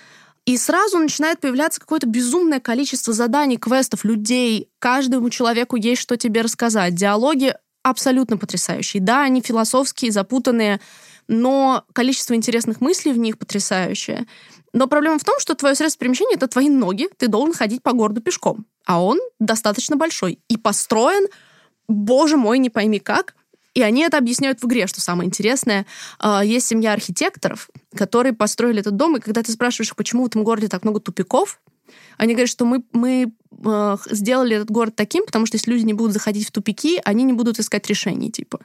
И 0.48 0.56
сразу 0.56 0.98
начинает 0.98 1.40
появляться 1.40 1.78
какое-то 1.78 2.06
безумное 2.06 2.58
количество 2.58 3.12
заданий, 3.12 3.58
квестов, 3.58 4.06
людей. 4.06 4.70
Каждому 4.78 5.28
человеку 5.28 5.76
есть 5.76 6.00
что 6.00 6.16
тебе 6.16 6.40
рассказать. 6.40 6.94
Диалоги 6.94 7.54
абсолютно 7.82 8.38
потрясающие. 8.38 9.02
Да, 9.02 9.24
они 9.24 9.42
философские, 9.42 10.10
запутанные, 10.10 10.80
но 11.26 11.84
количество 11.92 12.32
интересных 12.32 12.80
мыслей 12.80 13.12
в 13.12 13.18
них 13.18 13.36
потрясающее. 13.36 14.26
Но 14.72 14.86
проблема 14.86 15.18
в 15.18 15.24
том, 15.24 15.38
что 15.38 15.54
твое 15.54 15.74
средство 15.74 16.00
перемещения— 16.00 16.34
это 16.36 16.48
твои 16.48 16.70
ноги. 16.70 17.10
Ты 17.18 17.28
должен 17.28 17.54
ходить 17.54 17.82
по 17.82 17.92
городу 17.92 18.22
пешком. 18.22 18.64
А 18.86 19.04
он 19.04 19.20
достаточно 19.38 19.96
большой. 19.96 20.38
И 20.48 20.56
построен, 20.56 21.26
боже 21.88 22.38
мой, 22.38 22.58
не 22.58 22.70
пойми 22.70 23.00
как, 23.00 23.34
и 23.78 23.82
они 23.82 24.02
это 24.02 24.18
объясняют 24.18 24.60
в 24.60 24.66
игре, 24.66 24.88
что 24.88 25.00
самое 25.00 25.28
интересное. 25.28 25.86
А, 26.18 26.44
есть 26.44 26.66
семья 26.66 26.94
архитекторов, 26.94 27.70
которые 27.94 28.32
построили 28.32 28.80
этот 28.80 28.96
дом, 28.96 29.16
и 29.16 29.20
когда 29.20 29.44
ты 29.44 29.52
спрашиваешь, 29.52 29.94
почему 29.94 30.24
в 30.24 30.26
этом 30.26 30.42
городе 30.42 30.66
так 30.66 30.82
много 30.82 30.98
тупиков, 30.98 31.60
они 32.16 32.34
говорят, 32.34 32.50
что 32.50 32.64
мы, 32.64 32.82
мы 32.90 33.32
э, 33.64 33.96
сделали 34.10 34.56
этот 34.56 34.72
город 34.72 34.96
таким, 34.96 35.24
потому 35.24 35.46
что 35.46 35.58
если 35.58 35.70
люди 35.70 35.84
не 35.84 35.92
будут 35.92 36.12
заходить 36.12 36.48
в 36.48 36.50
тупики, 36.50 37.00
они 37.04 37.22
не 37.22 37.32
будут 37.32 37.60
искать 37.60 37.86
решений, 37.86 38.32
типа. 38.32 38.58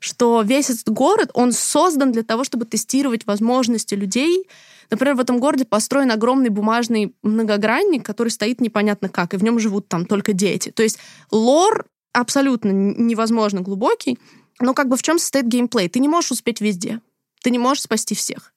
Что 0.00 0.42
весь 0.42 0.70
этот 0.70 0.88
город, 0.88 1.30
он 1.34 1.52
создан 1.52 2.10
для 2.10 2.24
того, 2.24 2.42
чтобы 2.42 2.64
тестировать 2.64 3.26
возможности 3.26 3.94
людей. 3.94 4.48
Например, 4.90 5.14
в 5.14 5.20
этом 5.20 5.38
городе 5.38 5.66
построен 5.66 6.10
огромный 6.10 6.48
бумажный 6.48 7.14
многогранник, 7.22 8.04
который 8.04 8.30
стоит 8.30 8.60
непонятно 8.60 9.08
как, 9.08 9.34
и 9.34 9.36
в 9.36 9.44
нем 9.44 9.60
живут 9.60 9.86
там 9.86 10.04
только 10.04 10.32
дети. 10.32 10.72
То 10.72 10.82
есть 10.82 10.98
лор 11.30 11.86
абсолютно 12.12 12.70
невозможно 12.70 13.60
глубокий, 13.60 14.18
но 14.60 14.74
как 14.74 14.88
бы 14.88 14.96
в 14.96 15.02
чем 15.02 15.18
состоит 15.18 15.46
геймплей? 15.46 15.88
Ты 15.88 16.00
не 16.00 16.08
можешь 16.08 16.32
успеть 16.32 16.60
везде. 16.60 17.00
Ты 17.42 17.50
не 17.50 17.58
можешь 17.58 17.82
спасти 17.82 18.14
всех. 18.14 18.52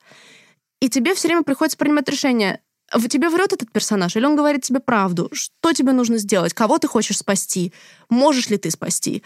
И 0.79 0.89
тебе 0.89 1.13
все 1.13 1.27
время 1.27 1.43
приходится 1.43 1.77
принимать 1.77 2.09
решение, 2.09 2.61
в 2.93 3.07
тебе 3.07 3.29
врет 3.29 3.53
этот 3.53 3.71
персонаж, 3.71 4.15
или 4.15 4.25
он 4.25 4.35
говорит 4.35 4.63
тебе 4.63 4.79
правду, 4.79 5.29
что 5.31 5.73
тебе 5.73 5.93
нужно 5.93 6.17
сделать, 6.17 6.53
кого 6.53 6.77
ты 6.77 6.87
хочешь 6.87 7.17
спасти, 7.17 7.71
можешь 8.09 8.49
ли 8.49 8.57
ты 8.57 8.69
спасти. 8.71 9.23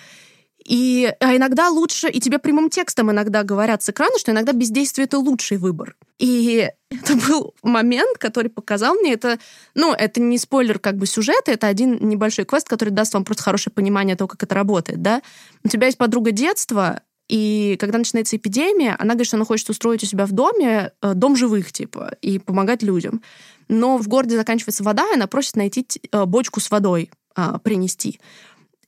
И, 0.66 1.14
а 1.20 1.36
иногда 1.36 1.70
лучше, 1.70 2.10
и 2.10 2.20
тебе 2.20 2.40
прямым 2.40 2.72
текстом 2.72 3.12
иногда 3.12 3.44
говорят 3.44 3.84
с 3.84 3.90
экрана, 3.90 4.18
что 4.18 4.32
иногда 4.32 4.52
бездействие— 4.52 5.06
это 5.06 5.20
лучший 5.20 5.58
выбор. 5.58 5.96
И 6.18 6.68
это 6.90 7.16
был 7.28 7.54
момент, 7.62 8.18
который 8.18 8.50
показал 8.50 8.96
мне 8.96 9.14
это... 9.14 9.38
Ну, 9.76 9.94
это 9.94 10.20
не 10.20 10.40
спойлер 10.40 10.80
как 10.80 10.98
бы 10.98 11.06
сюжета, 11.06 11.52
это 11.52 11.68
один 11.68 12.10
небольшой 12.10 12.46
квест, 12.46 12.68
который 12.68 12.90
даст 12.90 13.14
вам 13.14 13.26
просто 13.26 13.44
хорошее 13.44 13.74
понимание 13.74 14.16
того, 14.16 14.28
как 14.28 14.42
это 14.42 14.56
работает, 14.56 15.04
да. 15.04 15.22
У 15.64 15.70
тебя 15.70 15.86
есть 15.86 16.00
подруга 16.00 16.32
детства, 16.32 17.02
и 17.28 17.78
когда 17.80 18.00
начинается 18.00 18.36
эпидемия, 18.36 18.96
она 18.98 19.14
говорит, 19.14 19.28
что 19.28 19.38
она 19.38 19.46
хочет 19.46 19.70
устроить 19.70 20.02
у 20.02 20.08
себя 20.08 20.26
в 20.26 20.32
доме 20.32 20.92
э, 21.02 21.14
дом 21.14 21.36
живых, 21.36 21.72
типа, 21.72 22.16
и 22.22 22.40
помогать 22.40 22.82
людям. 22.82 23.22
Но 23.68 23.98
в 23.98 24.08
городе 24.08 24.36
заканчивается 24.36 24.84
вода, 24.84 25.08
и 25.12 25.16
она 25.16 25.28
просит 25.28 25.56
найти 25.56 25.86
э, 26.12 26.26
бочку 26.26 26.60
с 26.60 26.72
водой, 26.72 27.12
а, 27.36 27.60
принести. 27.60 28.20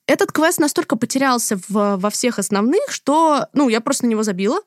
Этот 0.08 0.32
квест 0.32 0.58
настолько 0.58 0.96
потерялся 0.96 1.58
в, 1.68 1.98
во 1.98 2.10
всех 2.10 2.38
основных, 2.38 2.90
что, 2.90 3.46
ну, 3.52 3.68
я 3.68 3.82
просто 3.82 4.06
на 4.06 4.10
него 4.10 4.22
забила. 4.22 4.58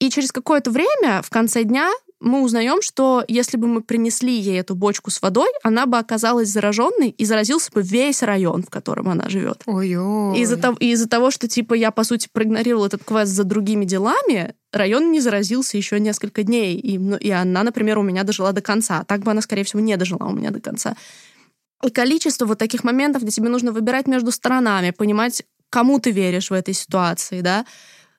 И 0.00 0.10
через 0.10 0.32
какое-то 0.32 0.72
время, 0.72 1.22
в 1.22 1.30
конце 1.30 1.62
дня, 1.62 1.88
мы 2.18 2.42
узнаем, 2.42 2.82
что 2.82 3.24
если 3.28 3.56
бы 3.56 3.68
мы 3.68 3.80
принесли 3.80 4.32
ей 4.32 4.58
эту 4.58 4.74
бочку 4.74 5.12
с 5.12 5.22
водой, 5.22 5.48
она 5.62 5.86
бы 5.86 5.98
оказалась 5.98 6.48
зараженной 6.48 7.10
и 7.10 7.24
заразился 7.24 7.70
бы 7.70 7.82
весь 7.82 8.24
район, 8.24 8.64
в 8.64 8.70
котором 8.70 9.08
она 9.08 9.28
живет. 9.28 9.62
Ой-ой. 9.66 10.36
Из-за 10.40 10.56
того, 10.56 10.76
из-за 10.80 11.08
того, 11.08 11.30
что 11.30 11.46
типа 11.46 11.74
я 11.74 11.92
по 11.92 12.02
сути 12.02 12.28
проигнорировала 12.32 12.86
этот 12.86 13.04
квест 13.04 13.30
за 13.30 13.44
другими 13.44 13.84
делами, 13.84 14.56
район 14.72 15.12
не 15.12 15.20
заразился 15.20 15.76
еще 15.76 16.00
несколько 16.00 16.42
дней, 16.42 16.76
и, 16.76 16.98
ну, 16.98 17.16
и 17.16 17.30
она, 17.30 17.62
например, 17.62 17.98
у 17.98 18.02
меня 18.02 18.24
дожила 18.24 18.52
до 18.52 18.62
конца. 18.62 19.04
Так 19.04 19.20
бы 19.20 19.30
она, 19.30 19.42
скорее 19.42 19.62
всего, 19.62 19.80
не 19.80 19.96
дожила 19.96 20.24
у 20.24 20.32
меня 20.32 20.50
до 20.50 20.60
конца. 20.60 20.96
И 21.82 21.90
количество 21.90 22.44
вот 22.46 22.58
таких 22.58 22.84
моментов, 22.84 23.22
где 23.22 23.30
тебе 23.30 23.48
нужно 23.48 23.72
выбирать 23.72 24.06
между 24.06 24.32
сторонами, 24.32 24.90
понимать, 24.90 25.42
кому 25.70 25.98
ты 25.98 26.10
веришь 26.10 26.50
в 26.50 26.54
этой 26.54 26.74
ситуации, 26.74 27.40
да. 27.40 27.64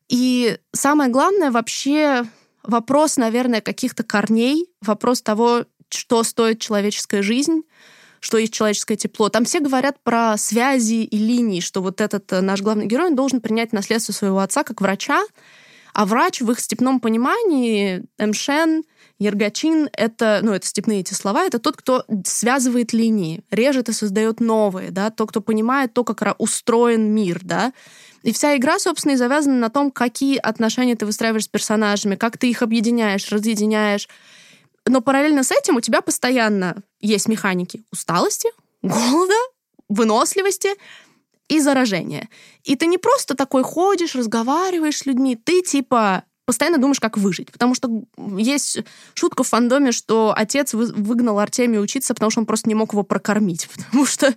И 0.10 0.58
самое 0.74 1.10
главное 1.10 1.52
вообще 1.52 2.26
вопрос, 2.64 3.18
наверное, 3.18 3.62
каких-то 3.62 4.04
корней, 4.04 4.68
вопрос 4.82 5.22
того, 5.22 5.66
что 5.90 6.24
стоит 6.24 6.60
человеческая 6.60 7.22
жизнь, 7.22 7.62
что 8.20 8.38
есть 8.38 8.54
человеческое 8.54 8.96
тепло. 8.96 9.30
Там 9.30 9.46
все 9.46 9.60
говорят 9.60 9.98
про 10.04 10.38
связи 10.38 11.04
и 11.04 11.18
линии, 11.18 11.60
что 11.60 11.82
вот 11.82 12.02
этот 12.02 12.32
э, 12.32 12.42
наш 12.42 12.62
главный 12.62 12.86
герой 12.86 13.14
должен 13.14 13.42
принять 13.42 13.74
наследство 13.74 14.14
своего 14.14 14.40
отца 14.40 14.64
как 14.64 14.80
врача, 14.80 15.24
а 15.94 16.06
врач 16.06 16.42
в 16.42 16.50
их 16.52 16.60
степном 16.60 17.00
понимании, 17.00 18.04
Эмшен, 18.18 18.84
Ергачин— 19.22 19.88
это, 19.94 20.40
ну, 20.42 20.52
это 20.52 20.66
степные 20.66 21.02
эти 21.02 21.14
слова, 21.14 21.46
это 21.46 21.60
тот, 21.60 21.78
кто 21.78 22.04
связывает 22.26 22.92
линии, 22.92 23.44
режет 23.52 23.88
и 23.88 23.94
создает 23.94 24.40
новые, 24.40 24.90
да, 24.90 25.12
тот, 25.12 25.30
кто 25.30 25.42
понимает 25.42 25.94
то, 25.94 26.04
как 26.04 26.36
устроен 26.40 27.14
мир, 27.14 27.40
да. 27.44 27.72
И 28.24 28.34
вся 28.34 28.58
игра, 28.58 28.80
собственно, 28.80 29.14
и 29.14 29.18
завязана 29.18 29.58
на 29.58 29.70
том, 29.70 29.92
какие 29.92 30.38
отношения 30.38 30.96
ты 30.96 31.06
выстраиваешь 31.06 31.44
с 31.44 31.48
персонажами, 31.48 32.16
как 32.16 32.40
ты 32.40 32.50
их 32.50 32.64
объединяешь, 32.64 33.32
разъединяешь. 33.32 34.10
Но 34.88 35.02
параллельно 35.02 35.44
с 35.44 35.52
этим 35.52 35.76
у 35.76 35.82
тебя 35.82 36.02
постоянно 36.02 36.82
есть 37.00 37.28
механики 37.28 37.84
усталости, 37.92 38.50
голода, 38.82 39.36
выносливости, 39.88 40.70
и 41.48 41.60
заражение. 41.60 42.30
И 42.64 42.78
ты 42.78 42.88
не 42.88 42.98
просто 42.98 43.36
такой 43.36 43.64
ходишь, 43.64 44.16
разговариваешь 44.16 45.00
с 45.00 45.06
людьми, 45.06 45.36
ты 45.36 45.62
типа 45.62 46.24
постоянно 46.46 46.78
думаешь, 46.78 47.00
как 47.00 47.18
выжить. 47.18 47.52
Потому 47.52 47.76
что 47.76 48.04
есть 48.38 48.80
шутка 49.14 49.44
в 49.44 49.48
фандоме, 49.48 49.92
что 49.92 50.34
отец 50.36 50.74
выгнал 50.74 51.40
Артемия 51.40 51.80
учиться, 51.80 52.14
потому 52.14 52.32
что 52.32 52.42
он 52.42 52.46
просто 52.46 52.70
не 52.70 52.76
мог 52.76 52.94
его 52.94 53.04
прокормить. 53.04 53.70
Потому 53.76 54.06
что 54.06 54.28
э, 54.28 54.34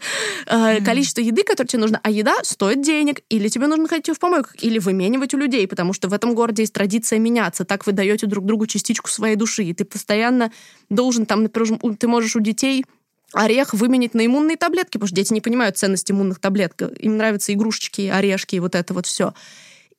mm. 0.47 0.85
количество 0.85 1.21
еды, 1.21 1.43
которое 1.43 1.69
тебе 1.69 1.81
нужно, 1.81 2.01
а 2.03 2.11
еда 2.11 2.35
стоит 2.43 2.83
денег, 2.83 3.23
или 3.29 3.49
тебе 3.49 3.67
нужно 3.67 3.89
ходить 3.89 4.15
в 4.15 4.19
помойках, 4.19 4.63
или 4.63 4.79
выменивать 4.79 5.35
у 5.35 5.39
людей, 5.39 5.67
потому 5.67 5.93
что 5.93 6.09
в 6.09 6.13
этом 6.13 6.35
городе 6.35 6.63
есть 6.63 6.73
традиция 6.73 7.19
меняться. 7.19 7.65
Так 7.65 7.87
вы 7.87 7.93
даете 7.93 8.27
друг 8.27 8.45
другу 8.45 8.67
частичку 8.67 9.11
своей 9.11 9.37
души, 9.37 9.65
и 9.65 9.75
ты 9.75 9.85
постоянно 9.85 10.53
должен 10.91 11.27
там, 11.27 11.43
например, 11.43 11.79
ты 11.99 12.09
можешь 12.09 12.37
у 12.37 12.41
детей 12.41 12.85
орех 13.33 13.75
выменить 13.75 14.15
на 14.15 14.25
иммунные 14.25 14.57
таблетки, 14.57 14.93
потому 14.93 15.09
что 15.09 15.17
дети 15.17 15.33
не 15.33 15.41
понимают 15.41 15.77
ценность 15.77 16.11
иммунных 16.11 16.39
таблеток. 16.39 16.93
Им 17.01 17.17
нравятся 17.17 17.53
игрушечки, 17.53 18.03
орешки 18.03 18.57
и 18.57 18.61
вот 18.61 18.75
это 18.75 18.95
вот 18.95 19.07
все. 19.07 19.35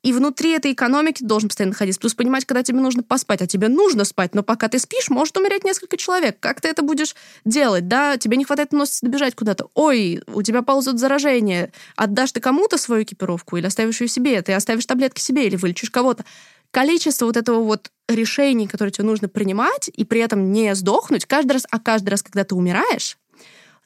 И 0.06 0.14
внутри 0.14 0.52
этой 0.52 0.72
экономики 0.72 1.24
должен 1.24 1.50
постоянно 1.50 1.72
находиться. 1.72 2.00
Плюс 2.00 2.14
понимать, 2.14 2.46
когда 2.46 2.62
тебе 2.62 2.80
нужно 2.80 3.02
поспать, 3.02 3.42
а 3.42 3.48
тебе 3.48 3.70
нужно 3.70 4.06
спать, 4.06 4.36
но 4.36 4.44
пока 4.44 4.68
ты 4.68 4.78
спишь, 4.78 5.10
может 5.10 5.36
умереть 5.36 5.64
несколько 5.64 5.98
человек. 5.98 6.40
Как 6.40 6.62
ты 6.62 6.68
это 6.68 6.84
будешь 6.84 7.16
делать, 7.44 7.88
да? 7.88 8.16
Тебе 8.18 8.38
не 8.38 8.46
хватает 8.46 8.72
носиться 8.72 9.04
добежать 9.04 9.34
куда-то. 9.34 9.68
Ой, 9.74 10.22
у 10.28 10.44
тебя 10.44 10.62
ползут 10.62 11.00
заражение. 11.00 11.72
Отдашь 11.96 12.34
ты 12.34 12.40
кому-то 12.40 12.78
свою 12.78 13.02
экипировку 13.02 13.58
или 13.58 13.66
оставишь 13.66 14.00
ее 14.00 14.08
себе? 14.08 14.40
Ты 14.44 14.54
оставишь 14.54 14.86
таблетки 14.86 15.20
себе 15.20 15.48
или 15.48 15.56
вылечишь 15.56 15.90
кого-то? 15.90 16.24
Количество 16.70 17.26
вот 17.26 17.36
этого 17.36 17.64
вот 17.64 17.90
решений, 18.08 18.68
которые 18.68 18.92
тебе 18.92 19.06
нужно 19.06 19.28
принимать, 19.28 19.90
и 19.92 20.06
при 20.06 20.22
этом 20.22 20.52
не 20.52 20.76
сдохнуть 20.76 21.26
каждый 21.26 21.54
раз, 21.54 21.66
а 21.72 21.80
каждый 21.80 22.10
раз, 22.10 22.22
когда 22.22 22.44
ты 22.44 22.54
умираешь, 22.54 23.18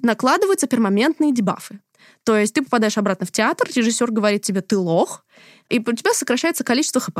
накладываются 0.01 0.67
пермоментные 0.67 1.34
дебафы. 1.34 1.80
То 2.24 2.38
есть 2.38 2.53
ты 2.53 2.61
попадаешь 2.61 2.97
обратно 2.97 3.26
в 3.26 3.32
театр, 3.32 3.70
режиссер 3.74 4.11
говорит 4.11 4.41
тебе, 4.41 4.61
ты 4.61 4.78
лох, 4.78 5.24
и 5.70 5.80
у 5.80 5.93
тебя 5.93 6.13
сокращается 6.13 6.63
количество 6.63 7.01
ХП. 7.01 7.20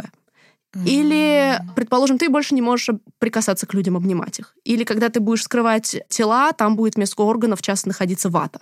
Или, 0.86 1.60
предположим, 1.76 2.20
ты 2.20 2.30
больше 2.30 2.54
не 2.54 2.62
можешь 2.62 2.90
прикасаться 3.18 3.66
к 3.66 3.74
людям, 3.74 3.98
обнимать 3.98 4.38
их. 4.40 4.54
Или 4.64 4.84
когда 4.84 5.10
ты 5.10 5.20
будешь 5.20 5.44
скрывать 5.44 5.98
тела, 6.10 6.52
там 6.52 6.76
будет 6.76 6.96
вместо 6.96 7.24
органов 7.24 7.62
часто 7.62 7.88
находиться 7.88 8.30
вата. 8.30 8.60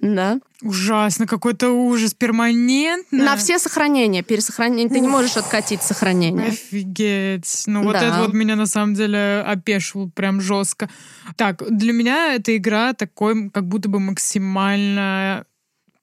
Да. 0.00 0.40
Ужасно, 0.62 1.26
какой-то 1.26 1.70
ужас, 1.70 2.14
перманентно. 2.14 3.24
На 3.24 3.36
все 3.36 3.58
сохранения, 3.58 4.22
пересохранение. 4.22 4.88
Ты 4.88 5.00
не 5.00 5.08
можешь 5.08 5.36
откатить 5.36 5.82
сохранение. 5.82 6.48
Офигеть. 6.48 7.64
Ну 7.66 7.82
вот 7.82 7.92
да. 7.92 8.02
это 8.02 8.22
вот 8.22 8.32
меня 8.32 8.56
на 8.56 8.66
самом 8.66 8.94
деле 8.94 9.44
опешил 9.46 10.10
прям 10.10 10.40
жестко. 10.40 10.88
Так, 11.36 11.62
для 11.68 11.92
меня 11.92 12.34
эта 12.34 12.56
игра 12.56 12.94
такой, 12.94 13.50
как 13.50 13.66
будто 13.68 13.88
бы 13.88 14.00
максимально 14.00 15.44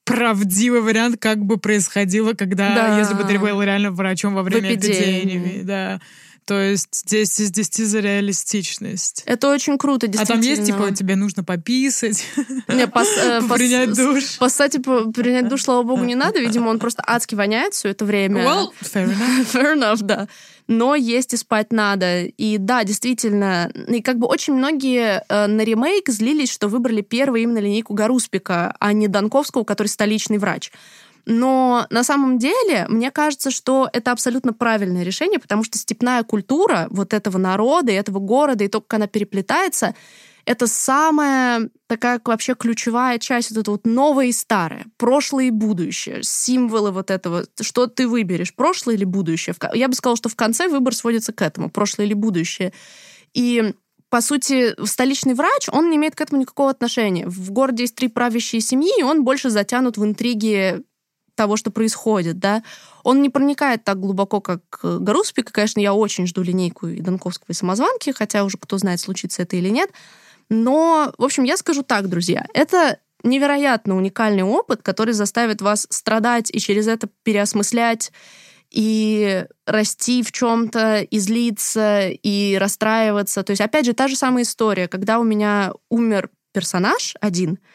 правдивый 0.08 0.80
вариант, 0.80 1.16
как 1.20 1.44
бы 1.44 1.58
происходило, 1.58 2.32
когда, 2.32 2.74
да. 2.74 2.98
если 2.98 3.14
бы 3.14 3.24
ты 3.24 3.38
был 3.38 3.62
реально 3.62 3.90
врачом 3.90 4.34
во 4.34 4.42
время 4.42 4.74
эпидемии. 4.74 5.62
Да. 5.62 6.00
То 6.48 6.58
есть 6.58 7.04
10 7.04 7.40
из 7.40 7.50
10 7.50 7.86
за 7.86 8.00
реалистичность. 8.00 9.22
Это 9.26 9.50
очень 9.50 9.76
круто, 9.76 10.06
действительно. 10.06 10.40
А 10.40 10.42
там 10.42 10.50
есть, 10.50 10.64
типа, 10.64 10.96
тебе 10.96 11.14
нужно 11.14 11.44
пописать, 11.44 12.24
не, 12.68 12.86
пос, 12.86 13.06
э, 13.18 13.42
принять 13.54 13.94
душ. 13.94 14.38
Поссать, 14.38 14.82
принять 14.82 15.46
душ, 15.46 15.64
слава 15.64 15.82
богу, 15.82 16.04
не 16.04 16.14
надо. 16.14 16.40
Видимо, 16.40 16.70
он 16.70 16.78
просто 16.78 17.02
адски 17.06 17.34
воняет 17.34 17.74
все 17.74 17.90
это 17.90 18.06
время. 18.06 18.44
Well, 18.44 18.68
fair 18.80 19.10
enough. 19.10 19.52
fair 19.52 19.76
enough, 19.76 19.98
да. 20.00 20.26
Но 20.68 20.94
есть 20.94 21.34
и 21.34 21.36
спать 21.36 21.70
надо. 21.70 22.24
И 22.24 22.56
да, 22.56 22.82
действительно, 22.82 23.70
и 23.86 24.00
как 24.00 24.18
бы 24.18 24.26
очень 24.26 24.54
многие 24.54 25.22
э, 25.28 25.46
на 25.48 25.60
ремейк 25.60 26.08
злились, 26.08 26.50
что 26.50 26.68
выбрали 26.68 27.02
первый 27.02 27.42
именно 27.42 27.58
линейку 27.58 27.92
Гаруспика, 27.92 28.74
а 28.80 28.94
не 28.94 29.06
Донковского, 29.06 29.64
который 29.64 29.88
столичный 29.88 30.38
врач. 30.38 30.72
Но 31.30 31.86
на 31.90 32.04
самом 32.04 32.38
деле, 32.38 32.86
мне 32.88 33.10
кажется, 33.10 33.50
что 33.50 33.90
это 33.92 34.12
абсолютно 34.12 34.54
правильное 34.54 35.02
решение, 35.02 35.38
потому 35.38 35.62
что 35.62 35.76
степная 35.76 36.22
культура 36.22 36.86
вот 36.88 37.12
этого 37.12 37.36
народа 37.36 37.92
и 37.92 37.96
этого 37.96 38.18
города, 38.18 38.64
и 38.64 38.68
то, 38.68 38.80
как 38.80 38.94
она 38.94 39.08
переплетается, 39.08 39.94
это 40.46 40.66
самая 40.66 41.68
такая 41.86 42.18
вообще 42.24 42.54
ключевая 42.54 43.18
часть, 43.18 43.50
вот 43.50 43.58
это 43.58 43.70
вот 43.72 43.84
новое 43.84 44.28
и 44.28 44.32
старое, 44.32 44.86
прошлое 44.96 45.48
и 45.48 45.50
будущее, 45.50 46.22
символы 46.22 46.92
вот 46.92 47.10
этого, 47.10 47.44
что 47.60 47.88
ты 47.88 48.08
выберешь, 48.08 48.54
прошлое 48.54 48.94
или 48.94 49.04
будущее. 49.04 49.54
Я 49.74 49.88
бы 49.88 49.94
сказала, 49.94 50.16
что 50.16 50.30
в 50.30 50.34
конце 50.34 50.66
выбор 50.66 50.94
сводится 50.94 51.34
к 51.34 51.42
этому, 51.42 51.68
прошлое 51.68 52.06
или 52.06 52.14
будущее. 52.14 52.72
И 53.34 53.74
по 54.08 54.22
сути, 54.22 54.74
столичный 54.86 55.34
врач, 55.34 55.68
он 55.70 55.90
не 55.90 55.98
имеет 55.98 56.14
к 56.14 56.22
этому 56.22 56.40
никакого 56.40 56.70
отношения. 56.70 57.26
В 57.26 57.50
городе 57.50 57.82
есть 57.82 57.96
три 57.96 58.08
правящие 58.08 58.62
семьи, 58.62 58.98
и 58.98 59.02
он 59.02 59.24
больше 59.24 59.50
затянут 59.50 59.98
в 59.98 60.04
интриги 60.06 60.82
того, 61.38 61.56
что 61.56 61.70
происходит, 61.70 62.40
да. 62.40 62.64
Он 63.04 63.22
не 63.22 63.30
проникает 63.30 63.84
так 63.84 64.00
глубоко, 64.00 64.40
как 64.40 64.60
э, 64.82 64.98
Гаруспик. 65.00 65.52
Конечно, 65.52 65.78
я 65.78 65.94
очень 65.94 66.26
жду 66.26 66.42
линейку 66.42 66.88
и 66.88 67.00
Донковского, 67.00 67.46
и 67.50 67.54
Самозванки, 67.54 68.10
хотя 68.10 68.42
уже 68.42 68.58
кто 68.58 68.76
знает, 68.76 68.98
случится 68.98 69.42
это 69.42 69.54
или 69.54 69.68
нет. 69.68 69.90
Но, 70.50 71.14
в 71.16 71.22
общем, 71.22 71.44
я 71.44 71.56
скажу 71.56 71.84
так, 71.84 72.08
друзья, 72.08 72.44
это 72.54 72.98
невероятно 73.22 73.96
уникальный 73.96 74.42
опыт, 74.42 74.82
который 74.82 75.14
заставит 75.14 75.62
вас 75.62 75.86
страдать 75.90 76.50
и 76.52 76.58
через 76.58 76.88
это 76.88 77.08
переосмыслять 77.22 78.10
и 78.72 79.46
расти 79.64 80.24
в 80.24 80.32
чем-то, 80.32 81.02
и 81.02 81.18
злиться, 81.20 82.08
и 82.08 82.58
расстраиваться. 82.60 83.44
То 83.44 83.52
есть, 83.52 83.60
опять 83.60 83.86
же, 83.86 83.92
та 83.92 84.08
же 84.08 84.16
самая 84.16 84.42
история, 84.42 84.88
когда 84.88 85.20
у 85.20 85.22
меня 85.22 85.72
умер 85.88 86.30
персонаж 86.52 87.14
один— 87.20 87.60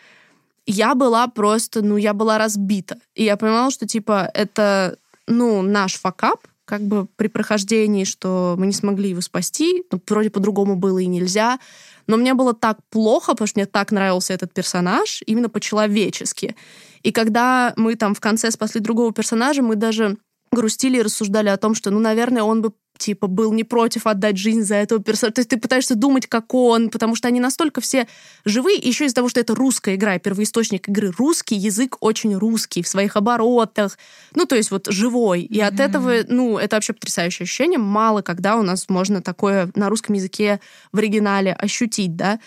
я 0.66 0.96
была 0.96 1.28
просто, 1.28 1.82
ну, 1.82 1.98
я 1.98 2.14
была 2.14 2.38
разбита. 2.38 2.98
И 3.16 3.24
я 3.24 3.38
понимала, 3.38 3.72
что, 3.72 3.88
типа, 3.88 4.30
это, 4.34 4.98
ну, 5.28 5.62
наш 5.62 5.96
факап, 5.96 6.48
как 6.66 6.82
бы 6.82 7.08
при 7.18 7.28
прохождении, 7.28 8.06
что 8.06 8.56
мы 8.58 8.68
не 8.68 8.74
смогли 8.74 9.10
его 9.10 9.22
спасти, 9.22 9.84
ну, 9.92 10.02
вроде 10.08 10.30
по-другому 10.30 10.76
было 10.76 11.00
и 11.00 11.06
нельзя, 11.06 11.60
но 12.08 12.18
мне 12.18 12.34
было 12.34 12.54
так 12.54 12.78
плохо, 12.90 13.32
потому 13.34 13.48
что 13.48 13.60
мне 13.60 13.66
так 13.66 13.92
нравился 13.92 14.34
этот 14.34 14.54
персонаж, 14.54 15.22
именно 15.26 15.50
по-человечески. 15.50 16.56
И 17.02 17.12
когда 17.12 17.74
мы 17.76 17.96
там 17.96 18.16
в 18.16 18.22
конце 18.22 18.50
спасли 18.52 18.80
другого 18.80 19.12
персонажа, 19.14 19.62
мы 19.62 19.76
даже 19.76 20.18
грустили 20.52 20.98
и 20.98 21.02
рассуждали 21.02 21.50
о 21.50 21.58
том, 21.58 21.76
что, 21.76 21.92
ну, 21.92 22.00
наверное, 22.00 22.44
он 22.44 22.62
бы 22.62 22.72
типа, 23.04 23.28
был 23.28 23.52
не 23.52 23.64
против 23.64 24.08
отдать 24.08 24.38
жизнь 24.38 24.64
за 24.64 24.76
этого 24.76 25.02
персонажа. 25.04 25.36
То 25.36 25.40
есть 25.40 25.50
ты 25.50 25.58
пытаешься 25.58 25.96
думать, 25.96 26.28
как 26.28 26.54
он, 26.54 26.90
потому 26.90 27.16
что 27.16 27.28
они 27.28 27.40
настолько 27.40 27.82
все 27.82 28.08
живые, 28.46 28.78
еще 28.78 29.06
из-за 29.06 29.16
того, 29.16 29.30
что 29.30 29.40
это 29.40 29.54
русская 29.54 29.96
игра, 29.96 30.18
первоисточник 30.20 30.88
игры 30.88 31.12
русский, 31.18 31.56
язык 31.56 31.98
очень 32.00 32.36
русский 32.36 32.82
в 32.82 32.88
своих 32.88 33.16
оборотах, 33.18 33.98
ну, 34.36 34.46
то 34.46 34.56
есть 34.56 34.72
вот 34.72 34.88
живой. 34.88 35.42
И 35.42 35.60
mm-hmm. 35.60 35.68
от 35.68 35.80
этого, 35.80 36.14
ну, 36.28 36.58
это 36.58 36.78
вообще 36.78 36.94
потрясающее 36.94 37.44
ощущение. 37.44 37.80
Мало 37.80 38.22
когда 38.22 38.56
у 38.56 38.62
нас 38.62 38.88
можно 38.90 39.22
такое 39.22 39.70
на 39.76 39.90
русском 39.90 40.16
языке 40.16 40.60
в 40.92 40.98
оригинале 40.98 41.54
ощутить, 41.54 42.16
да. 42.16 42.40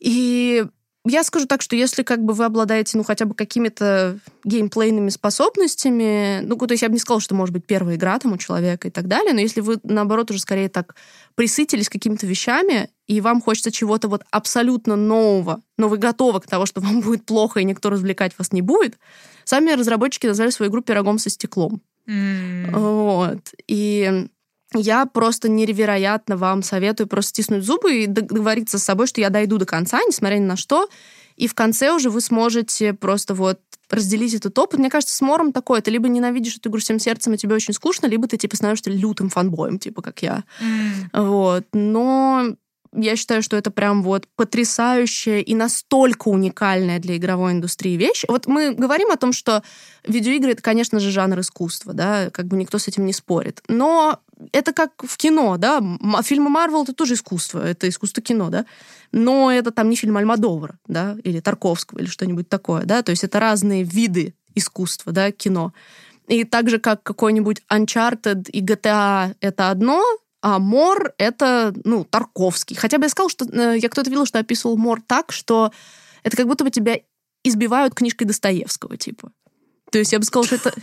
И 0.00 0.64
я 1.08 1.24
скажу 1.24 1.46
так, 1.46 1.62
что 1.62 1.76
если 1.76 2.02
как 2.02 2.22
бы 2.22 2.34
вы 2.34 2.44
обладаете, 2.44 2.96
ну, 2.96 3.04
хотя 3.04 3.24
бы 3.24 3.34
какими-то 3.34 4.18
геймплейными 4.44 5.08
способностями, 5.10 6.40
ну, 6.42 6.56
то 6.56 6.72
есть 6.72 6.82
я 6.82 6.88
бы 6.88 6.94
не 6.94 7.00
сказала, 7.00 7.20
что 7.20 7.34
может 7.34 7.52
быть 7.52 7.66
первая 7.66 7.96
игра 7.96 8.18
там 8.18 8.32
у 8.32 8.38
человека 8.38 8.88
и 8.88 8.90
так 8.90 9.08
далее, 9.08 9.32
но 9.32 9.40
если 9.40 9.60
вы, 9.60 9.78
наоборот, 9.82 10.30
уже 10.30 10.40
скорее 10.40 10.68
так 10.68 10.94
присытились 11.34 11.88
какими-то 11.88 12.26
вещами, 12.26 12.90
и 13.06 13.20
вам 13.20 13.40
хочется 13.40 13.72
чего-то 13.72 14.08
вот 14.08 14.22
абсолютно 14.30 14.96
нового, 14.96 15.62
но 15.76 15.88
вы 15.88 15.98
готовы 15.98 16.40
к 16.40 16.46
тому, 16.46 16.66
что 16.66 16.80
вам 16.82 17.00
будет 17.00 17.24
плохо, 17.24 17.60
и 17.60 17.64
никто 17.64 17.90
развлекать 17.90 18.32
вас 18.38 18.52
не 18.52 18.62
будет, 18.62 18.98
сами 19.44 19.72
разработчики 19.72 20.26
назвали 20.26 20.50
свою 20.50 20.70
игру 20.70 20.82
«Пирогом 20.82 21.18
со 21.18 21.30
стеклом». 21.30 21.80
М. 22.06 22.70
Вот. 22.72 23.54
И 23.66 24.28
я 24.74 25.06
просто 25.06 25.48
невероятно 25.48 26.36
вам 26.36 26.62
советую 26.62 27.06
просто 27.06 27.30
стиснуть 27.30 27.64
зубы 27.64 28.02
и 28.02 28.06
договориться 28.06 28.78
с 28.78 28.84
собой, 28.84 29.06
что 29.06 29.20
я 29.20 29.30
дойду 29.30 29.58
до 29.58 29.66
конца, 29.66 30.00
несмотря 30.06 30.36
ни 30.36 30.44
на 30.44 30.56
что. 30.56 30.88
И 31.36 31.46
в 31.46 31.54
конце 31.54 31.92
уже 31.92 32.10
вы 32.10 32.20
сможете 32.20 32.92
просто 32.92 33.34
вот 33.34 33.60
разделить 33.90 34.34
этот 34.34 34.58
опыт. 34.58 34.78
Мне 34.78 34.90
кажется, 34.90 35.16
с 35.16 35.20
Мором 35.20 35.52
такое. 35.52 35.80
Ты 35.80 35.90
либо 35.90 36.08
ненавидишь 36.08 36.56
эту 36.56 36.68
игру 36.68 36.80
всем 36.80 36.98
сердцем, 36.98 37.32
и 37.32 37.38
тебе 37.38 37.54
очень 37.54 37.72
скучно, 37.72 38.06
либо 38.06 38.26
ты 38.26 38.36
типа 38.36 38.56
становишься 38.56 38.90
лютым 38.90 39.30
фанбоем, 39.30 39.78
типа 39.78 40.02
как 40.02 40.20
я. 40.22 40.44
Вот. 41.12 41.64
Но 41.72 42.56
я 42.94 43.16
считаю, 43.16 43.42
что 43.42 43.56
это 43.56 43.70
прям 43.70 44.02
вот 44.02 44.26
потрясающая 44.36 45.40
и 45.40 45.54
настолько 45.54 46.28
уникальная 46.28 46.98
для 46.98 47.16
игровой 47.16 47.52
индустрии 47.52 47.96
вещь. 47.96 48.24
Вот 48.28 48.46
мы 48.46 48.72
говорим 48.72 49.10
о 49.10 49.16
том, 49.16 49.32
что 49.32 49.62
видеоигры— 50.06 50.50
это, 50.52 50.62
конечно 50.62 51.00
же, 51.00 51.10
жанр 51.10 51.40
искусства, 51.40 51.92
да, 51.92 52.30
как 52.30 52.46
бы 52.46 52.56
никто 52.56 52.78
с 52.78 52.88
этим 52.88 53.06
не 53.06 53.12
спорит. 53.12 53.62
Но 53.68 54.20
это 54.52 54.72
как 54.72 54.92
в 55.04 55.16
кино, 55.16 55.56
да, 55.56 55.78
М- 55.78 56.22
фильмы 56.22 56.50
Марвел— 56.50 56.82
это 56.84 56.92
тоже 56.92 57.14
искусство, 57.14 57.66
это 57.66 57.88
искусство 57.88 58.22
кино, 58.22 58.50
да, 58.50 58.66
но 59.12 59.50
это 59.50 59.70
там 59.70 59.90
не 59.90 59.96
фильм 59.96 60.16
Альмадовра, 60.16 60.78
да, 60.86 61.16
или 61.24 61.40
Тарковского, 61.40 61.98
или 61.98 62.06
что-нибудь 62.06 62.48
такое, 62.48 62.84
да, 62.84 63.02
то 63.02 63.10
есть 63.10 63.24
это 63.24 63.40
разные 63.40 63.82
виды 63.82 64.34
искусства, 64.54 65.12
да, 65.12 65.30
кино. 65.32 65.72
И 66.26 66.44
так 66.44 66.68
же, 66.68 66.78
как 66.78 67.02
какой-нибудь 67.02 67.62
Uncharted 67.72 68.50
и 68.50 68.62
GTA— 68.62 69.34
это 69.40 69.70
одно, 69.70 70.02
а 70.40 70.58
Мор— 70.58 71.12
это, 71.18 71.74
ну, 71.84 72.04
Тарковский. 72.04 72.76
Хотя 72.76 72.98
бы 72.98 73.04
я 73.04 73.08
сказал, 73.08 73.28
что... 73.28 73.44
э, 73.46 73.78
я 73.78 73.88
кто-то 73.88 74.10
видел, 74.10 74.26
что 74.26 74.38
описывал 74.38 74.76
Мор 74.76 75.00
так, 75.04 75.32
что 75.32 75.72
это 76.22 76.36
как 76.36 76.46
будто 76.46 76.64
бы 76.64 76.70
тебя 76.70 76.98
избивают 77.42 77.94
книжкой 77.94 78.26
Достоевского, 78.26 78.96
типа. 78.96 79.32
То 79.90 79.98
есть 79.98 80.12
я 80.12 80.18
бы 80.18 80.24
сказала, 80.24 80.46
что 80.46 80.56
это... 80.56 80.74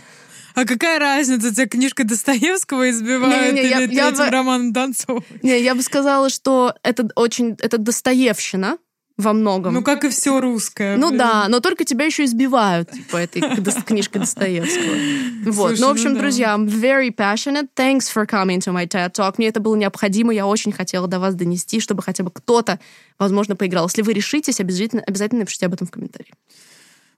А 0.56 0.64
какая 0.64 0.98
разница, 0.98 1.54
тебя 1.54 1.68
книжка 1.68 2.02
Достоевского 2.02 2.88
избивает 2.88 3.52
Не-не-не, 3.52 3.68
я- 3.68 3.80
или 3.82 3.94
я 3.94 4.08
этим 4.08 4.24
бы- 4.24 4.30
романом 4.30 4.72
Донцова? 4.72 5.22
Не, 5.42 5.60
я 5.60 5.74
бы 5.74 5.82
сказала, 5.82 6.30
что 6.30 6.74
это 6.82 7.06
очень... 7.14 7.56
Это 7.60 7.76
Достоевщина 7.76 8.78
во 9.18 9.34
многом. 9.34 9.74
Ну, 9.74 9.82
как 9.82 10.04
и 10.04 10.08
все 10.08 10.40
русское. 10.40 10.96
Ну 10.96 11.08
блин. 11.08 11.18
да, 11.18 11.48
но 11.48 11.60
только 11.60 11.84
тебя 11.84 12.06
еще 12.06 12.24
избивают, 12.24 12.90
типа, 12.90 13.18
этой 13.18 13.42
книжкой 13.82 14.22
Достоевского. 14.22 14.96
Вот. 15.46 15.68
Слушай, 15.68 15.70
ну, 15.70 15.76
в 15.76 15.80
ну 15.80 15.90
общем, 15.90 16.14
да. 16.14 16.20
друзья, 16.20 16.54
I'm 16.56 16.66
very 16.66 17.10
passionate. 17.14 17.68
Thanks 17.76 18.10
for 18.12 18.26
coming 18.26 18.58
to 18.58 18.72
my 18.72 18.86
TED 18.88 19.12
Talk. 19.12 19.34
Мне 19.36 19.48
это 19.48 19.60
было 19.60 19.76
необходимо, 19.76 20.32
я 20.32 20.46
очень 20.46 20.72
хотела 20.72 21.06
до 21.06 21.20
вас 21.20 21.34
донести, 21.34 21.80
чтобы 21.80 22.02
хотя 22.02 22.24
бы 22.24 22.30
кто-то, 22.30 22.80
возможно, 23.18 23.56
поиграл. 23.56 23.86
Если 23.86 24.00
вы 24.02 24.14
решитесь, 24.14 24.58
обязательно, 24.58 25.02
обязательно 25.06 25.40
напишите 25.40 25.66
об 25.66 25.74
этом 25.74 25.86
в 25.86 25.90
комментарии. 25.90 26.32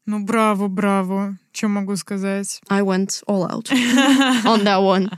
Ну, 0.09 0.21
браво, 0.21 0.69
браво. 0.69 1.37
Что 1.53 1.69
могу 1.69 1.95
сказать? 1.97 2.63
I 2.71 2.81
went 2.81 3.23
all 3.27 3.45
out 3.45 3.71
on 4.47 4.65
that 4.65 4.81
one. 4.81 5.11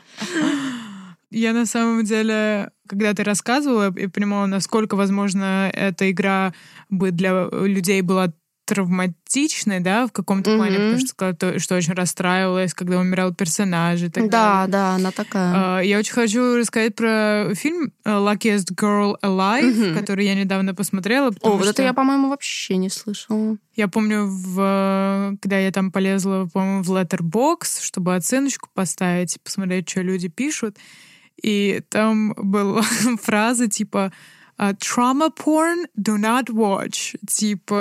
Я 1.30 1.52
на 1.52 1.64
самом 1.64 2.02
деле, 2.02 2.72
когда 2.88 3.14
ты 3.14 3.22
рассказывала, 3.22 3.94
я 3.96 4.08
понимала, 4.08 4.46
насколько, 4.46 4.96
возможно, 4.96 5.70
эта 5.72 6.10
игра 6.10 6.52
бы 6.88 7.12
для 7.12 7.48
людей 7.52 8.02
была 8.02 8.32
травматичной, 8.74 9.80
да, 9.80 10.06
в 10.06 10.12
каком-то 10.12 10.56
плане, 10.56 10.78
Мгм. 10.78 10.84
потому 10.86 10.98
что 11.00 11.08
сказала, 11.08 11.34
то- 11.36 11.58
что 11.58 11.76
очень 11.76 11.92
расстраивалась, 11.94 12.74
когда 12.74 12.98
умирал 12.98 13.34
персонаж 13.34 14.00
и 14.02 14.08
так 14.08 14.30
Да, 14.30 14.66
далее. 14.66 14.72
да, 14.72 14.94
она 14.94 15.10
такая. 15.10 15.52
А, 15.54 15.80
Я 15.80 15.98
очень 15.98 16.12
хочу 16.12 16.56
рассказать 16.56 16.94
про 16.94 17.52
фильм 17.54 17.92
э, 18.04 18.10
Luckiest 18.10 18.74
Girl 18.74 19.16
Alive, 19.22 19.90
Мгм. 19.90 19.98
который 19.98 20.24
я 20.26 20.34
недавно 20.34 20.74
посмотрела. 20.74 21.32
О, 21.42 21.50
вот 21.52 21.62
это 21.62 21.72
что 21.72 21.82
я, 21.82 21.92
по-моему, 21.92 22.28
вообще 22.28 22.76
не 22.76 22.88
слышала. 22.90 23.56
я 23.76 23.88
помню, 23.88 24.26
в, 24.26 25.36
когда 25.40 25.58
я 25.58 25.70
там 25.72 25.90
полезла, 25.90 26.48
по-моему, 26.52 26.82
в 26.82 26.90
Letterbox, 26.90 27.82
чтобы 27.82 28.14
оценочку 28.14 28.68
поставить, 28.74 29.38
посмотреть, 29.42 29.88
что 29.88 30.02
люди 30.02 30.28
пишут. 30.28 30.76
И 31.42 31.80
там 31.88 32.34
была 32.36 32.82
фраза 33.22 33.66
типа 33.68 34.12
«Trauma 34.74 35.30
porn 35.30 35.86
do 35.98 36.16
not 36.18 36.50
watch». 36.50 37.16
Типа 37.26 37.80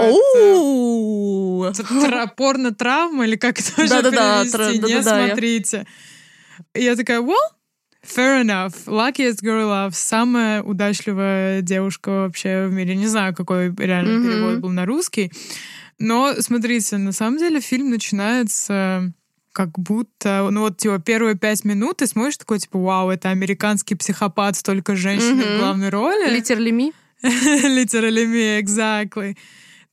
порно-травма, 2.38 3.26
или 3.26 3.36
как 3.36 3.60
это 3.60 3.84
уже 3.84 4.02
перевести, 4.12 4.80
не 4.94 5.02
смотрите. 5.04 5.86
Я 6.74 6.96
такая, 6.96 7.20
well, 7.22 7.36
fair 8.04 8.42
enough. 8.44 8.74
Luckiest 8.86 9.42
girl 9.44 9.68
love. 9.70 9.92
Самая 9.94 10.62
удачливая 10.64 11.62
девушка 11.62 12.10
вообще 12.10 12.68
в 12.68 12.74
мире. 12.74 12.96
Не 12.96 13.08
знаю, 13.08 13.34
какой 13.36 13.74
реально 13.76 14.20
Мгм. 14.20 14.24
перевод 14.30 14.60
был 14.60 14.70
на 14.70 14.86
русский. 14.86 15.32
Но, 15.98 16.34
смотрите, 16.40 16.98
на 16.98 17.12
самом 17.12 17.38
деле 17.40 17.60
фильм 17.60 17.90
начинается 17.90 19.12
как 19.54 19.78
будто, 19.80 20.48
ну 20.52 20.62
вот, 20.62 20.78
типа, 20.78 21.00
первые 21.00 21.36
пять 21.36 21.66
минут 21.66 21.98
ты 21.98 22.08
смотришь 22.08 22.38
такой, 22.38 22.60
типа, 22.60 22.80
вау, 22.80 23.10
это 23.10 23.30
американский 23.30 23.96
психопат, 23.96 24.56
столько 24.56 24.96
женщин 24.96 25.38
Мгм. 25.38 25.44
в 25.56 25.58
главной 25.60 25.90
роли. 25.90 26.30
Literally 26.40 26.72
me. 26.72 26.94
Literally 27.24 28.26
me, 28.26 28.60
exactly. 28.62 29.36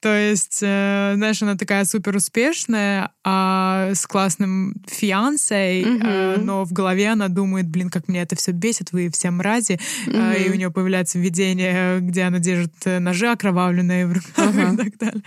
То 0.00 0.14
есть, 0.14 0.60
э, 0.62 1.12
знаешь, 1.16 1.42
она 1.42 1.56
такая 1.56 1.84
супер 1.86 2.14
успешная, 2.14 3.10
а 3.24 3.90
с 3.94 4.06
классным 4.06 4.74
фиансой, 4.86 5.84
Мгм. 5.84 6.06
э, 6.06 6.36
но 6.36 6.64
в 6.64 6.72
голове 6.72 7.08
она 7.08 7.28
думает, 7.28 7.66
блин, 7.68 7.88
как 7.88 8.06
меня 8.06 8.22
это 8.22 8.36
все 8.36 8.52
бесит, 8.52 8.92
вы 8.92 9.10
все 9.10 9.30
мрази. 9.30 9.80
Э, 10.06 10.36
и 10.44 10.50
у 10.50 10.54
нее 10.54 10.70
появляется 10.70 11.18
видение, 11.18 11.98
где 12.00 12.22
она 12.24 12.38
держит 12.38 12.74
э, 12.84 12.98
ножи 13.00 13.26
окровавленные 13.26 14.06
в 14.06 14.12
руках 14.12 14.54
Ага. 14.54 14.74
и 14.74 14.76
так 14.76 14.98
далее. 14.98 15.22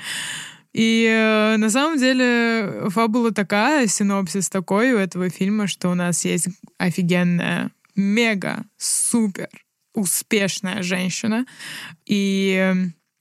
И 0.74 1.06
э, 1.10 1.58
на 1.58 1.70
самом 1.70 1.98
деле 1.98 2.86
фабула 2.90 3.32
такая, 3.32 3.88
синопсис 3.88 4.50
такой 4.50 4.94
у 4.94 4.98
этого 4.98 5.30
фильма, 5.30 5.68
что 5.68 5.90
у 5.90 5.96
нас 5.96 6.26
есть 6.26 6.48
офигенная, 6.78 7.72
мега, 7.96 8.64
супер 8.78 9.50
успешная 9.96 10.84
женщина, 10.84 11.46
и 12.06 12.74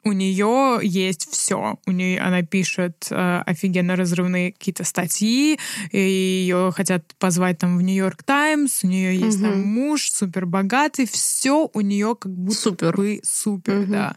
у 0.05 0.13
нее 0.13 0.79
есть 0.83 1.29
все. 1.31 1.79
У 1.87 1.91
нее 1.91 2.21
она 2.21 2.43
пишет 2.43 3.09
э, 3.11 3.43
офигенно 3.47 3.97
разрывные 3.97 4.53
какие-то 4.53 4.85
статьи, 4.85 5.59
и 5.91 5.99
ее 5.99 6.71
хотят 6.75 7.15
позвать 7.19 7.59
там 7.59 7.77
в 7.79 7.83
Нью-Йорк 7.83 8.23
Таймс. 8.23 8.85
У 8.85 8.87
нее 8.87 9.17
есть 9.19 9.41
там 9.43 9.59
Мгм. 9.61 9.69
муж 9.69 10.11
супер 10.13 10.47
богатый, 10.47 11.07
все 11.07 11.69
у 11.73 11.81
нее 11.81 12.15
как 12.15 12.33
будто 12.33 12.57
Супер. 12.61 12.97
бы 12.97 13.21
супер, 13.25 13.75
Мгм. 13.81 13.93
да. 13.93 14.17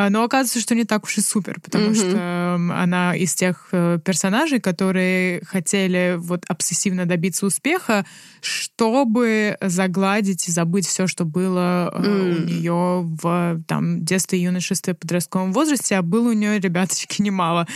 А, 0.00 0.08
Но 0.08 0.24
оказывается, 0.24 0.60
что 0.60 0.74
не 0.74 0.84
так 0.84 1.04
уж 1.04 1.18
и 1.18 1.20
супер, 1.20 1.60
потому 1.60 1.88
Мгм. 1.90 1.94
что 1.94 2.16
м, 2.56 2.72
она 2.72 3.14
из 3.14 3.34
тех 3.34 3.68
э, 3.72 3.98
персонажей, 4.02 4.58
которые 4.58 5.42
хотели 5.44 6.14
вот 6.18 6.42
обсессивно 6.48 7.04
добиться 7.04 7.44
успеха, 7.44 8.06
чтобы 8.40 9.58
загладить 9.60 10.48
и 10.48 10.52
забыть 10.52 10.86
все, 10.86 11.06
что 11.06 11.26
было 11.26 11.92
э, 11.92 11.98
у 12.00 12.44
нее 12.46 13.02
в 13.22 13.62
там 13.68 14.02
детстве, 14.02 14.42
юношестве, 14.42 14.94
подростковом 14.94 15.52
возрасте, 15.52 15.96
а 15.96 16.02
было 16.02 16.30
у 16.30 16.32
нее, 16.32 16.58
ребяточки, 16.58 17.20
немало. 17.28 17.66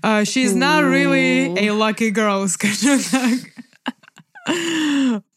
А, 0.00 0.22
She's 0.22 0.54
not 0.54 0.84
really 0.90 1.54
a 1.58 1.68
lucky 1.68 2.08
girl, 2.10 2.48
скажем 2.48 2.98
так. 3.10 4.54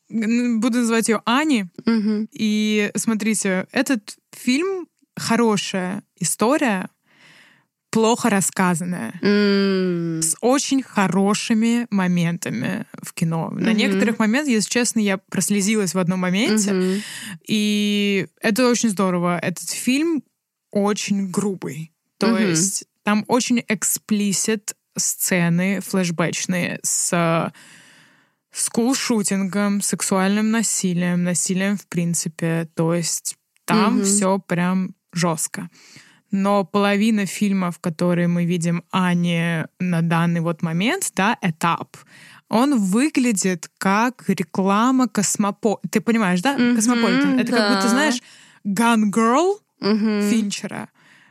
Буду 0.09 0.77
называть 0.79 1.09
ее 1.09 1.21
Ани. 1.25 1.65
Мгм. 1.85 2.29
И 2.31 2.89
смотрите, 2.95 3.67
этот 3.73 4.15
фильм 4.33 4.87
хорошая 5.17 6.03
история, 6.15 6.89
плохо 7.89 8.29
рассказанная, 8.29 9.19
М. 9.21 10.21
с 10.21 10.35
очень 10.41 10.83
хорошими 10.83 11.87
моментами 11.89 12.85
в 13.01 13.13
кино. 13.13 13.49
На 13.51 13.69
Мгм. 13.71 13.77
некоторых 13.77 14.19
моментах, 14.19 14.51
если 14.51 14.69
честно, 14.69 14.99
я 14.99 15.17
прослезилась 15.17 15.93
в 15.93 15.99
одном 15.99 16.19
моменте, 16.19 16.73
Мгм. 16.73 17.01
и 17.47 18.27
это 18.41 18.67
очень 18.67 18.89
здорово. 18.89 19.39
Этот 19.39 19.69
фильм 19.69 20.23
очень 20.71 21.29
грубый. 21.31 21.93
То 22.17 22.27
Мгм. 22.27 22.37
есть 22.49 22.85
там 23.03 23.23
очень 23.27 23.63
эксплисит 23.67 24.75
сцены 24.97 25.79
флешбэчные 25.81 26.79
с 26.83 27.51
скулшутингом, 28.51 29.81
сексуальным 29.81 30.51
насилием, 30.51 31.23
насилием 31.23 31.77
в 31.77 31.87
принципе. 31.87 32.67
То 32.75 32.93
есть 32.93 33.37
там 33.65 33.95
Мгм. 33.97 34.03
все 34.03 34.39
прям 34.39 34.95
жестко. 35.13 35.69
Но 36.31 36.65
половина 36.65 37.25
фильмов, 37.25 37.79
которые 37.79 38.27
мы 38.27 38.45
видим 38.45 38.83
Ани 38.91 39.63
на 39.79 40.01
данный 40.01 40.41
вот 40.41 40.61
момент, 40.61 41.11
да, 41.15 41.37
этап, 41.41 41.97
он 42.49 42.79
выглядит 42.79 43.69
как 43.77 44.23
реклама 44.27 45.07
космопо... 45.07 45.79
Ты 45.89 46.01
понимаешь, 46.01 46.41
да? 46.41 46.57
Мгм, 46.57 46.75
Космополитен. 46.75 47.39
Это 47.39 47.51
как 47.51 47.69
будто, 47.69 47.83
да. 47.83 47.89
знаешь, 47.89 48.21
Gun 48.65 49.11
Girl 49.11 49.55
Мгм. 49.79 50.21
Финчера. 50.29 50.89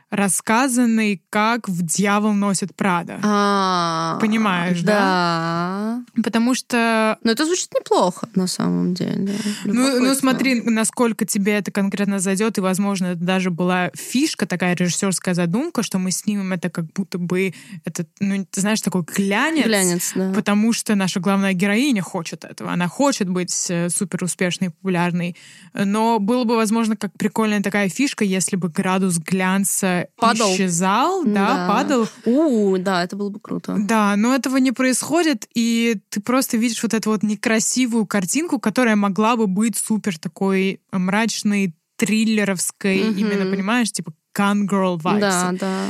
Рассказанный 0.09 1.21
как 1.29 1.67
в 1.67 1.81
«Дьявол 1.81 2.33
носит 2.33 2.75
Прада». 2.75 3.19
А, 3.23 4.17
Понимаешь, 4.21 4.81
да? 4.81 6.01
да? 6.15 6.21
Потому 6.23 6.55
что... 6.55 7.17
Но 7.23 7.31
это 7.31 7.45
звучит 7.45 7.69
неплохо, 7.73 8.29
на 8.35 8.47
самом 8.47 8.93
деле. 8.93 9.35
Ну, 9.65 9.99
ну, 9.99 10.13
смотри, 10.15 10.61
насколько 10.61 11.25
тебе 11.25 11.53
это 11.53 11.71
конкретно 11.71 12.19
зайдет, 12.19 12.57
и, 12.57 12.61
возможно, 12.61 13.07
это 13.07 13.21
даже 13.21 13.51
была 13.51 13.91
фишка, 13.95 14.45
такая 14.45 14.75
режиссерская 14.75 15.33
задумка, 15.33 15.83
что 15.83 15.97
мы 15.97 16.11
снимем 16.11 16.53
это 16.53 16.69
как 16.69 16.85
будто 16.93 17.17
бы, 17.17 17.53
это, 17.83 18.05
ну, 18.19 18.45
ты 18.49 18.61
знаешь, 18.61 18.81
такой 18.81 19.03
глянец, 19.03 19.65
Глянец, 19.65 20.11
да. 20.15 20.31
потому 20.33 20.71
что 20.71 20.95
наша 20.95 21.19
главная 21.19 21.53
героиня 21.53 22.01
хочет 22.01 22.45
этого. 22.45 22.71
Она 22.71 22.87
хочет 22.87 23.27
быть 23.29 23.67
э, 23.69 23.89
супер 23.89 24.23
успешной, 24.23 24.69
популярной. 24.69 25.35
Но 25.73 26.19
было 26.19 26.43
бы, 26.45 26.55
возможно, 26.55 26.95
как 26.95 27.11
прикольная 27.17 27.61
такая 27.61 27.89
фишка, 27.89 28.23
если 28.23 28.55
бы 28.55 28.69
градус 28.69 29.17
глянца 29.17 29.96
Падал. 30.17 30.53
исчезал, 30.53 31.23
да, 31.25 31.31
Да. 31.33 31.67
падал. 31.67 32.07
У, 32.25 32.77
да, 32.77 33.03
это 33.03 33.15
было 33.15 33.29
бы 33.29 33.39
круто. 33.39 33.75
Да, 33.79 34.15
но 34.15 34.33
этого 34.35 34.57
не 34.57 34.71
происходит, 34.71 35.47
и 35.53 35.99
ты 36.09 36.21
просто 36.21 36.57
видишь 36.57 36.81
вот 36.83 36.93
эту 36.93 37.09
вот 37.11 37.23
некрасивую 37.23 38.05
картинку, 38.05 38.59
которая 38.59 38.95
могла 38.95 39.35
бы 39.35 39.47
быть 39.47 39.77
супер 39.77 40.17
такой 40.17 40.79
мрачной, 40.91 41.73
триллеровской, 41.97 43.03
Мгм. 43.09 43.17
именно, 43.17 43.49
понимаешь, 43.51 43.91
типа 43.91 44.11
Gun 44.37 44.67
Girl 44.67 44.97
vibes. 44.97 45.19
Да, 45.19 45.51
да. 45.59 45.87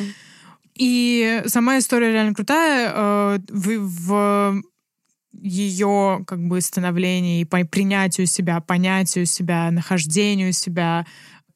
И 0.76 1.44
сама 1.48 1.78
история 1.80 2.12
реально 2.12 2.34
крутая. 2.34 2.92
э, 2.96 3.40
В, 3.50 3.78
в 3.80 4.62
ее 5.34 6.24
как 6.26 6.40
бы 6.48 6.62
становлении, 6.62 7.44
по 7.44 7.64
принятию 7.66 8.26
себя, 8.26 8.60
понятию 8.60 9.26
себя, 9.26 9.70
нахождению 9.72 10.52
себя, 10.54 11.06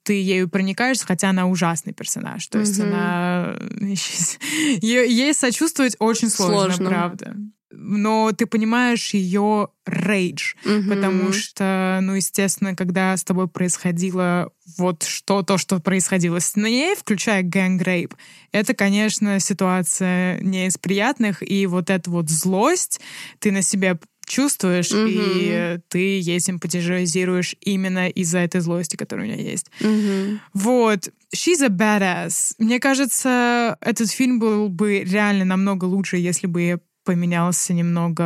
ты 0.04 0.22
ею 0.22 0.50
проникаешься, 0.50 1.06
хотя 1.06 1.30
она 1.30 1.48
ужасный 1.48 1.94
персонаж. 1.94 2.48
То 2.48 2.60
есть 2.60 2.80
она... 2.80 3.58
Ей 4.82 5.34
сочувствовать 5.34 5.96
очень 6.00 6.30
сложно, 6.30 6.74
Сложно. 6.76 6.90
правда. 6.90 7.36
Но 7.74 8.32
ты 8.34 8.48
понимаешь 8.48 9.14
ее 9.14 9.70
рейдж, 9.86 10.56
Мгм. 10.66 10.90
потому 10.90 11.32
что, 11.32 12.00
ну, 12.02 12.16
естественно, 12.16 12.76
когда 12.76 13.16
с 13.16 13.24
тобой 13.24 13.48
происходило 13.48 14.52
вот 14.78 15.04
что, 15.04 15.42
то, 15.42 15.58
что 15.58 15.80
происходило 15.80 16.40
с 16.40 16.58
ней, 16.58 16.96
включая 16.96 17.44
гэнгрейп, 17.44 18.14
это, 18.52 18.74
конечно, 18.74 19.40
ситуация 19.40 20.40
не 20.42 20.68
из 20.68 20.78
приятных, 20.78 21.50
и 21.50 21.66
вот 21.66 21.90
эта 21.90 22.10
вот 22.12 22.30
злость 22.30 23.00
ты 23.40 23.52
на 23.54 23.62
себе 23.62 23.98
чувствуешь, 24.32 24.92
Мгм. 24.92 25.08
и 25.10 25.80
ты 25.90 26.20
ей 26.20 26.40
симпатизируешь 26.40 27.56
именно 27.62 28.08
из-за 28.10 28.40
этой 28.40 28.62
злости, 28.62 28.96
которая 28.96 29.28
у 29.28 29.30
нее 29.32 29.52
есть. 29.52 29.68
Мгм. 29.82 30.40
Вот. 30.54 31.10
She's 31.36 31.62
a 31.64 31.70
badass. 31.70 32.54
Мне 32.58 32.80
кажется, 32.80 33.78
этот 33.82 34.10
фильм 34.12 34.40
был 34.40 34.70
бы 34.70 35.04
реально 35.04 35.46
намного 35.46 35.86
лучше, 35.86 36.18
если 36.18 36.48
бы 36.48 36.80
поменялся 37.04 37.74
немного 37.74 38.24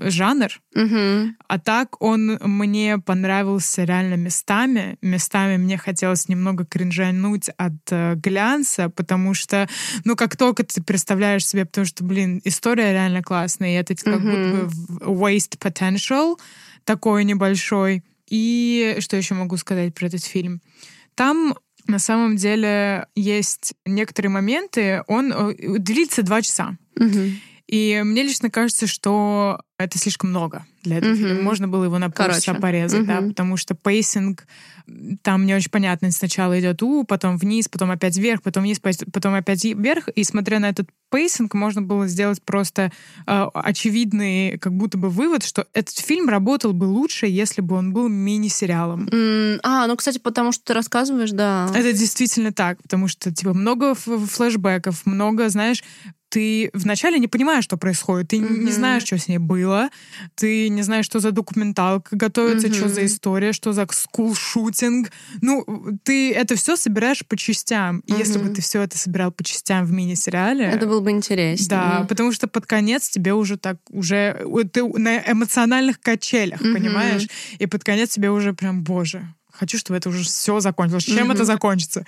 э, 0.00 0.10
жанр. 0.10 0.48
Мгм. 0.74 1.36
А 1.46 1.58
так 1.58 2.00
он 2.02 2.38
мне 2.42 2.98
понравился 2.98 3.84
реально 3.84 4.14
местами. 4.14 4.96
Местами 5.02 5.56
мне 5.56 5.76
хотелось 5.78 6.28
немного 6.28 6.64
кринжануть 6.64 7.48
от 7.56 7.74
э, 7.90 8.14
глянца, 8.16 8.88
потому 8.88 9.34
что, 9.34 9.68
ну, 10.04 10.16
как 10.16 10.36
только 10.36 10.64
ты 10.64 10.82
представляешь 10.82 11.46
себе, 11.46 11.64
потому 11.66 11.84
что, 11.84 12.04
блин, 12.04 12.40
история 12.44 12.92
реально 12.92 13.22
классная, 13.22 13.70
и 13.70 13.80
это 13.80 13.94
как 13.94 14.20
Мгм. 14.20 14.30
будто 14.30 14.48
бы 14.50 15.12
wasted 15.12 15.58
potential 15.58 16.38
такой 16.84 17.24
небольшой. 17.24 18.02
И 18.28 18.96
что 19.00 19.16
еще 19.16 19.34
могу 19.34 19.56
сказать 19.56 19.94
про 19.94 20.06
этот 20.06 20.24
фильм? 20.24 20.60
Там 21.14 21.54
на 21.86 21.98
самом 21.98 22.36
деле 22.36 23.06
есть 23.14 23.74
некоторые 23.86 24.30
моменты, 24.30 25.02
он 25.06 25.32
э, 25.32 25.78
длится 25.78 26.22
два 26.22 26.42
часа. 26.42 26.76
Мгм. 26.96 27.40
И 27.68 28.00
мне 28.04 28.22
лично 28.22 28.50
кажется, 28.50 28.86
что 28.86 29.60
это 29.78 29.98
слишком 29.98 30.30
много 30.30 30.66
для 30.82 30.96
этого 30.98 31.12
Мгм. 31.12 31.18
фильма. 31.20 31.42
Можно 31.42 31.68
было 31.68 31.84
его 31.84 31.98
на 31.98 32.10
полчаса 32.10 32.54
порезать, 32.54 33.06
да, 33.06 33.20
Мгм. 33.20 33.30
потому 33.30 33.56
что 33.56 33.74
pacing 33.74 34.46
там 35.22 35.44
не 35.44 35.54
очень 35.54 35.70
понятно. 35.70 36.10
Сначала 36.10 36.58
идет 36.58 36.82
у, 36.82 37.04
потом 37.04 37.36
вниз, 37.36 37.68
потом 37.68 37.90
опять 37.90 38.16
вверх, 38.16 38.40
потом 38.42 38.62
вниз, 38.62 38.80
потом 38.80 39.34
опять 39.34 39.62
вверх. 39.64 40.08
И 40.08 40.24
смотря 40.24 40.60
на 40.60 40.70
этот 40.70 40.88
pacing, 41.10 41.52
можно 41.54 41.82
было 41.82 42.08
сделать 42.08 42.42
просто 42.42 42.90
э, 43.26 43.46
очевидный 43.54 44.58
как 44.58 44.72
будто 44.74 44.96
бы 44.96 45.10
вывод, 45.10 45.44
что 45.44 45.66
этот 45.74 45.94
фильм 45.98 46.28
работал 46.28 46.72
бы 46.72 46.84
лучше, 46.84 47.26
если 47.26 47.60
бы 47.60 47.74
он 47.76 47.92
был 47.92 48.08
мини-сериалом. 48.08 49.08
М, 49.12 49.60
А, 49.62 49.86
ну, 49.86 49.96
кстати, 49.96 50.18
потому 50.18 50.52
что 50.52 50.64
ты 50.64 50.74
рассказываешь, 50.74 51.30
да. 51.32 51.70
Это 51.74 51.92
действительно 51.92 52.52
так, 52.52 52.80
потому 52.82 53.08
что, 53.08 53.32
типа, 53.32 53.52
много 53.52 53.94
флешбеков, 53.94 55.04
много, 55.04 55.48
знаешь, 55.50 55.82
ты 56.28 56.70
вначале 56.74 57.18
не 57.18 57.28
понимаешь, 57.28 57.64
что 57.64 57.76
происходит, 57.76 58.28
ты 58.28 58.38
Мгм. 58.40 58.64
не 58.64 58.72
знаешь, 58.72 59.04
что 59.04 59.18
с 59.18 59.28
ней 59.28 59.38
было, 59.38 59.88
ты 60.34 60.68
не 60.68 60.82
знаешь, 60.82 61.06
что 61.06 61.20
за 61.20 61.30
документалка 61.30 62.16
готовится, 62.16 62.72
что 62.72 62.88
за 62.88 63.06
история, 63.06 63.52
что 63.52 63.72
за 63.72 63.86
скул-шутинг. 63.90 65.10
Ну, 65.40 65.64
ты 66.02 66.32
это 66.32 66.56
все 66.56 66.76
собираешь 66.76 67.24
по 67.26 67.36
частям. 67.36 68.00
И 68.00 68.12
если 68.12 68.38
бы 68.38 68.48
ты 68.50 68.60
все 68.62 68.82
это 68.82 68.98
собирал 68.98 69.32
по 69.32 69.42
частям 69.44 69.84
в 69.84 69.92
мини-сериале... 69.92 70.64
Это 70.66 70.86
было 70.86 71.00
бы 71.00 71.10
интереснее. 71.10 71.68
Да, 71.68 72.06
потому 72.08 72.32
что 72.32 72.46
под 72.48 72.66
конец 72.66 73.08
тебе 73.08 73.32
уже 73.34 73.56
так, 73.56 73.78
уже 73.90 74.44
ты 74.72 74.84
на 74.84 75.18
эмоциональных 75.32 76.00
качелях, 76.00 76.60
Мгм. 76.60 76.74
понимаешь? 76.74 77.26
И 77.58 77.66
под 77.66 77.84
конец 77.84 78.10
тебе 78.10 78.30
уже 78.30 78.52
прям, 78.52 78.82
боже, 78.82 79.26
хочу, 79.52 79.78
чтобы 79.78 79.96
это 79.98 80.08
уже 80.08 80.24
все 80.24 80.60
закончилось. 80.60 81.04
Чем 81.04 81.24
Мгм. 81.28 81.32
это 81.32 81.44
закончится? 81.44 82.04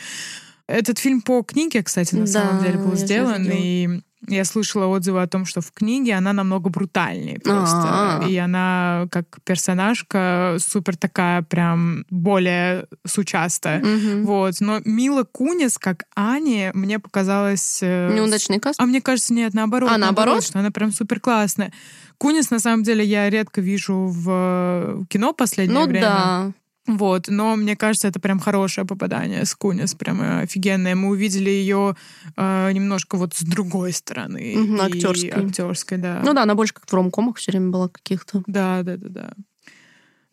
Этот 0.66 0.98
фильм 0.98 1.20
по 1.20 1.42
книге, 1.42 1.82
кстати, 1.82 2.14
на 2.14 2.26
Да, 2.26 2.32
самом 2.32 2.62
деле 2.62 2.78
был 2.78 2.94
сделан, 2.94 3.44
и 3.50 4.02
я 4.28 4.44
слышала 4.44 4.86
отзывы 4.86 5.22
о 5.22 5.26
том, 5.26 5.46
что 5.46 5.60
в 5.60 5.72
книге 5.72 6.14
она 6.14 6.32
намного 6.32 6.68
брутальнее 6.70 7.38
просто. 7.40 7.76
А-а. 7.84 8.28
И 8.28 8.36
она, 8.36 9.06
как 9.10 9.26
персонажка, 9.44 10.56
супер 10.58 10.96
такая 10.96 11.42
прям 11.42 12.04
более 12.10 12.86
сучастая. 13.06 13.80
Мгм. 13.82 14.24
Вот. 14.26 14.54
Но 14.60 14.80
Мила 14.84 15.24
Кунис, 15.24 15.78
как 15.78 16.04
Ани, 16.14 16.70
мне 16.74 16.98
показалось... 16.98 17.78
э, 17.82 18.12
Неудачный 18.14 18.58
каст? 18.60 18.78
а 18.80 18.86
мне 18.86 19.00
кажется, 19.00 19.32
нет, 19.32 19.54
наоборот. 19.54 19.90
А, 19.92 19.98
наоборот? 19.98 20.44
Что 20.44 20.58
она 20.58 20.70
прям 20.70 20.92
супер 20.92 21.18
классная. 21.20 21.72
Кунис, 22.18 22.50
на 22.50 22.58
самом 22.58 22.82
деле, 22.82 23.04
я 23.04 23.30
редко 23.30 23.60
вижу 23.60 24.06
в 24.06 24.26
э, 24.30 25.02
кино 25.08 25.32
последнее 25.32 25.78
Ну 25.80 25.86
время. 25.86 26.06
да. 26.06 26.52
Вот, 26.86 27.28
но 27.28 27.56
мне 27.56 27.76
кажется, 27.76 28.08
это 28.08 28.20
прям 28.20 28.40
хорошее 28.40 28.86
попадание 28.86 29.44
с 29.44 29.54
Кунис, 29.54 29.94
прям 29.94 30.22
э, 30.22 30.42
офигенное. 30.42 30.94
Мы 30.94 31.08
увидели 31.08 31.50
ее 31.50 31.94
э, 32.36 32.72
немножко 32.72 33.16
вот 33.16 33.34
с 33.34 33.42
другой 33.42 33.92
стороны. 33.92 34.54
И 34.54 34.78
актерской. 34.78 35.30
актерской, 35.30 35.98
да. 35.98 36.22
Ну 36.24 36.32
да, 36.32 36.42
она 36.42 36.54
больше 36.54 36.74
как 36.74 36.86
в 36.88 36.94
ромкомах 36.94 37.36
все 37.36 37.52
время 37.52 37.70
была 37.70 37.88
каких-то. 37.88 38.42
Да, 38.46 38.82
да, 38.82 38.96
да, 38.96 39.08
да. 39.08 39.32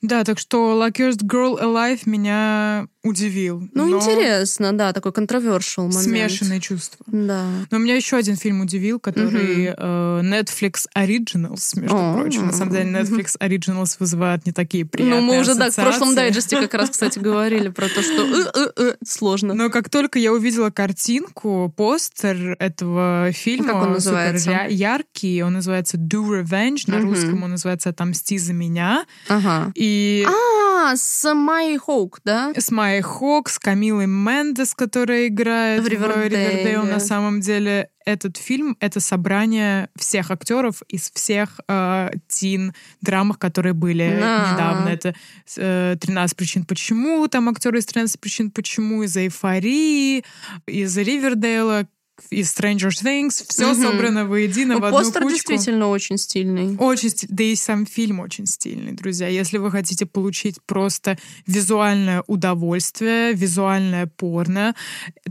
Да, 0.02 0.24
так 0.24 0.38
что 0.38 0.82
Luckiest 0.82 1.24
Girl 1.24 1.60
Alive 1.60 2.02
меня 2.06 2.88
удивил. 3.08 3.68
Ну, 3.74 3.88
но 3.88 3.98
интересно, 3.98 4.74
да, 4.74 4.94
такой 4.94 5.12
controversial 5.12 5.88
момент. 5.88 6.04
Смешанные 6.04 6.60
чувства. 6.60 7.06
Да. 7.08 7.46
Но 7.72 7.78
меня 7.78 7.96
еще 7.96 8.18
один 8.18 8.36
фильм 8.36 8.62
удивил, 8.62 9.00
который 9.00 9.74
э, 9.76 10.22
Netflix 10.24 10.86
Originals, 10.96 11.80
между 11.80 11.96
О. 11.98 12.14
прочим. 12.20 12.48
На 12.48 12.54
самом 12.54 12.74
деле 12.74 12.90
Netflix 12.92 13.38
Originals 13.40 13.96
вызывает 14.00 14.46
не 14.46 14.52
такие 14.52 14.86
приятные 14.86 15.22
Ну, 15.22 15.26
мы 15.26 15.40
уже, 15.40 15.56
да, 15.56 15.70
в 15.72 15.76
прошлом 15.76 16.16
дайджесте 16.16 16.60
как 16.60 16.74
раз, 16.74 16.90
кстати, 16.92 17.20
говорили 17.20 17.70
про 17.70 17.88
то, 17.88 18.02
что 18.02 18.24
э, 18.26 18.52
э, 18.54 18.72
э, 18.78 18.96
сложно. 19.06 19.54
Но 19.54 19.70
как 19.70 19.90
только 19.90 20.20
я 20.20 20.34
увидела 20.34 20.70
картинку, 20.70 21.74
постер 21.76 22.56
этого 22.60 23.32
фильма, 23.32 23.74
Как 23.74 23.76
он 23.84 23.92
называется? 23.94 24.52
яркий, 24.70 25.42
он 25.44 25.54
называется 25.54 25.98
Do 25.98 26.42
Revenge, 26.42 26.84
на 26.88 27.00
русском 27.02 27.44
он 27.44 27.52
называется 27.52 27.90
«Отомсти 27.90 28.38
за 28.38 28.54
меня». 28.54 29.06
Ага. 29.28 29.72
И 29.76 30.26
А, 30.28 30.96
с 30.96 31.34
Майей 31.34 31.78
Хоук, 31.78 32.20
да? 32.24 32.54
с 32.56 32.72
Майей 32.98 33.02
Хок, 33.02 33.50
с 33.50 33.60
Камилой 33.60 34.08
Мендес, 34.08 34.74
которая 34.74 35.28
играет 35.28 35.84
В. 35.84 35.88
Ривердейл. 35.88 36.84
На 36.84 37.00
самом 37.00 37.42
деле 37.42 37.90
этот 38.06 38.38
фильм— 38.38 38.78
это 38.80 39.00
собрание 39.00 39.90
всех 39.98 40.32
актеров 40.32 40.82
из 40.88 41.12
всех 41.12 41.60
э, 41.68 42.10
тин-драмах, 42.28 43.38
которые 43.38 43.74
были 43.74 44.18
Да. 44.20 44.54
недавно. 44.54 44.90
Это 44.90 45.14
э, 45.58 45.96
«13 46.00 46.36
причин 46.36 46.66
почему», 46.66 47.28
там 47.28 47.50
актеры 47.50 47.80
из 47.80 47.86
«13 47.86 48.18
причин 48.20 48.50
почему», 48.50 49.04
из 49.04 49.16
«Эйфории», 49.18 50.24
из 50.66 50.98
«Ривердейла», 50.98 51.88
из 52.30 52.54
Stranger 52.56 52.90
Things. 52.90 53.46
Все 53.48 53.74
Мгм. 53.74 53.82
собрано 53.84 54.26
воедино 54.26 54.76
Ну, 54.76 54.80
в 54.82 54.86
одну 54.86 54.98
Постер 55.00 55.22
кучку. 55.24 55.52
действительно 55.52 55.88
очень 55.90 56.18
стильный. 56.18 56.76
Очень 56.78 57.10
стиль- 57.10 57.30
да 57.32 57.44
и 57.44 57.56
сам 57.56 57.86
фильм 57.86 58.20
очень 58.20 58.46
стильный, 58.46 58.92
друзья. 58.94 59.28
Если 59.28 59.58
вы 59.58 59.72
хотите 59.72 60.06
получить 60.06 60.58
просто 60.66 61.18
визуальное 61.46 62.24
удовольствие, 62.28 63.34
визуальное 63.34 64.08
порно, 64.08 64.76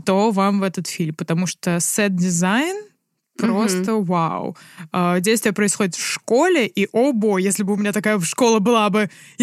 то 0.05 0.31
вам 0.31 0.59
в 0.59 0.63
этот 0.63 0.87
фильм, 0.87 1.13
потому 1.15 1.45
что 1.47 1.79
сет-дизайн 1.79 2.75
просто 3.37 3.93
вау. 3.97 4.57
А, 4.91 5.19
Действие 5.19 5.53
происходит 5.53 5.93
в 5.95 6.03
школе, 6.03 6.65
и 6.65 6.87
о 6.91 7.11
бой, 7.13 7.43
если 7.43 7.61
бы 7.61 7.73
у 7.73 7.75
меня 7.75 7.91
такая 7.93 8.19
школа 8.21 8.57
была 8.59 8.89
бы, 8.89 9.09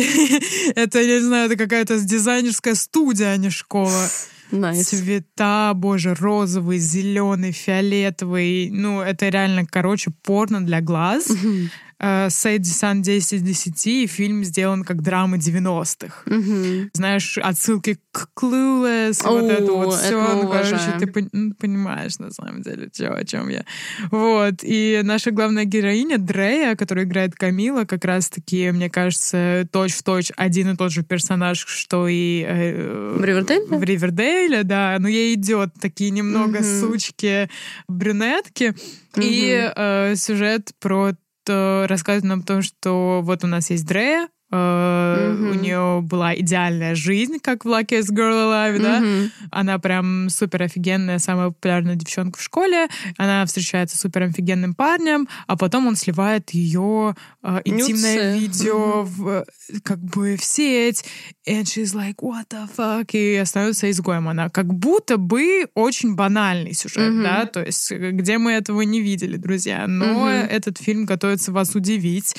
это, 0.74 1.00
я 1.00 1.18
не 1.18 1.20
знаю, 1.20 1.46
это 1.46 1.56
какая-то 1.56 2.00
дизайнерская 2.00 2.74
студия, 2.74 3.28
а 3.32 3.36
не 3.36 3.50
школа. 3.50 4.08
Nice. 4.54 4.84
Цвета, 4.84 5.72
боже, 5.74 6.14
розовый, 6.14 6.78
зеленый, 6.78 7.52
фиолетовый. 7.52 8.70
Ну, 8.70 9.00
это 9.00 9.28
реально, 9.28 9.66
короче, 9.66 10.12
порно 10.22 10.64
для 10.64 10.80
глаз. 10.80 11.28
Мгм. 11.28 11.70
Э, 11.98 12.28
Сан 12.30 13.02
10 13.02 13.32
из 13.34 13.42
10, 13.42 13.86
и 13.86 14.06
фильм 14.06 14.44
сделан 14.44 14.84
как 14.84 15.02
драма 15.02 15.36
90-х. 15.38 16.22
Мгм. 16.26 16.90
Знаешь, 16.92 17.38
отсылки 17.38 17.98
к 18.12 18.28
Clueless, 18.38 19.22
вот 19.24 19.50
это 19.50 19.72
О, 19.72 19.76
вот 19.76 19.94
это 19.94 20.02
все. 20.04 20.20
мы 20.20 20.42
Ну, 20.42 20.48
короче, 20.48 20.74
уважаем. 20.74 20.98
ты 21.00 21.06
пон- 21.06 21.28
ну, 21.32 21.52
понимаешь, 21.58 22.18
на 22.18 22.30
самом 22.30 22.62
деле, 22.62 22.88
чё, 22.92 23.12
о 23.14 23.24
чем 23.24 23.48
я. 23.48 23.64
Вот. 24.10 24.54
И 24.62 25.00
наша 25.02 25.30
главная 25.30 25.64
героиня 25.64 26.18
Дрея, 26.18 26.76
которая 26.76 27.04
играет 27.04 27.34
Камила, 27.34 27.84
как 27.84 28.04
раз-таки, 28.04 28.70
мне 28.70 28.90
кажется, 28.90 29.66
точь-в-точь 29.72 30.32
один 30.36 30.70
и 30.72 30.76
тот 30.76 30.92
же 30.92 31.02
персонаж, 31.02 31.64
что 31.66 32.08
и 32.08 32.44
э, 32.46 33.16
В 33.18 33.24
Ривердейле? 33.24 33.66
в 33.78 33.82
Ривердейле, 33.82 34.62
да. 34.64 34.96
Но 34.98 35.08
ей 35.08 35.34
идет 35.34 35.70
такие 35.80 36.10
немного 36.10 36.58
Мгм. 36.60 36.80
сучки 36.80 37.48
брюнетки. 37.88 38.74
И 39.16 39.70
э, 39.76 40.14
сюжет 40.16 40.70
про 40.80 41.12
рассказывает 41.48 42.24
нам 42.24 42.40
о 42.40 42.44
том, 42.44 42.62
что 42.62 43.20
вот 43.22 43.44
у 43.44 43.46
нас 43.46 43.70
есть 43.70 43.86
Дрея, 43.86 44.28
Мгм. 44.54 45.50
у 45.50 45.54
нее 45.54 46.00
была 46.02 46.34
идеальная 46.34 46.94
жизнь, 46.94 47.38
как 47.40 47.64
в 47.64 47.68
Luckiest 47.68 48.10
Girl 48.12 48.48
Alive, 48.50 48.78
да? 48.80 49.00
Мгм. 49.00 49.30
Она 49.50 49.78
прям 49.78 50.28
супер 50.30 50.62
офигенная, 50.62 51.18
самая 51.18 51.48
популярная 51.48 51.94
девчонка 51.96 52.38
в 52.38 52.42
школе. 52.42 52.88
Она 53.16 53.44
встречается 53.46 53.96
с 53.96 54.00
супер 54.00 54.22
офигенным 54.24 54.74
парнем, 54.74 55.28
а 55.46 55.56
потом 55.56 55.86
он 55.86 55.96
сливает 55.96 56.50
ее 56.50 57.14
э, 57.42 57.60
интимное 57.64 58.34
Нюцы. 58.34 58.38
видео 58.40 59.02
в, 59.02 59.28
э, 59.28 59.44
как 59.82 59.98
бы 59.98 60.36
в 60.36 60.44
сеть. 60.44 61.04
And 61.48 61.62
she's 61.64 61.94
like, 61.94 62.16
what 62.20 62.48
the 62.50 62.68
fuck? 62.76 63.10
И 63.12 63.36
остается 63.36 63.90
изгоем 63.90 64.28
она. 64.28 64.48
Как 64.50 64.66
будто 64.72 65.16
бы 65.16 65.66
очень 65.74 66.14
банальный 66.14 66.74
сюжет, 66.74 67.10
Мгм. 67.12 67.22
да? 67.22 67.46
То 67.46 67.62
есть 67.62 67.90
э, 67.92 68.10
где 68.10 68.38
мы 68.38 68.52
этого 68.52 68.82
не 68.82 69.00
видели, 69.00 69.36
друзья. 69.36 69.86
Но 69.86 70.04
Мгм. 70.26 70.26
этот 70.28 70.78
фильм 70.78 71.06
готовится 71.06 71.52
вас 71.52 71.74
удивить. 71.74 72.34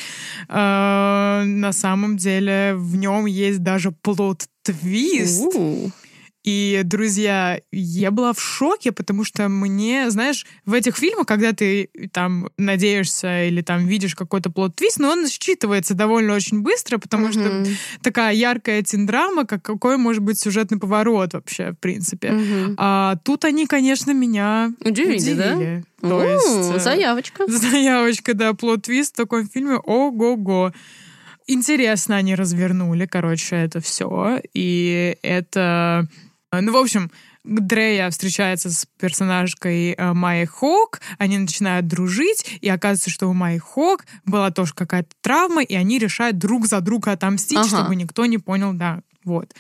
Э, 0.50 1.44
на 1.46 1.72
самом 1.72 2.05
деле 2.18 2.74
в 2.76 2.96
нем 2.96 3.26
есть 3.26 3.64
даже 3.64 3.90
plot 3.92 4.72
twist. 4.72 5.92
И, 6.44 6.82
друзья, 6.84 7.60
я 7.72 8.12
была 8.12 8.32
в 8.32 8.40
шоке, 8.40 8.92
потому 8.92 9.24
что 9.24 9.50
мне, 9.50 10.12
знаешь, 10.12 10.46
в 10.64 10.74
этих 10.74 10.96
фильмах, 10.96 11.26
когда 11.26 11.54
ты 11.54 11.90
там 12.14 12.50
надеешься 12.60 13.48
или 13.48 13.64
там 13.64 13.88
видишь 13.88 14.14
какой-то 14.14 14.52
plot 14.52 14.71
twist, 14.71 15.00
но 15.00 15.10
он 15.10 15.26
считывается 15.26 15.96
довольно 15.96 16.36
очень 16.36 16.62
быстро, 16.62 17.00
потому 17.00 17.32
что 17.32 17.40
Мгм. 17.40 17.66
такая 18.04 18.36
яркая 18.36 18.84
teen 18.84 19.09
драма, 19.09 19.46
как 19.48 19.64
какой 19.64 19.98
может 19.98 20.22
быть 20.22 20.38
сюжетный 20.40 20.78
поворот 20.78 21.34
вообще, 21.34 21.72
в 21.72 21.80
принципе. 21.80 22.30
Мгм. 22.34 22.76
А 22.78 23.16
тут 23.24 23.44
они, 23.44 23.66
конечно, 23.66 24.12
меня 24.12 24.72
Удивили, 24.82 25.34
да? 25.34 25.56
удивили. 25.56 25.84
То 26.00 26.18
У, 26.18 26.22
есть... 26.22 26.76
э, 26.76 26.80
Заявочка. 26.80 27.46
Заявочка, 27.48 28.36
да, 28.36 28.54
plot 28.54 28.81
twist 28.81 29.14
в 29.14 29.18
таком 29.18 29.50
фильме. 29.50 29.78
Ого-го. 29.78 30.72
Интересно 31.48 32.16
они 32.16 32.36
развернули, 32.36 33.06
короче, 33.06 33.56
это 33.56 33.80
все. 33.80 34.40
И 34.54 35.18
это... 35.22 36.08
Ну, 36.52 36.72
в 36.72 36.78
общем, 36.78 37.12
Дрея 37.44 38.10
встречается 38.10 38.72
с 38.72 38.88
персонажкой 39.00 39.92
э, 39.92 40.14
Майи 40.14 40.46
Хок, 40.46 41.00
они 41.20 41.38
начинают 41.38 41.86
дружить, 41.88 42.58
и 42.62 42.70
оказывается, 42.70 43.12
что 43.12 43.28
у 43.28 43.34
Майи 43.34 43.60
Хок 43.60 44.06
была 44.26 44.50
тоже 44.52 44.74
какая-то 44.74 45.10
травма, 45.22 45.62
и 45.62 45.76
они 45.76 46.00
решают 46.00 46.38
друг 46.40 46.66
за 46.66 46.82
друга 46.82 47.12
отомстить, 47.12 47.58
Ага. 47.58 47.68
чтобы 47.68 47.96
никто 47.96 48.26
не 48.26 48.40
понял, 48.40 48.74
да, 48.74 49.02
вот. 49.24 49.54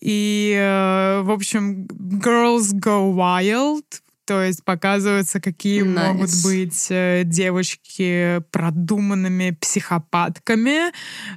И, 0.00 0.54
э, 0.56 1.20
в 1.22 1.30
общем, 1.30 1.84
girls 1.86 2.72
go 2.72 3.12
wild, 3.12 3.84
то 4.30 4.44
есть 4.44 4.62
показывается, 4.62 5.40
какие 5.40 5.82
Nice. 5.82 6.06
могут 6.06 6.30
быть 6.44 6.86
э, 6.90 7.22
девочки 7.24 8.40
продуманными 8.52 9.56
психопатками, 9.60 10.92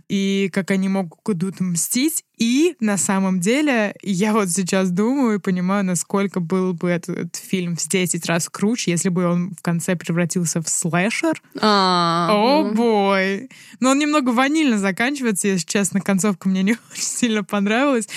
и 0.09 0.51
как 0.53 0.69
они 0.69 0.89
могут 0.89 1.59
мстить. 1.59 2.23
И 2.43 2.75
на 2.81 2.97
самом 2.97 3.39
деле 3.39 3.95
я 4.01 4.33
вот 4.33 4.49
сейчас 4.49 4.91
думаю 4.91 5.35
и 5.37 5.39
понимаю, 5.39 5.85
насколько 5.85 6.41
был 6.41 6.73
бы 6.73 6.89
этот 6.89 7.37
фильм 7.37 7.77
в 7.77 7.87
10 7.87 8.25
раз 8.25 8.49
круче, 8.49 8.91
если 8.91 9.07
бы 9.07 9.23
он 9.25 9.51
в 9.57 9.61
конце 9.61 9.95
превратился 9.95 10.61
в 10.61 10.67
слэшер. 10.67 11.41
А, 11.61 12.27
О, 12.33 12.73
бой! 12.73 13.49
Но 13.79 13.91
он 13.91 13.99
немного 13.99 14.31
ванильно 14.31 14.77
заканчивается, 14.77 15.47
если 15.47 15.65
честно, 15.65 16.01
концовка 16.01 16.49
мне 16.49 16.63
не 16.63 16.73
очень 16.73 17.01
сильно 17.03 17.45
понравилась. 17.45 18.09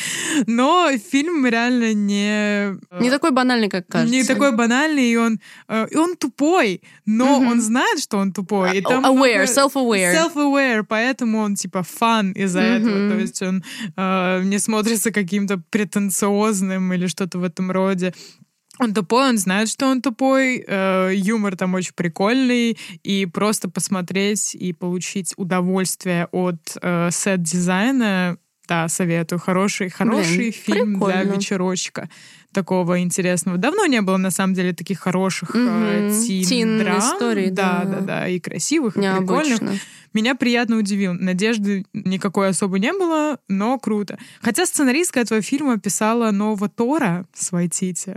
Но 0.48 0.90
фильм 1.12 1.46
реально 1.46 1.94
не... 1.94 2.76
Не 3.00 3.10
такой 3.10 3.30
банальный, 3.30 3.68
как 3.68 3.86
кажется. 3.86 4.12
Не 4.12 4.24
такой 4.24 4.50
банальный, 4.56 5.08
и 5.08 5.16
он, 5.16 5.38
э, 5.68 5.86
и 5.88 5.96
он 5.96 6.16
тупой, 6.16 6.82
но 7.04 7.38
Мгм. 7.38 7.48
он 7.48 7.60
знает, 7.60 8.00
что 8.00 8.18
он 8.18 8.32
тупой. 8.32 8.78
И 8.78 8.82
там 8.82 9.04
aware, 9.06 9.44
много- 9.44 9.44
self-aware. 9.44 10.14
Self-aware, 10.14 10.82
поэтому 10.88 11.38
он 11.38 11.54
типа 11.54 11.84
фан 11.84 12.32
из-за 12.32 12.60
этого. 12.60 12.96
Мгм. 12.96 13.10
То 13.12 13.20
есть 13.20 13.42
он 13.42 13.62
э, 14.16 14.42
не 14.44 14.58
смотрится 14.58 15.10
каким-то 15.10 15.58
претенциозным 15.70 16.92
или 16.92 17.06
что-то 17.06 17.38
в 17.38 17.44
этом 17.44 17.70
роде. 17.70 18.14
Он 18.78 18.92
тупой, 18.92 19.30
он 19.30 19.38
знает, 19.38 19.68
что 19.68 19.86
он 19.86 20.02
тупой, 20.02 20.62
э, 20.66 21.12
юмор 21.14 21.56
там 21.56 21.74
очень 21.74 21.94
прикольный, 21.94 22.76
и 23.02 23.26
просто 23.26 23.70
посмотреть 23.70 24.54
и 24.54 24.72
получить 24.72 25.32
удовольствие 25.36 26.28
от 26.30 26.76
э, 26.82 27.10
сет-дизайна, 27.10 28.38
да, 28.68 28.88
советую. 28.88 29.38
Хороший, 29.38 29.88
хороший 29.90 30.36
Блин, 30.36 30.52
фильм 30.52 30.98
для 30.98 31.06
прикольно. 31.06 31.32
вечерочка 31.36 32.08
такого 32.52 33.00
интересного. 33.00 33.58
Давно 33.58 33.86
не 33.86 34.00
было, 34.00 34.16
на 34.16 34.30
самом 34.30 34.54
деле, 34.54 34.72
таких 34.72 34.98
хороших 35.00 35.54
э, 35.54 35.58
Мгм. 35.58 36.08
тин- 36.22 36.44
Тин 36.44 36.78
драм. 36.78 36.98
историй, 36.98 37.50
да, 37.50 37.82
да. 37.84 37.90
да, 37.90 38.00
да, 38.00 38.28
и 38.28 38.40
красивых, 38.40 38.96
и 38.96 39.00
прикольных. 39.00 39.60
Необычно. 39.60 39.78
Меня 40.14 40.34
приятно 40.34 40.78
удивил. 40.78 41.12
Надежды 41.12 41.84
никакой 41.92 42.48
особо 42.48 42.78
не 42.78 42.92
было, 42.92 43.38
но 43.48 43.78
круто. 43.78 44.18
Хотя 44.40 44.64
сценаристка 44.64 45.20
этого 45.20 45.42
фильма 45.42 45.78
писала 45.78 46.30
нового 46.30 46.70
Тора 46.70 47.26
с 47.34 47.52
Вайтити. 47.52 48.16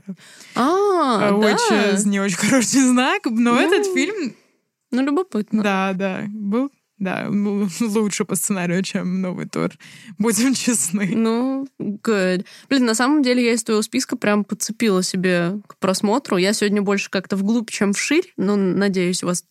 А, 0.56 1.18
Э, 1.22 1.30
да. 1.32 1.36
Очень, 1.36 2.10
не 2.10 2.22
очень 2.22 2.38
хороший 2.38 2.82
знак, 2.82 3.26
но 3.26 3.56
Ну, 3.56 3.60
этот 3.60 3.86
фильм, 3.94 4.34
Ну, 4.92 5.02
любопытно. 5.04 5.62
да, 5.64 5.92
да, 5.94 6.24
был 6.30 6.72
да, 7.00 7.28
лучше 7.80 8.26
по 8.26 8.36
сценарию, 8.36 8.84
чем 8.84 9.22
новый 9.22 9.48
Тор. 9.48 9.72
Будем 10.18 10.54
честны. 10.56 11.12
Ну, 11.16 11.68
good. 11.80 12.46
Блин, 12.70 12.86
на 12.86 12.94
самом 12.94 13.24
деле 13.24 13.44
я 13.44 13.54
из 13.54 13.64
твоего 13.64 13.82
списка 13.82 14.18
прям 14.18 14.44
подцепила 14.44 15.02
себе 15.02 15.60
к 15.68 15.78
просмотру. 15.78 16.38
Я 16.38 16.54
сегодня 16.54 16.82
больше 16.82 17.10
как-то 17.10 17.36
вглубь, 17.36 17.72
чем 17.72 17.94
вширь. 17.94 18.34
Ну, 18.38 18.56
надеюсь, 18.56 19.24
вас 19.24 19.46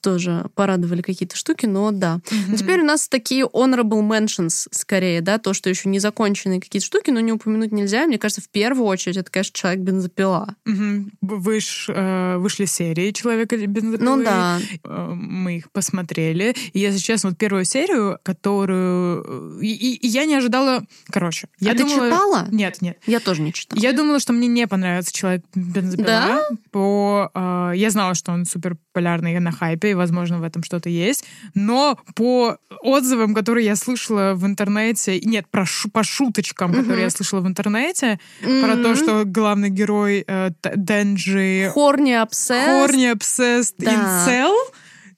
тоже 0.00 0.46
порадовали 0.54 1.02
какие-то 1.02 1.36
штуки, 1.36 1.66
но 1.66 1.90
да. 1.90 2.20
Ну, 2.48 2.56
Теперь 2.56 2.80
у 2.80 2.84
нас 2.84 3.08
такие 3.08 3.44
honorable 3.44 4.02
mentions 4.06 4.66
скорее, 4.70 5.20
да, 5.20 5.38
то, 5.38 5.52
что 5.54 5.68
еще 5.70 5.88
не 5.88 5.98
законченные 5.98 6.60
какие-то 6.60 6.86
штуки, 6.86 7.10
но 7.10 7.20
не 7.20 7.32
упомянуть 7.32 7.72
нельзя. 7.72 8.06
Мне 8.06 8.18
кажется, 8.18 8.40
в 8.42 8.48
первую 8.48 8.86
очередь 8.86 9.16
это, 9.16 9.30
конечно, 9.30 9.52
человек-бензопила. 9.54 10.54
Мгм. 10.64 11.12
Выш, 11.20 11.86
э, 11.88 12.36
вышли 12.38 12.64
серии 12.64 13.10
«Человека 13.12 13.56
бензопилы». 13.56 14.04
Ну 14.16 14.22
да. 14.24 14.58
Э, 14.84 15.12
Мы 15.14 15.58
их 15.58 15.70
посмотрели. 15.70 16.54
И, 16.72 16.78
если 16.78 16.98
честно, 16.98 17.30
вот 17.30 17.38
первую 17.38 17.64
серию, 17.64 18.18
которую... 18.22 19.58
э, 19.60 19.64
И, 19.64 19.72
и- 19.74 19.96
и 19.96 20.06
я 20.08 20.24
не 20.24 20.34
ожидала... 20.34 20.84
Короче, 21.10 21.48
я 21.60 21.72
а 21.72 21.74
ты 21.74 21.80
думала... 21.84 22.10
читала? 22.10 22.46
Нет, 22.50 22.80
нет. 22.82 22.98
Я 23.06 23.20
тоже 23.20 23.42
не 23.42 23.52
читала. 23.52 23.78
Я 23.80 23.92
думала, 23.92 24.18
что 24.20 24.32
мне 24.32 24.46
не 24.48 24.66
понравится 24.66 25.12
человек 25.12 25.44
бензопила. 25.54 26.06
Да? 26.06 26.48
По, 26.70 27.30
э, 27.34 27.72
я 27.76 27.90
знала, 27.90 28.14
что 28.14 28.32
он 28.32 28.44
супер 28.44 28.76
популярный 28.92 29.38
на 29.40 29.52
хайпе, 29.52 29.89
и, 29.90 29.94
возможно, 29.94 30.38
в 30.38 30.42
этом 30.44 30.62
что-то 30.62 30.88
есть. 30.88 31.24
Но 31.54 31.98
по 32.14 32.56
отзывам, 32.82 33.34
которые 33.34 33.66
я 33.66 33.76
слышала 33.76 34.34
в 34.34 34.46
интернете, 34.46 35.20
нет, 35.20 35.46
про 35.50 35.66
шу- 35.66 35.90
по 35.90 36.02
шуточкам, 36.04 36.72
которые 36.72 37.02
я 37.04 37.10
слышала 37.10 37.40
в 37.40 37.46
интернете, 37.46 38.18
про 38.40 38.76
то, 38.76 38.94
что 38.94 39.24
главный 39.24 39.70
герой 39.70 40.24
э, 40.26 40.50
Денджи 40.76 41.70
Хорни 41.74 42.12
обсесс. 42.12 42.68
horny 42.90 43.12
obsessed 43.12 43.74
Да. 43.78 43.90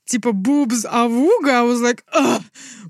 Типа 0.04 0.28
boobs 0.28 0.84
авуга, 0.86 1.60
I 1.60 1.64
was 1.64 1.80
like, 1.82 2.00
«Ах, 2.12 2.40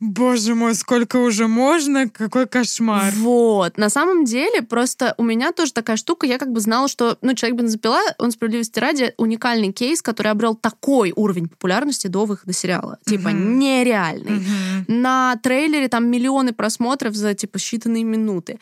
боже 0.01 0.55
мой, 0.55 0.75
сколько 0.75 1.17
уже 1.19 1.47
можно, 1.47 2.09
какой 2.09 2.47
кошмар. 2.47 3.13
Вот. 3.17 3.77
На 3.79 3.91
самом 3.91 4.25
деле, 4.25 4.63
просто 4.63 5.15
у 5.19 5.23
меня 5.23 5.53
тоже 5.53 5.73
такая 5.73 5.97
штука, 5.97 6.27
я 6.27 6.39
как 6.39 6.51
бы 6.51 6.61
знала, 6.61 6.89
что, 6.89 7.19
ну, 7.23 7.35
человек 7.35 7.61
бензопила, 7.61 8.01
он 8.19 8.31
справедливости 8.33 8.79
ради 8.79 9.15
уникальный 9.19 9.73
кейс, 9.73 10.03
который 10.03 10.33
обрел 10.33 10.55
такой 10.55 11.13
уровень 11.15 11.49
популярности 11.49 12.07
до 12.09 12.25
выхода 12.25 12.53
сериала. 12.53 12.99
Типа 13.07 13.31
Мгм. 13.31 13.59
нереальный. 13.59 14.33
Мгм. 14.33 14.85
На 14.89 15.37
трейлере 15.43 15.89
там 15.89 16.09
миллионы 16.11 16.53
просмотров 16.53 17.15
за, 17.15 17.35
типа, 17.35 17.59
считанные 17.59 18.05
минуты. 18.05 18.59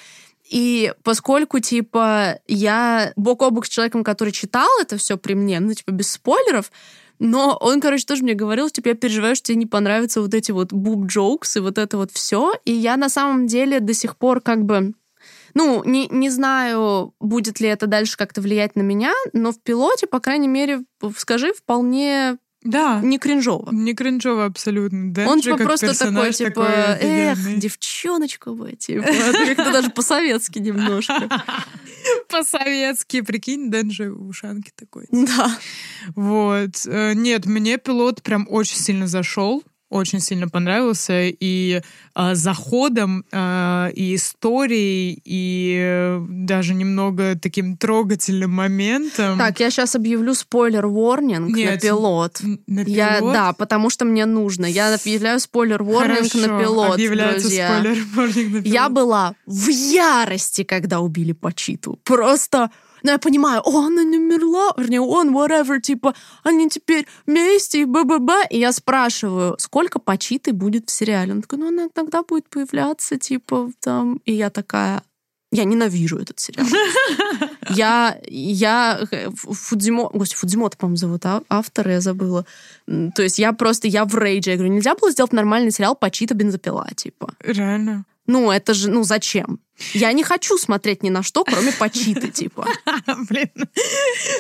И 0.51 0.93
поскольку, 1.05 1.61
типа, 1.61 2.41
я 2.49 3.13
бок 3.15 3.43
о 3.43 3.51
бок 3.51 3.67
с 3.67 3.69
человеком, 3.69 4.03
который 4.03 4.33
читал 4.33 4.69
это 4.81 4.97
все 4.97 5.17
при 5.17 5.35
мне, 5.35 5.61
ну, 5.61 5.73
типа, 5.73 5.93
без 5.93 6.11
спойлеров, 6.11 6.73
но 7.21 7.57
он, 7.61 7.81
короче, 7.81 8.07
тоже 8.07 8.23
мне 8.25 8.35
говорил, 8.35 8.71
типа, 8.71 8.89
я 8.89 8.95
переживаю, 8.95 9.37
что 9.37 9.49
тебе 9.49 9.59
не 9.59 9.67
понравятся 9.67 10.23
вот 10.23 10.33
эти 10.35 10.53
вот 10.53 10.73
буб 10.73 11.07
джокс 11.07 11.57
и 11.57 11.61
вот 11.61 11.77
это 11.77 11.99
вот 11.99 12.11
все. 12.11 12.53
И 12.65 12.73
я 12.73 12.97
на 12.97 13.11
самом 13.11 13.47
деле 13.47 13.79
до 13.79 13.93
сих 13.93 14.17
пор 14.17 14.41
как 14.41 14.65
бы 14.65 14.95
Ну, 15.55 15.85
не, 15.85 16.09
не 16.09 16.31
знаю, 16.31 17.15
будет 17.21 17.61
ли 17.61 17.69
это 17.69 17.87
дальше 17.87 18.17
как-то 18.17 18.41
влиять 18.41 18.75
на 18.75 18.81
меня, 18.81 19.13
но 19.35 19.53
в 19.53 19.61
пилоте, 19.61 20.07
по 20.07 20.19
крайней 20.19 20.49
мере, 20.49 20.81
скажи, 21.17 21.53
вполне 21.53 22.39
да. 22.63 23.01
Не 23.03 23.19
кринжово. 23.19 23.71
Не 23.73 23.95
кринжово 23.95 24.45
абсолютно. 24.45 25.13
Да? 25.13 25.27
Он 25.29 25.41
типа 25.41 25.57
просто 25.57 25.99
такой, 25.99 26.33
типа, 26.33 26.99
эх, 27.01 27.39
девчоночка 27.59 28.53
вы, 28.53 28.73
типа. 28.73 29.07
Как-то 29.07 29.73
даже 29.73 29.91
по-советски 29.91 30.59
немножко. 30.59 31.29
По-советски, 32.29 33.23
прикинь, 33.23 33.71
Дэнджи 33.71 34.13
в 34.13 34.29
ушанке 34.29 34.73
такой. 34.77 35.07
Да. 35.11 35.59
Вот. 36.15 36.87
Э, 36.87 37.15
нет, 37.15 37.47
мне 37.47 37.79
пилот 37.79 38.23
прям 38.23 38.47
очень 38.49 38.77
сильно 38.77 39.07
зашел 39.07 39.63
очень 39.91 40.21
сильно 40.21 40.49
понравился 40.49 41.25
и 41.25 41.83
э, 42.15 42.35
заходом, 42.35 43.25
э, 43.31 43.91
и 43.95 44.15
историей, 44.15 45.21
и 45.25 46.19
даже 46.29 46.75
немного 46.75 47.39
таким 47.39 47.77
трогательным 47.77 48.53
моментом. 48.53 49.37
Так, 49.37 49.61
я 49.61 49.71
сейчас 49.71 49.97
объявлю 49.97 50.35
спойлер-ворнинг 50.35 51.51
на 51.51 51.77
пилот. 51.77 52.41
На 52.67 52.85
пилот? 52.85 52.89
Я, 52.89 53.21
да, 53.21 53.53
потому 53.53 53.91
что 53.91 54.05
мне 54.05 54.27
нужно. 54.27 54.67
Я 54.67 54.95
объявляю 54.95 55.41
спойлер-ворнинг 55.41 56.35
на 56.35 56.61
пилот, 56.61 56.97
друзья. 56.97 57.69
спойлер-ворнинг 57.69 58.53
на 58.53 58.63
пилот. 58.63 58.67
Я 58.67 58.89
была 58.89 59.35
в 59.47 59.69
ярости, 59.69 60.63
когда 60.63 61.01
убили 61.01 61.33
Пачиту. 61.33 61.99
Просто 62.05 62.71
но 63.03 63.13
я 63.13 63.19
понимаю, 63.19 63.63
о, 63.65 63.87
она 63.87 64.03
не 64.05 64.19
умерла, 64.19 64.73
вернее, 64.77 65.01
он, 65.01 65.37
whatever, 65.37 65.81
типа, 65.81 66.15
они 66.43 66.69
теперь 66.69 67.07
вместе, 67.27 67.83
и 67.83 67.85
б-б-б. 67.85 68.47
И 68.51 68.59
я 68.59 68.73
спрашиваю, 68.73 69.55
сколько 69.59 69.99
почиты 69.99 70.53
будет 70.53 70.89
в 70.89 70.93
сериале? 70.93 71.33
Он 71.33 71.43
такой, 71.43 71.59
ну, 71.59 71.69
она 71.69 71.89
тогда 71.93 72.23
будет 72.23 72.49
появляться, 72.49 73.19
типа, 73.19 73.71
там. 73.81 74.21
И 74.25 74.33
я 74.33 74.51
такая, 74.51 75.03
я 75.53 75.65
ненавижу 75.65 76.19
этот 76.19 76.39
сериал. 76.39 76.67
Я, 77.69 78.19
я, 78.27 79.01
Фудзимо, 79.37 80.09
господи, 80.13 80.35
Фудзимота, 80.35 80.77
по-моему, 80.77 80.97
зовут 80.97 81.25
а, 81.27 81.43
автора, 81.49 81.93
я 81.93 82.01
забыла. 82.01 82.45
То 82.87 83.23
есть 83.23 83.39
я 83.39 83.53
просто, 83.53 83.87
я 83.87 84.05
в 84.05 84.17
рейдже. 84.17 84.51
Я 84.51 84.57
говорю, 84.57 84.73
нельзя 84.73 84.97
было 84.97 85.13
сделать 85.13 85.33
нормальный 85.33 85.71
сериал 85.71 85.95
по 85.95 86.11
чьи-то 86.11 86.35
бензопила, 86.35 86.89
типа. 86.97 87.35
Реально? 87.45 88.07
Ну, 88.27 88.51
это 88.51 88.75
же, 88.75 88.91
ну, 88.91 89.05
зачем? 89.05 89.61
Я 89.95 90.13
не 90.13 90.23
хочу 90.23 90.59
смотреть 90.59 91.03
ни 91.03 91.11
на 91.11 91.23
что, 91.23 91.45
кроме 91.45 91.73
почиты, 91.73 92.29
типа. 92.33 92.67
Блин. 93.29 93.51
Ну, 93.55 93.65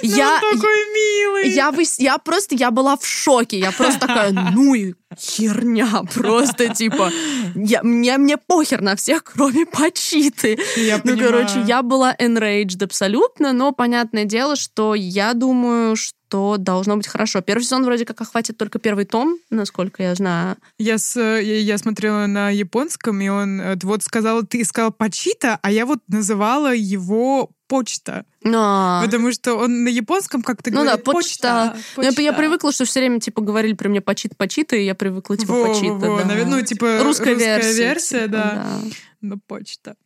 я, 0.02 0.40
он 0.42 0.56
такой 0.56 0.94
милый. 0.94 1.50
Я, 1.50 1.72
я 1.98 2.18
просто, 2.18 2.54
я 2.54 2.70
была 2.70 2.96
в 2.96 3.06
шоке. 3.06 3.58
Я 3.58 3.72
просто 3.72 4.00
такая, 4.00 4.32
ну 4.54 4.74
и 4.74 4.94
херня 5.18 6.02
просто, 6.14 6.68
типа. 6.74 7.10
Я, 7.54 7.82
мне, 7.82 8.16
мне 8.18 8.36
похер 8.36 8.80
на 8.80 8.96
всех, 8.96 9.24
кроме 9.24 9.66
почиты. 9.66 10.58
Я 10.76 10.96
ну, 10.98 11.02
понимаю. 11.02 11.30
короче, 11.30 11.62
я 11.66 11.82
была 11.82 12.14
enraged 12.14 12.84
абсолютно, 12.84 13.52
но 13.52 13.72
понятное 13.72 14.24
дело, 14.24 14.56
что 14.56 14.94
я 14.94 15.34
думаю, 15.34 15.96
что 15.96 16.19
то 16.30 16.56
должно 16.58 16.96
быть 16.96 17.08
хорошо. 17.08 17.40
Первый 17.40 17.64
сезон 17.64 17.84
вроде 17.84 18.04
как 18.04 18.20
охватит 18.20 18.56
только 18.56 18.78
первый 18.78 19.04
том, 19.04 19.38
насколько 19.50 20.02
я 20.02 20.14
знаю. 20.14 20.56
Я, 20.78 20.96
с, 20.96 21.20
я, 21.20 21.58
я 21.58 21.76
смотрела 21.76 22.26
на 22.26 22.50
японском, 22.50 23.20
и 23.20 23.28
он 23.28 23.60
э, 23.60 23.76
вот 23.82 24.04
сказал, 24.04 24.44
ты 24.44 24.64
сказал 24.64 24.92
почита, 24.92 25.58
а 25.60 25.72
я 25.72 25.86
вот 25.86 25.98
называла 26.06 26.72
его 26.72 27.50
почта. 27.66 28.24
А. 28.44 29.02
Потому 29.04 29.32
что 29.32 29.56
он 29.56 29.82
на 29.82 29.88
японском 29.88 30.42
как-то 30.42 30.70
ну, 30.70 30.82
говорит 30.82 31.04
да, 31.04 31.12
почта. 31.12 31.72
почта. 31.74 31.86
Ну, 31.96 32.02
я, 32.02 32.30
я 32.30 32.32
привыкла, 32.32 32.70
что 32.70 32.84
все 32.84 33.00
время 33.00 33.18
типа 33.18 33.42
говорили 33.42 33.72
при 33.72 33.88
мне 33.88 34.00
почит 34.00 34.36
почита, 34.36 34.76
и 34.76 34.84
я 34.84 34.94
привыкла 34.94 35.36
типа 35.36 35.52
во, 35.52 35.66
почита. 35.66 35.94
Во, 35.94 36.22
да. 36.22 36.44
Ну, 36.46 36.62
типа 36.62 37.00
русская, 37.02 37.34
русская 37.34 37.34
версия, 37.34 37.82
версия 37.82 38.20
типа, 38.26 38.32
да. 38.32 38.54
да. 38.54 38.90
Ну, 39.20 39.40
почта. 39.46 39.96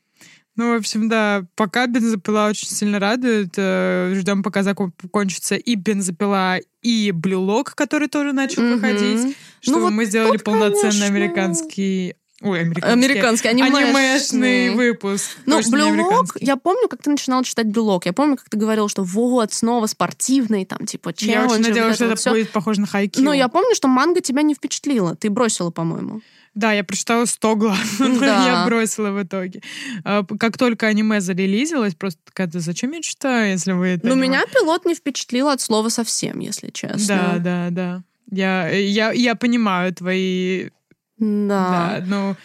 Ну, 0.56 0.72
в 0.72 0.76
общем, 0.78 1.08
да, 1.08 1.44
пока 1.56 1.86
бензопила 1.86 2.46
очень 2.48 2.68
сильно 2.68 2.98
радует. 3.00 3.54
Э, 3.56 4.12
Ждем, 4.14 4.42
пока 4.42 4.62
закончится 4.62 5.56
и 5.56 5.74
бензопила, 5.74 6.58
и 6.82 7.10
блюлок, 7.10 7.74
который 7.74 8.08
тоже 8.08 8.32
начал 8.32 8.62
Мгм. 8.62 8.74
выходить. 8.74 9.36
Чтобы 9.60 9.78
Ну, 9.78 9.84
вот 9.86 9.92
мы 9.92 10.04
сделали 10.04 10.36
тут, 10.36 10.44
полноценный 10.44 10.82
конечно. 10.90 11.06
американский... 11.06 12.14
Ой, 12.40 12.60
американский. 12.60 12.92
Американский, 12.92 13.48
анимешный. 13.48 13.84
анимешный 13.88 14.70
выпуск. 14.74 15.30
Ну, 15.46 15.60
Блюлок, 15.70 16.36
я 16.40 16.56
помню, 16.56 16.88
как 16.88 17.00
ты 17.02 17.08
начинала 17.10 17.42
читать 17.42 17.66
Блюлок. 17.68 18.04
Я 18.04 18.12
помню, 18.12 18.36
как 18.36 18.50
ты 18.50 18.58
говорил, 18.58 18.88
что 18.88 19.02
вот, 19.02 19.52
снова 19.54 19.86
спортивный, 19.86 20.66
там, 20.66 20.84
типа, 20.84 21.14
челленджи. 21.14 21.38
Я 21.40 21.46
очень 21.46 21.58
вот 21.58 21.68
надеялась, 21.68 21.94
что 21.94 22.04
вот 22.04 22.12
это 22.12 22.20
всё. 22.20 22.30
будет 22.30 22.50
похоже 22.50 22.80
на 22.82 22.86
хайкю. 22.86 23.22
Но 23.22 23.32
я 23.32 23.48
помню, 23.48 23.74
что 23.74 23.88
манга 23.88 24.20
тебя 24.20 24.42
не 24.42 24.54
впечатлила. 24.54 25.16
Ты 25.16 25.30
бросила, 25.30 25.70
по-моему. 25.70 26.20
Да, 26.54 26.72
я 26.72 26.84
прочитала 26.84 27.24
100 27.24 27.56
глав, 27.56 27.78
но 28.00 28.20
Да. 28.20 28.46
я 28.46 28.64
бросила 28.66 29.10
в 29.10 29.22
итоге. 29.22 29.60
А, 30.04 30.24
Как 30.38 30.56
только 30.56 30.86
аниме 30.86 31.20
зарелизилось, 31.20 31.94
просто 31.94 32.20
такая, 32.24 32.46
да 32.46 32.60
зачем 32.60 32.92
я 32.92 33.00
читаю, 33.02 33.50
если 33.52 33.72
вы 33.72 33.88
это... 33.88 34.08
Не 34.08 34.14
меня 34.16 34.44
пилот 34.52 34.84
не 34.86 34.94
впечатлил 34.94 35.48
от 35.48 35.60
слова 35.60 35.88
совсем, 35.88 36.38
если 36.38 36.70
честно. 36.70 37.06
Да, 37.08 37.38
да, 37.38 37.68
да. 37.70 38.02
Я, 38.30 38.68
я, 38.68 39.12
я 39.12 39.34
понимаю 39.34 39.92
твои... 39.94 40.68
Да. 41.18 42.00
Да, 42.00 42.04
ну, 42.06 42.36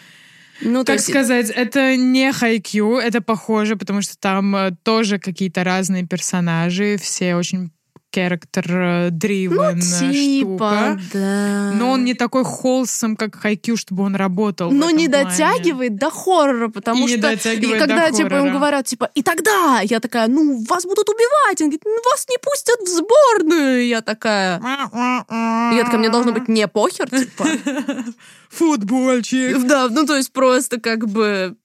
Ну, 0.62 0.84
как 0.84 0.96
есть, 0.96 1.08
сказать, 1.08 1.50
это 1.50 1.96
не 1.96 2.32
хайкю, 2.32 2.98
это 2.98 3.20
похоже, 3.20 3.76
потому 3.76 4.02
что 4.02 4.16
там 4.18 4.54
э, 4.56 4.70
тоже 4.82 5.18
какие-то 5.18 5.64
разные 5.64 6.06
персонажи, 6.06 6.96
все 7.00 7.34
очень 7.36 7.70
character-driven 8.12 9.74
ну, 9.74 9.80
типа, 9.80 10.98
штука. 10.98 11.00
да. 11.12 11.72
Но 11.74 11.90
он 11.90 12.04
не 12.04 12.14
такой 12.14 12.44
холсом, 12.44 13.16
как 13.16 13.36
хайкю, 13.36 13.76
чтобы 13.76 14.02
он 14.04 14.14
работал. 14.16 14.70
но 14.70 14.86
этом 14.86 14.98
не 14.98 15.08
плане. 15.08 15.24
дотягивает 15.26 15.96
до 15.96 16.10
хоррора, 16.10 16.68
потому 16.68 17.00
И 17.06 17.10
не 17.12 17.18
что 17.18 17.22
дотягивает 17.22 17.76
и 17.76 17.78
когда 17.78 18.10
до 18.10 18.16
типа 18.16 18.26
им 18.26 18.30
хоррора. 18.40 18.52
говорят 18.52 18.86
типа 18.86 19.10
и 19.14 19.22
тогда 19.22 19.80
я 19.82 20.00
такая, 20.00 20.28
ну 20.28 20.64
вас 20.68 20.84
будут 20.84 21.08
убивать, 21.08 21.60
он 21.60 21.66
говорит, 21.68 21.82
ну 21.84 21.96
вас 22.12 22.26
не 22.28 22.36
пустят 22.38 22.80
в 22.80 22.88
сборную, 22.88 23.86
я 23.86 24.00
такая, 24.02 24.60
я 24.60 25.82
такая, 25.84 25.98
мне 25.98 26.10
должно 26.10 26.32
быть 26.32 26.48
не 26.48 26.66
похер, 26.68 27.08
типа, 27.10 27.46
Футбольчик. 28.50 29.66
да, 29.66 29.88
ну 29.88 30.06
то 30.06 30.16
есть 30.16 30.32
просто 30.32 30.80
как 30.80 31.08
бы 31.08 31.56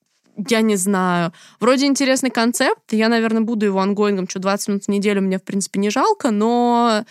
я 0.50 0.62
не 0.62 0.76
знаю. 0.76 1.32
Вроде 1.60 1.86
интересный 1.86 2.30
концепт. 2.30 2.92
Я, 2.92 3.10
наверное, 3.10 3.42
буду 3.42 3.66
его 3.66 3.80
ongoing 3.80 4.14
ом. 4.14 4.28
Что 4.30 4.40
20 4.40 4.68
минут 4.70 4.84
в 4.86 4.88
неделю 4.90 5.22
мне, 5.22 5.38
в 5.40 5.44
принципе, 5.44 5.80
не 5.80 5.90
жалко, 5.90 6.32
но 6.32 7.06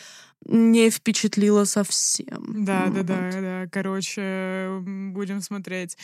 не 0.46 0.90
впечатлило 0.90 1.64
совсем. 1.64 2.64
Да, 2.66 2.84
да, 2.88 2.92
Вот. 2.98 3.06
да, 3.06 3.30
да. 3.40 3.66
Короче, 3.72 4.20
м, 4.20 5.14
будем 5.14 5.40
смотреть. 5.40 5.96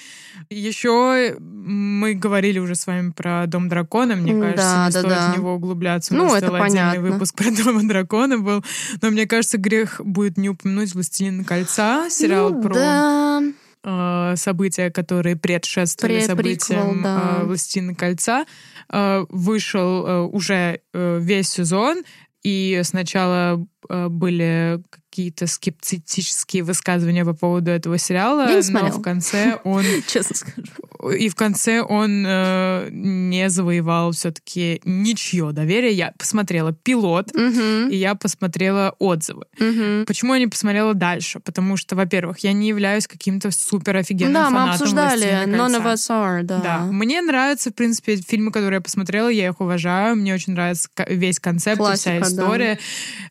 Еще 0.48 1.36
мы 1.38 2.14
говорили 2.14 2.58
уже 2.58 2.74
с 2.74 2.86
вами 2.86 3.10
про 3.10 3.46
Дом 3.46 3.68
дракона. 3.68 4.16
Мне 4.16 4.32
кажется, 4.40 4.62
да, 4.64 4.86
не 4.86 4.92
да, 4.94 5.00
стоит 5.00 5.14
да. 5.14 5.32
в 5.32 5.36
него 5.36 5.54
углубляться. 5.54 6.14
У 6.14 6.16
Ну, 6.16 6.24
нас 6.24 6.36
это 6.36 6.46
целый 6.46 6.62
отдельный 6.62 6.94
понятно. 6.94 7.10
выпуск 7.12 7.34
про 7.34 7.50
Дом 7.50 7.86
дракона 7.86 8.38
был. 8.38 8.64
Но 9.02 9.10
мне 9.10 9.26
кажется, 9.26 9.58
грех 9.58 10.00
будет 10.02 10.38
не 10.38 10.48
упомянуть 10.48 10.94
«Властелин 10.94 11.44
кольца», 11.44 12.08
сериал 12.08 12.50
Ну, 12.54 12.62
про 12.62 12.72
Да. 12.74 13.42
Э, 13.84 14.34
события, 14.36 14.90
которые 14.90 15.36
предшествовали 15.36 16.18
Пре- 16.18 16.26
событиям 16.26 16.88
приквел, 16.90 17.02
да. 17.02 17.38
э, 17.40 17.44
«Властелина 17.44 17.94
кольца». 17.94 18.44
Э, 18.92 19.24
вышел 19.28 20.06
э, 20.06 20.20
уже 20.22 20.80
э, 20.92 21.18
весь 21.20 21.48
сезон, 21.48 22.02
и 22.42 22.80
сначала 22.84 23.60
э, 23.79 23.79
были 23.88 24.82
какие-то 25.10 25.46
скептические 25.48 26.62
высказывания 26.62 27.24
по 27.24 27.34
поводу 27.34 27.70
этого 27.70 27.98
сериала, 27.98 28.42
Я 28.42 28.50
не 28.50 28.56
но 28.56 28.62
смотрела. 28.62 28.98
в 28.98 29.02
конце 29.02 29.58
он 29.64 29.84
Честно 30.06 30.36
скажу. 30.36 31.10
и 31.18 31.28
в 31.28 31.34
конце 31.34 31.82
он 31.82 32.24
э, 32.26 32.88
не 32.92 33.50
завоевал 33.50 34.12
все-таки 34.12 34.80
ничье 34.84 35.50
доверие. 35.52 35.92
Я 35.92 36.12
посмотрела 36.16 36.72
пилот, 36.72 37.34
Мгм. 37.34 37.88
и 37.88 37.96
я 37.96 38.14
посмотрела 38.14 38.94
отзывы. 39.00 39.46
Мгм. 39.58 40.04
Почему 40.06 40.34
я 40.34 40.40
не 40.40 40.46
посмотрела 40.46 40.94
дальше? 40.94 41.40
Потому 41.40 41.76
что, 41.76 41.96
во-первых, 41.96 42.38
я 42.40 42.52
не 42.52 42.68
являюсь 42.68 43.08
каким-то 43.08 43.50
супер 43.50 43.96
офигенным 43.96 44.32
Да, 44.34 44.50
мы 44.50 44.56
фанатом 44.58 44.70
обсуждали. 44.74 45.20
«Властелина 45.24 45.56
None 45.56 45.76
of 45.78 45.82
кольца». 45.82 46.12
us 46.14 46.40
are, 46.40 46.42
да. 46.44 46.58
Да, 46.60 46.78
мне 46.84 47.20
нравятся, 47.20 47.70
в 47.70 47.74
принципе, 47.74 48.14
фильмы, 48.16 48.52
которые 48.52 48.76
я 48.78 48.80
посмотрела, 48.80 49.28
я 49.28 49.48
их 49.48 49.60
уважаю, 49.60 50.14
мне 50.16 50.34
очень 50.34 50.52
нравится 50.52 50.88
весь 51.08 51.40
концепт, 51.40 51.78
Классика, 51.78 52.10
вся 52.10 52.20
да. 52.20 52.42
история 52.42 52.78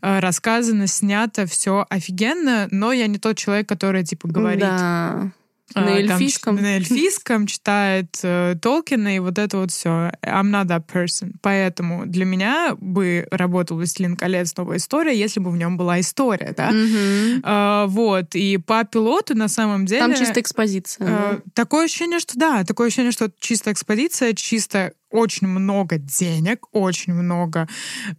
э, 0.02 0.20
рассказана, 0.40 0.88
снята, 0.88 1.46
все 1.46 1.86
офигенно, 1.90 2.68
но 2.72 2.94
я 2.94 3.08
не 3.08 3.18
тот 3.18 3.38
человек, 3.38 3.68
который 3.68 4.04
типа 4.04 4.28
говорит 4.30 4.62
Да. 4.62 5.32
а, 5.76 5.82
На 5.82 5.86
там 5.88 5.96
эльфийском. 5.98 6.58
ч- 6.58 6.64
на 6.64 6.76
эльфийском 6.78 7.46
читает 7.46 8.08
э, 8.24 8.56
Толкина 8.62 9.16
и 9.16 9.20
вот 9.20 9.38
это 9.38 9.58
вот 9.58 9.72
все. 9.72 10.12
I'm 10.24 10.50
not 10.50 10.66
that 10.68 10.86
person. 10.92 11.34
Поэтому 11.42 12.06
для 12.06 12.26
меня 12.26 12.76
бы 12.80 13.28
работал 13.32 13.78
«Властелин 13.78 14.16
колец. 14.16 14.56
Новая 14.58 14.78
история», 14.78 15.16
если 15.18 15.40
бы 15.42 15.52
в 15.52 15.58
нем 15.58 15.78
была 15.78 16.00
история, 16.00 16.54
да? 16.58 16.72
Мгм. 16.72 17.42
А, 17.44 17.86
вот. 17.88 18.34
И 18.34 18.58
по 18.58 18.84
пилоту 18.86 19.36
на 19.38 19.48
самом 19.50 19.86
деле... 19.86 20.00
Там 20.02 20.16
чисто 20.16 20.40
экспозиция. 20.40 21.06
э, 21.08 21.10
да. 21.10 21.40
такое 21.54 21.86
ощущение, 21.86 22.20
что 22.20 22.34
да, 22.40 22.64
такое 22.64 22.88
ощущение, 22.88 23.12
что 23.12 23.30
чисто 23.40 23.72
экспозиция, 23.72 24.34
чисто 24.34 24.94
очень 25.10 25.48
много 25.48 25.98
денег, 25.98 26.68
очень 26.72 27.14
много 27.14 27.68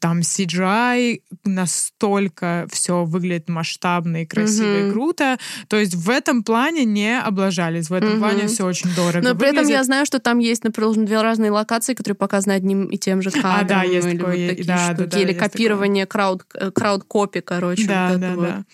там 0.01 0.21
CGI, 0.21 1.23
настолько 1.45 2.67
все 2.71 3.05
выглядит 3.05 3.49
масштабно 3.49 4.23
и 4.23 4.27
красиво 4.27 4.67
Мгм. 4.79 4.89
и 4.89 4.91
круто. 4.93 5.39
То 5.69 5.77
есть 5.77 5.95
в 5.95 6.11
этом 6.11 6.43
плане 6.43 6.85
не 6.85 7.19
облажались, 7.21 7.91
в 7.91 7.93
этом 7.93 8.11
Мгм. 8.13 8.19
плане 8.21 8.47
все 8.49 8.65
очень 8.67 8.95
дорого 8.95 9.21
Но 9.27 9.35
при 9.35 9.47
этом 9.49 9.59
выглядит. 9.65 9.77
я 9.79 9.85
знаю, 9.85 10.07
что 10.07 10.19
там 10.19 10.39
есть, 10.39 10.65
например, 10.65 10.95
две 10.95 11.21
разные 11.23 11.51
локации, 11.51 11.95
которые 11.95 12.17
показаны 12.17 12.53
одним 12.55 12.87
и 12.87 12.99
тем 12.99 13.23
же 13.23 13.31
кадром. 13.31 13.51
А, 13.61 13.65
да, 13.65 13.83
есть 13.83 14.07
или 14.09 14.17
такое, 14.19 14.37
вот 14.37 14.49
такие 14.49 14.67
да, 14.67 14.89
да, 14.89 14.95
штуки. 14.95 15.09
да, 15.11 15.21
или 15.21 15.29
есть 15.29 15.39
копирование 15.39 16.07
крауд, 16.07 16.45
э, 16.55 16.71
крауд-копи, 16.71 17.41
короче. 17.41 17.87
Да, 17.87 18.09
вот 18.09 18.17
это 18.17 18.21
да, 18.21 18.35
вот. 18.37 18.45
да. 18.47 18.65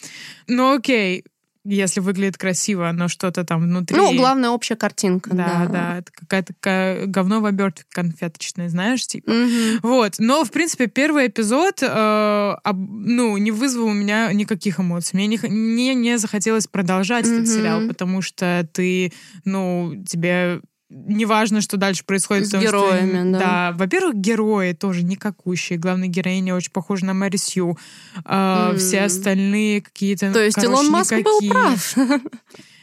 Ну 0.48 0.74
окей, 0.76 1.24
если 1.68 2.00
выглядит 2.00 2.38
красиво, 2.38 2.90
но 2.92 3.08
что-то 3.08 3.44
там 3.44 3.62
внутри... 3.62 3.96
Ну, 3.96 4.14
главное, 4.16 4.50
общая 4.50 4.76
картинка. 4.76 5.30
Да, 5.30 5.66
Да, 5.66 5.72
да, 5.72 5.98
это 5.98 6.12
какая-то 6.12 6.54
ка- 6.60 7.02
говно 7.06 7.40
в 7.40 7.46
обертке 7.46 7.84
конфеточное, 7.90 8.68
знаешь, 8.68 9.06
типа. 9.06 9.30
Мгм. 9.30 9.80
Вот, 9.82 10.14
но, 10.18 10.44
в 10.44 10.50
принципе, 10.50 10.86
первый 10.86 11.26
эпизод, 11.26 11.82
э, 11.82 11.86
об- 11.86 12.90
ну, 12.90 13.36
не 13.36 13.50
вызвал 13.50 13.86
у 13.86 13.92
меня 13.92 14.32
никаких 14.32 14.78
эмоций. 14.80 15.10
Мне 15.14 15.26
не, 15.26 15.38
мне 15.48 15.94
не 15.94 16.18
захотелось 16.18 16.66
продолжать 16.66 17.26
Мгм. 17.26 17.34
этот 17.34 17.48
сериал, 17.48 17.86
потому 17.88 18.22
что 18.22 18.68
ты, 18.72 19.12
ну, 19.44 20.04
тебе 20.08 20.60
не 20.88 21.24
важно, 21.26 21.60
что 21.60 21.76
дальше 21.76 22.04
происходит. 22.04 22.46
С 22.46 22.50
потому 22.50 22.66
что, 22.68 22.76
героями, 22.78 23.32
да. 23.32 23.72
во-первых, 23.76 24.14
герои 24.16 24.72
тоже 24.72 25.02
никакущие. 25.02 25.78
Главная 25.78 26.08
героиня 26.08 26.54
очень 26.54 26.70
похожа 26.70 27.06
на 27.06 27.14
Мэри 27.14 27.36
Сью. 27.36 27.76
А, 28.24 28.70
М. 28.70 28.78
Все 28.78 29.02
остальные 29.02 29.82
какие-то, 29.82 30.32
То 30.32 30.42
есть 30.44 30.54
короче, 30.54 30.72
Илон 30.72 30.90
Маск 30.90 31.14
был 31.22 31.40
прав. 31.48 31.94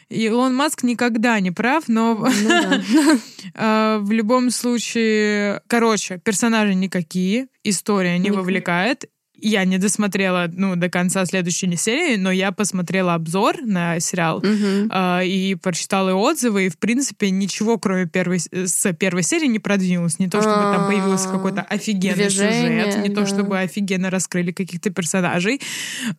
Илон 0.10 0.56
Маск 0.56 0.84
никогда 0.84 1.40
не 1.40 1.52
прав, 1.52 1.86
но 1.88 2.16
Ну 2.16 2.48
да. 2.48 2.82
а, 3.56 4.00
в 4.00 4.12
любом 4.12 4.50
случае, 4.52 5.62
короче, 5.68 6.18
персонажи 6.18 6.76
никакие, 6.76 7.48
история 7.64 8.18
не 8.18 8.30
Ник- 8.30 8.36
вовлекает. 8.36 9.06
Я 9.36 9.66
не 9.66 9.78
досмотрела 9.78 10.50
ну, 10.54 10.76
до 10.76 10.90
конца 10.90 11.26
следующей 11.26 11.76
серии, 11.76 12.16
но 12.18 12.32
я 12.32 12.52
посмотрела 12.52 13.16
обзор 13.16 13.58
на 13.64 14.00
сериал 14.00 14.40
Мгм. 14.42 14.90
а, 14.92 15.22
и 15.22 15.56
прочитала 15.56 16.14
отзывы, 16.14 16.68
и, 16.68 16.70
в 16.70 16.78
принципе, 16.78 17.30
ничего, 17.32 17.78
кроме 17.78 18.06
первой, 18.06 18.40
с- 18.40 18.48
с 18.54 18.94
первой 18.94 19.24
серии, 19.24 19.48
не 19.48 19.60
продвинулось. 19.60 20.20
Не 20.20 20.30
то, 20.30 20.40
чтобы 20.42 20.56
там 20.62 20.86
появился 20.88 21.30
А, 21.30 21.32
какой-то 21.34 21.62
офигенный 21.64 22.28
движение, 22.28 22.86
сюжет, 22.92 23.04
не 23.10 23.10
то, 23.14 23.22
да. 23.22 23.28
чтобы 23.28 23.60
офигенно 23.60 24.10
раскрыли 24.10 24.52
каких-то 24.52 24.92
персонажей. 24.92 25.60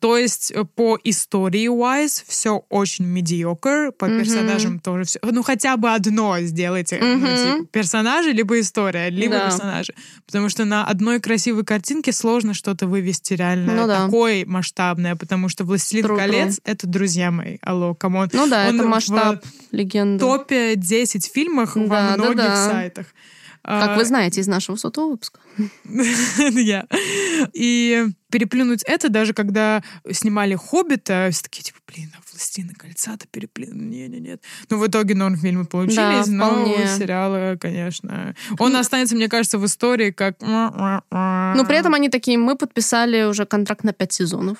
То 0.01 0.19
есть 0.19 0.51
э, 0.51 0.65
по 0.65 0.99
истории 1.05 1.69
wise 1.69 2.25
все 2.27 2.65
очень 2.69 3.07
mediocre, 3.07 3.93
по 3.93 4.07
Мгм. 4.07 4.19
персонажам 4.19 4.81
тоже 4.81 5.05
все. 5.05 5.21
Ну, 5.23 5.43
хотя 5.43 5.77
бы 5.77 5.93
одно 5.95 6.41
сделайте. 6.41 6.99
Ну, 7.01 7.17
Мгм. 7.19 7.27
типа, 7.27 7.67
персонажи, 7.73 8.33
либо 8.33 8.59
история, 8.61 9.09
либо 9.09 9.35
Да. 9.37 9.45
персонажи. 9.47 9.95
Потому 10.27 10.49
что 10.51 10.65
на 10.65 10.85
одной 10.85 11.21
красивой 11.21 11.65
картинке 11.65 12.13
сложно 12.13 12.53
что-то 12.55 12.87
вывести 12.87 13.04
реально 13.35 13.75
Ну 13.75 13.87
да. 13.87 14.05
такое 14.07 14.45
масштабное, 14.47 15.17
потому 15.17 15.49
что 15.49 15.65
«Властелин 15.65 16.07
True, 16.07 16.17
колец»— 16.17 16.61
это, 16.65 16.87
друзья 16.87 17.31
мои, 17.31 17.59
алло, 17.63 17.95
come 17.95 18.14
on. 18.14 18.29
Ну 18.33 18.47
да, 18.49 18.69
Он 18.69 18.75
это 18.77 18.85
масштаб 18.89 19.45
легенды. 19.71 20.19
топе 20.21 20.77
10 20.77 21.31
фильмах 21.33 21.77
во 21.77 21.87
Да, 21.87 22.11
да, 22.11 22.17
многих 22.17 22.37
да. 22.37 22.71
сайтах. 22.71 23.07
Как 23.65 23.91
А, 23.91 23.97
вы 23.97 24.05
знаете 24.05 24.43
из 24.43 24.47
нашего 24.47 24.77
сотого 24.77 25.11
выпуска. 25.13 25.41
Я. 26.51 26.87
И 27.55 28.05
переплюнуть 28.31 28.83
это, 28.83 29.09
даже 29.09 29.33
когда 29.33 29.83
снимали 30.11 30.55
«Хоббита», 30.55 31.29
все 31.31 31.43
такие, 31.45 31.63
типа, 31.63 31.79
блин, 31.87 32.13
а 32.15 32.21
«Властелина 32.31 32.75
кольца»-то 32.75 33.27
переплюнут. 33.29 33.77
Не, 33.77 34.09
не, 34.09 34.19
нет. 34.21 34.43
Ну, 34.69 34.79
в 34.79 34.87
итоге 34.87 35.15
норм 35.15 35.37
фильмы 35.37 35.65
получились, 35.65 36.27
Да, 36.27 36.33
но 36.33 36.47
вполне. 36.47 36.87
сериалы, 36.99 37.57
конечно... 37.59 38.35
Он 38.59 38.75
останется, 38.77 39.15
мне 39.15 39.29
кажется, 39.29 39.57
в 39.59 39.65
истории 39.65 40.11
как... 40.11 40.37
Но 40.41 41.65
при 41.67 41.77
этом 41.77 41.95
они 41.95 42.09
такие, 42.09 42.37
мы 42.37 42.57
подписали 42.57 43.23
уже 43.23 43.47
контракт 43.47 43.85
на 43.85 43.93
пять 43.93 44.13
сезонов. 44.13 44.59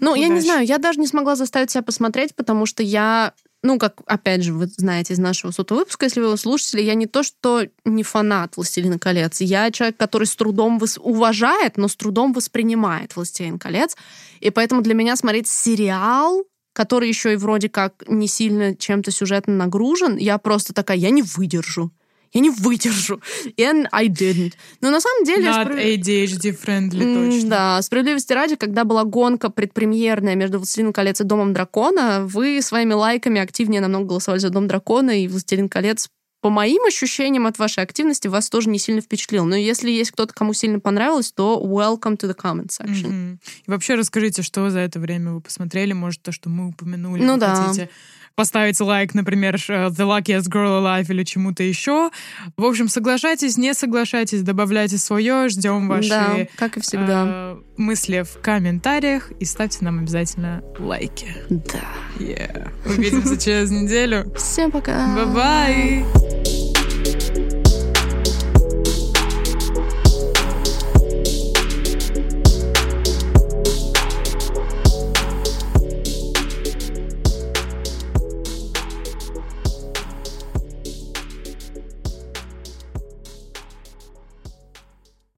Ну, 0.00 0.14
я 0.14 0.28
не 0.28 0.40
знаю, 0.40 0.64
я 0.66 0.78
даже 0.78 1.00
не 1.00 1.06
смогла 1.06 1.34
заставить 1.34 1.70
себя 1.70 1.82
посмотреть, 1.82 2.34
потому 2.36 2.66
что 2.66 2.82
я, 2.82 3.32
ну, 3.64 3.78
как, 3.78 4.02
опять 4.06 4.42
же, 4.42 4.52
вы 4.52 4.66
знаете 4.66 5.14
из 5.14 5.18
нашего 5.18 5.50
сотого 5.50 5.78
выпуска, 5.78 6.04
если 6.04 6.20
вы 6.20 6.26
его 6.26 6.36
слушали, 6.36 6.82
я 6.82 6.94
не 6.94 7.06
то, 7.06 7.22
что 7.22 7.62
не 7.86 8.02
фанат 8.02 8.58
«Властелина 8.58 8.98
колец», 8.98 9.40
я 9.40 9.70
человек, 9.70 9.96
который 9.96 10.26
с 10.26 10.36
трудом 10.36 10.78
вос- 10.78 11.00
уважает, 11.00 11.78
но 11.78 11.88
с 11.88 11.96
трудом 11.96 12.34
воспринимает 12.34 13.16
«Властелин 13.16 13.58
колец», 13.58 13.96
и 14.40 14.50
поэтому 14.50 14.82
для 14.82 14.92
меня 14.92 15.16
смотреть 15.16 15.48
сериал, 15.48 16.44
который 16.74 17.08
еще 17.08 17.32
и 17.32 17.36
вроде 17.36 17.70
как 17.70 18.04
не 18.06 18.28
сильно 18.28 18.76
чем-то 18.76 19.10
сюжетно 19.10 19.54
нагружен, 19.54 20.18
я 20.18 20.36
просто 20.36 20.74
такая, 20.74 20.98
я 20.98 21.08
не 21.08 21.22
выдержу. 21.22 21.90
Я 22.34 22.40
не 22.40 22.50
выдержу. 22.50 23.20
And 23.56 23.86
I 23.92 24.08
didn't. 24.08 24.54
Но 24.80 24.90
на 24.90 25.00
самом 25.00 25.24
деле... 25.24 25.46
Not 25.46 25.68
спро- 25.68 25.96
ADHD-friendly, 25.96 27.30
точно. 27.32 27.48
Да, 27.50 27.82
справедливости 27.82 28.32
ради, 28.32 28.56
когда 28.56 28.84
была 28.84 29.04
гонка 29.04 29.50
предпремьерная 29.50 30.34
между 30.34 30.58
«Властелином 30.58 30.92
колец» 30.92 31.20
и 31.20 31.24
«Домом 31.24 31.52
дракона», 31.52 32.26
вы 32.26 32.60
своими 32.60 32.92
лайками 32.92 33.40
активнее 33.40 33.80
намного 33.80 34.06
голосовали 34.06 34.40
за 34.40 34.50
«Дом 34.50 34.66
дракона», 34.66 35.22
и 35.22 35.28
«Властелин 35.28 35.68
колец» 35.68 36.08
по 36.40 36.50
моим 36.50 36.84
ощущениям 36.84 37.46
от 37.46 37.58
вашей 37.58 37.82
активности 37.82 38.28
вас 38.28 38.50
тоже 38.50 38.68
не 38.68 38.78
сильно 38.78 39.00
впечатлил. 39.00 39.46
Но 39.46 39.56
если 39.56 39.90
есть 39.90 40.10
кто-то, 40.10 40.34
кому 40.34 40.52
сильно 40.52 40.78
понравилось, 40.78 41.32
то 41.32 41.58
welcome 41.64 42.18
to 42.18 42.28
the 42.28 42.36
comment 42.36 42.66
section. 42.68 43.06
Мгм. 43.08 43.40
И 43.66 43.70
вообще 43.70 43.94
расскажите, 43.94 44.42
что 44.42 44.68
за 44.68 44.80
это 44.80 45.00
время 45.00 45.32
вы 45.32 45.40
посмотрели, 45.40 45.94
может, 45.94 46.20
то, 46.20 46.32
что 46.32 46.50
мы 46.50 46.68
упомянули, 46.68 47.22
Ну 47.22 47.38
да. 47.38 47.54
хотите 47.54 47.88
поставить 48.36 48.80
лайк, 48.80 49.14
например, 49.14 49.56
The 49.56 49.90
Luckiest 49.96 50.48
Girl 50.50 50.80
Alive 50.82 51.06
или 51.10 51.22
чему-то 51.24 51.62
еще. 51.62 52.10
В 52.56 52.64
общем, 52.64 52.88
соглашайтесь, 52.88 53.56
не 53.56 53.74
соглашайтесь, 53.74 54.42
добавляйте 54.42 54.98
свое, 54.98 55.48
ждем 55.48 55.88
ваши 55.88 56.08
Да, 56.08 56.36
как 56.56 56.76
и 56.76 56.80
всегда. 56.80 57.24
э, 57.26 57.56
мысли 57.76 58.22
в 58.22 58.40
комментариях 58.40 59.30
и 59.40 59.44
ставьте 59.44 59.84
нам 59.84 60.00
обязательно 60.00 60.62
лайки. 60.78 61.28
Да. 61.48 61.80
Yeah. 62.18 62.68
Увидимся 62.86 63.36
через 63.36 63.70
неделю. 63.70 64.32
Всем 64.36 64.70
пока. 64.70 65.14
Bye-bye! 65.14 66.33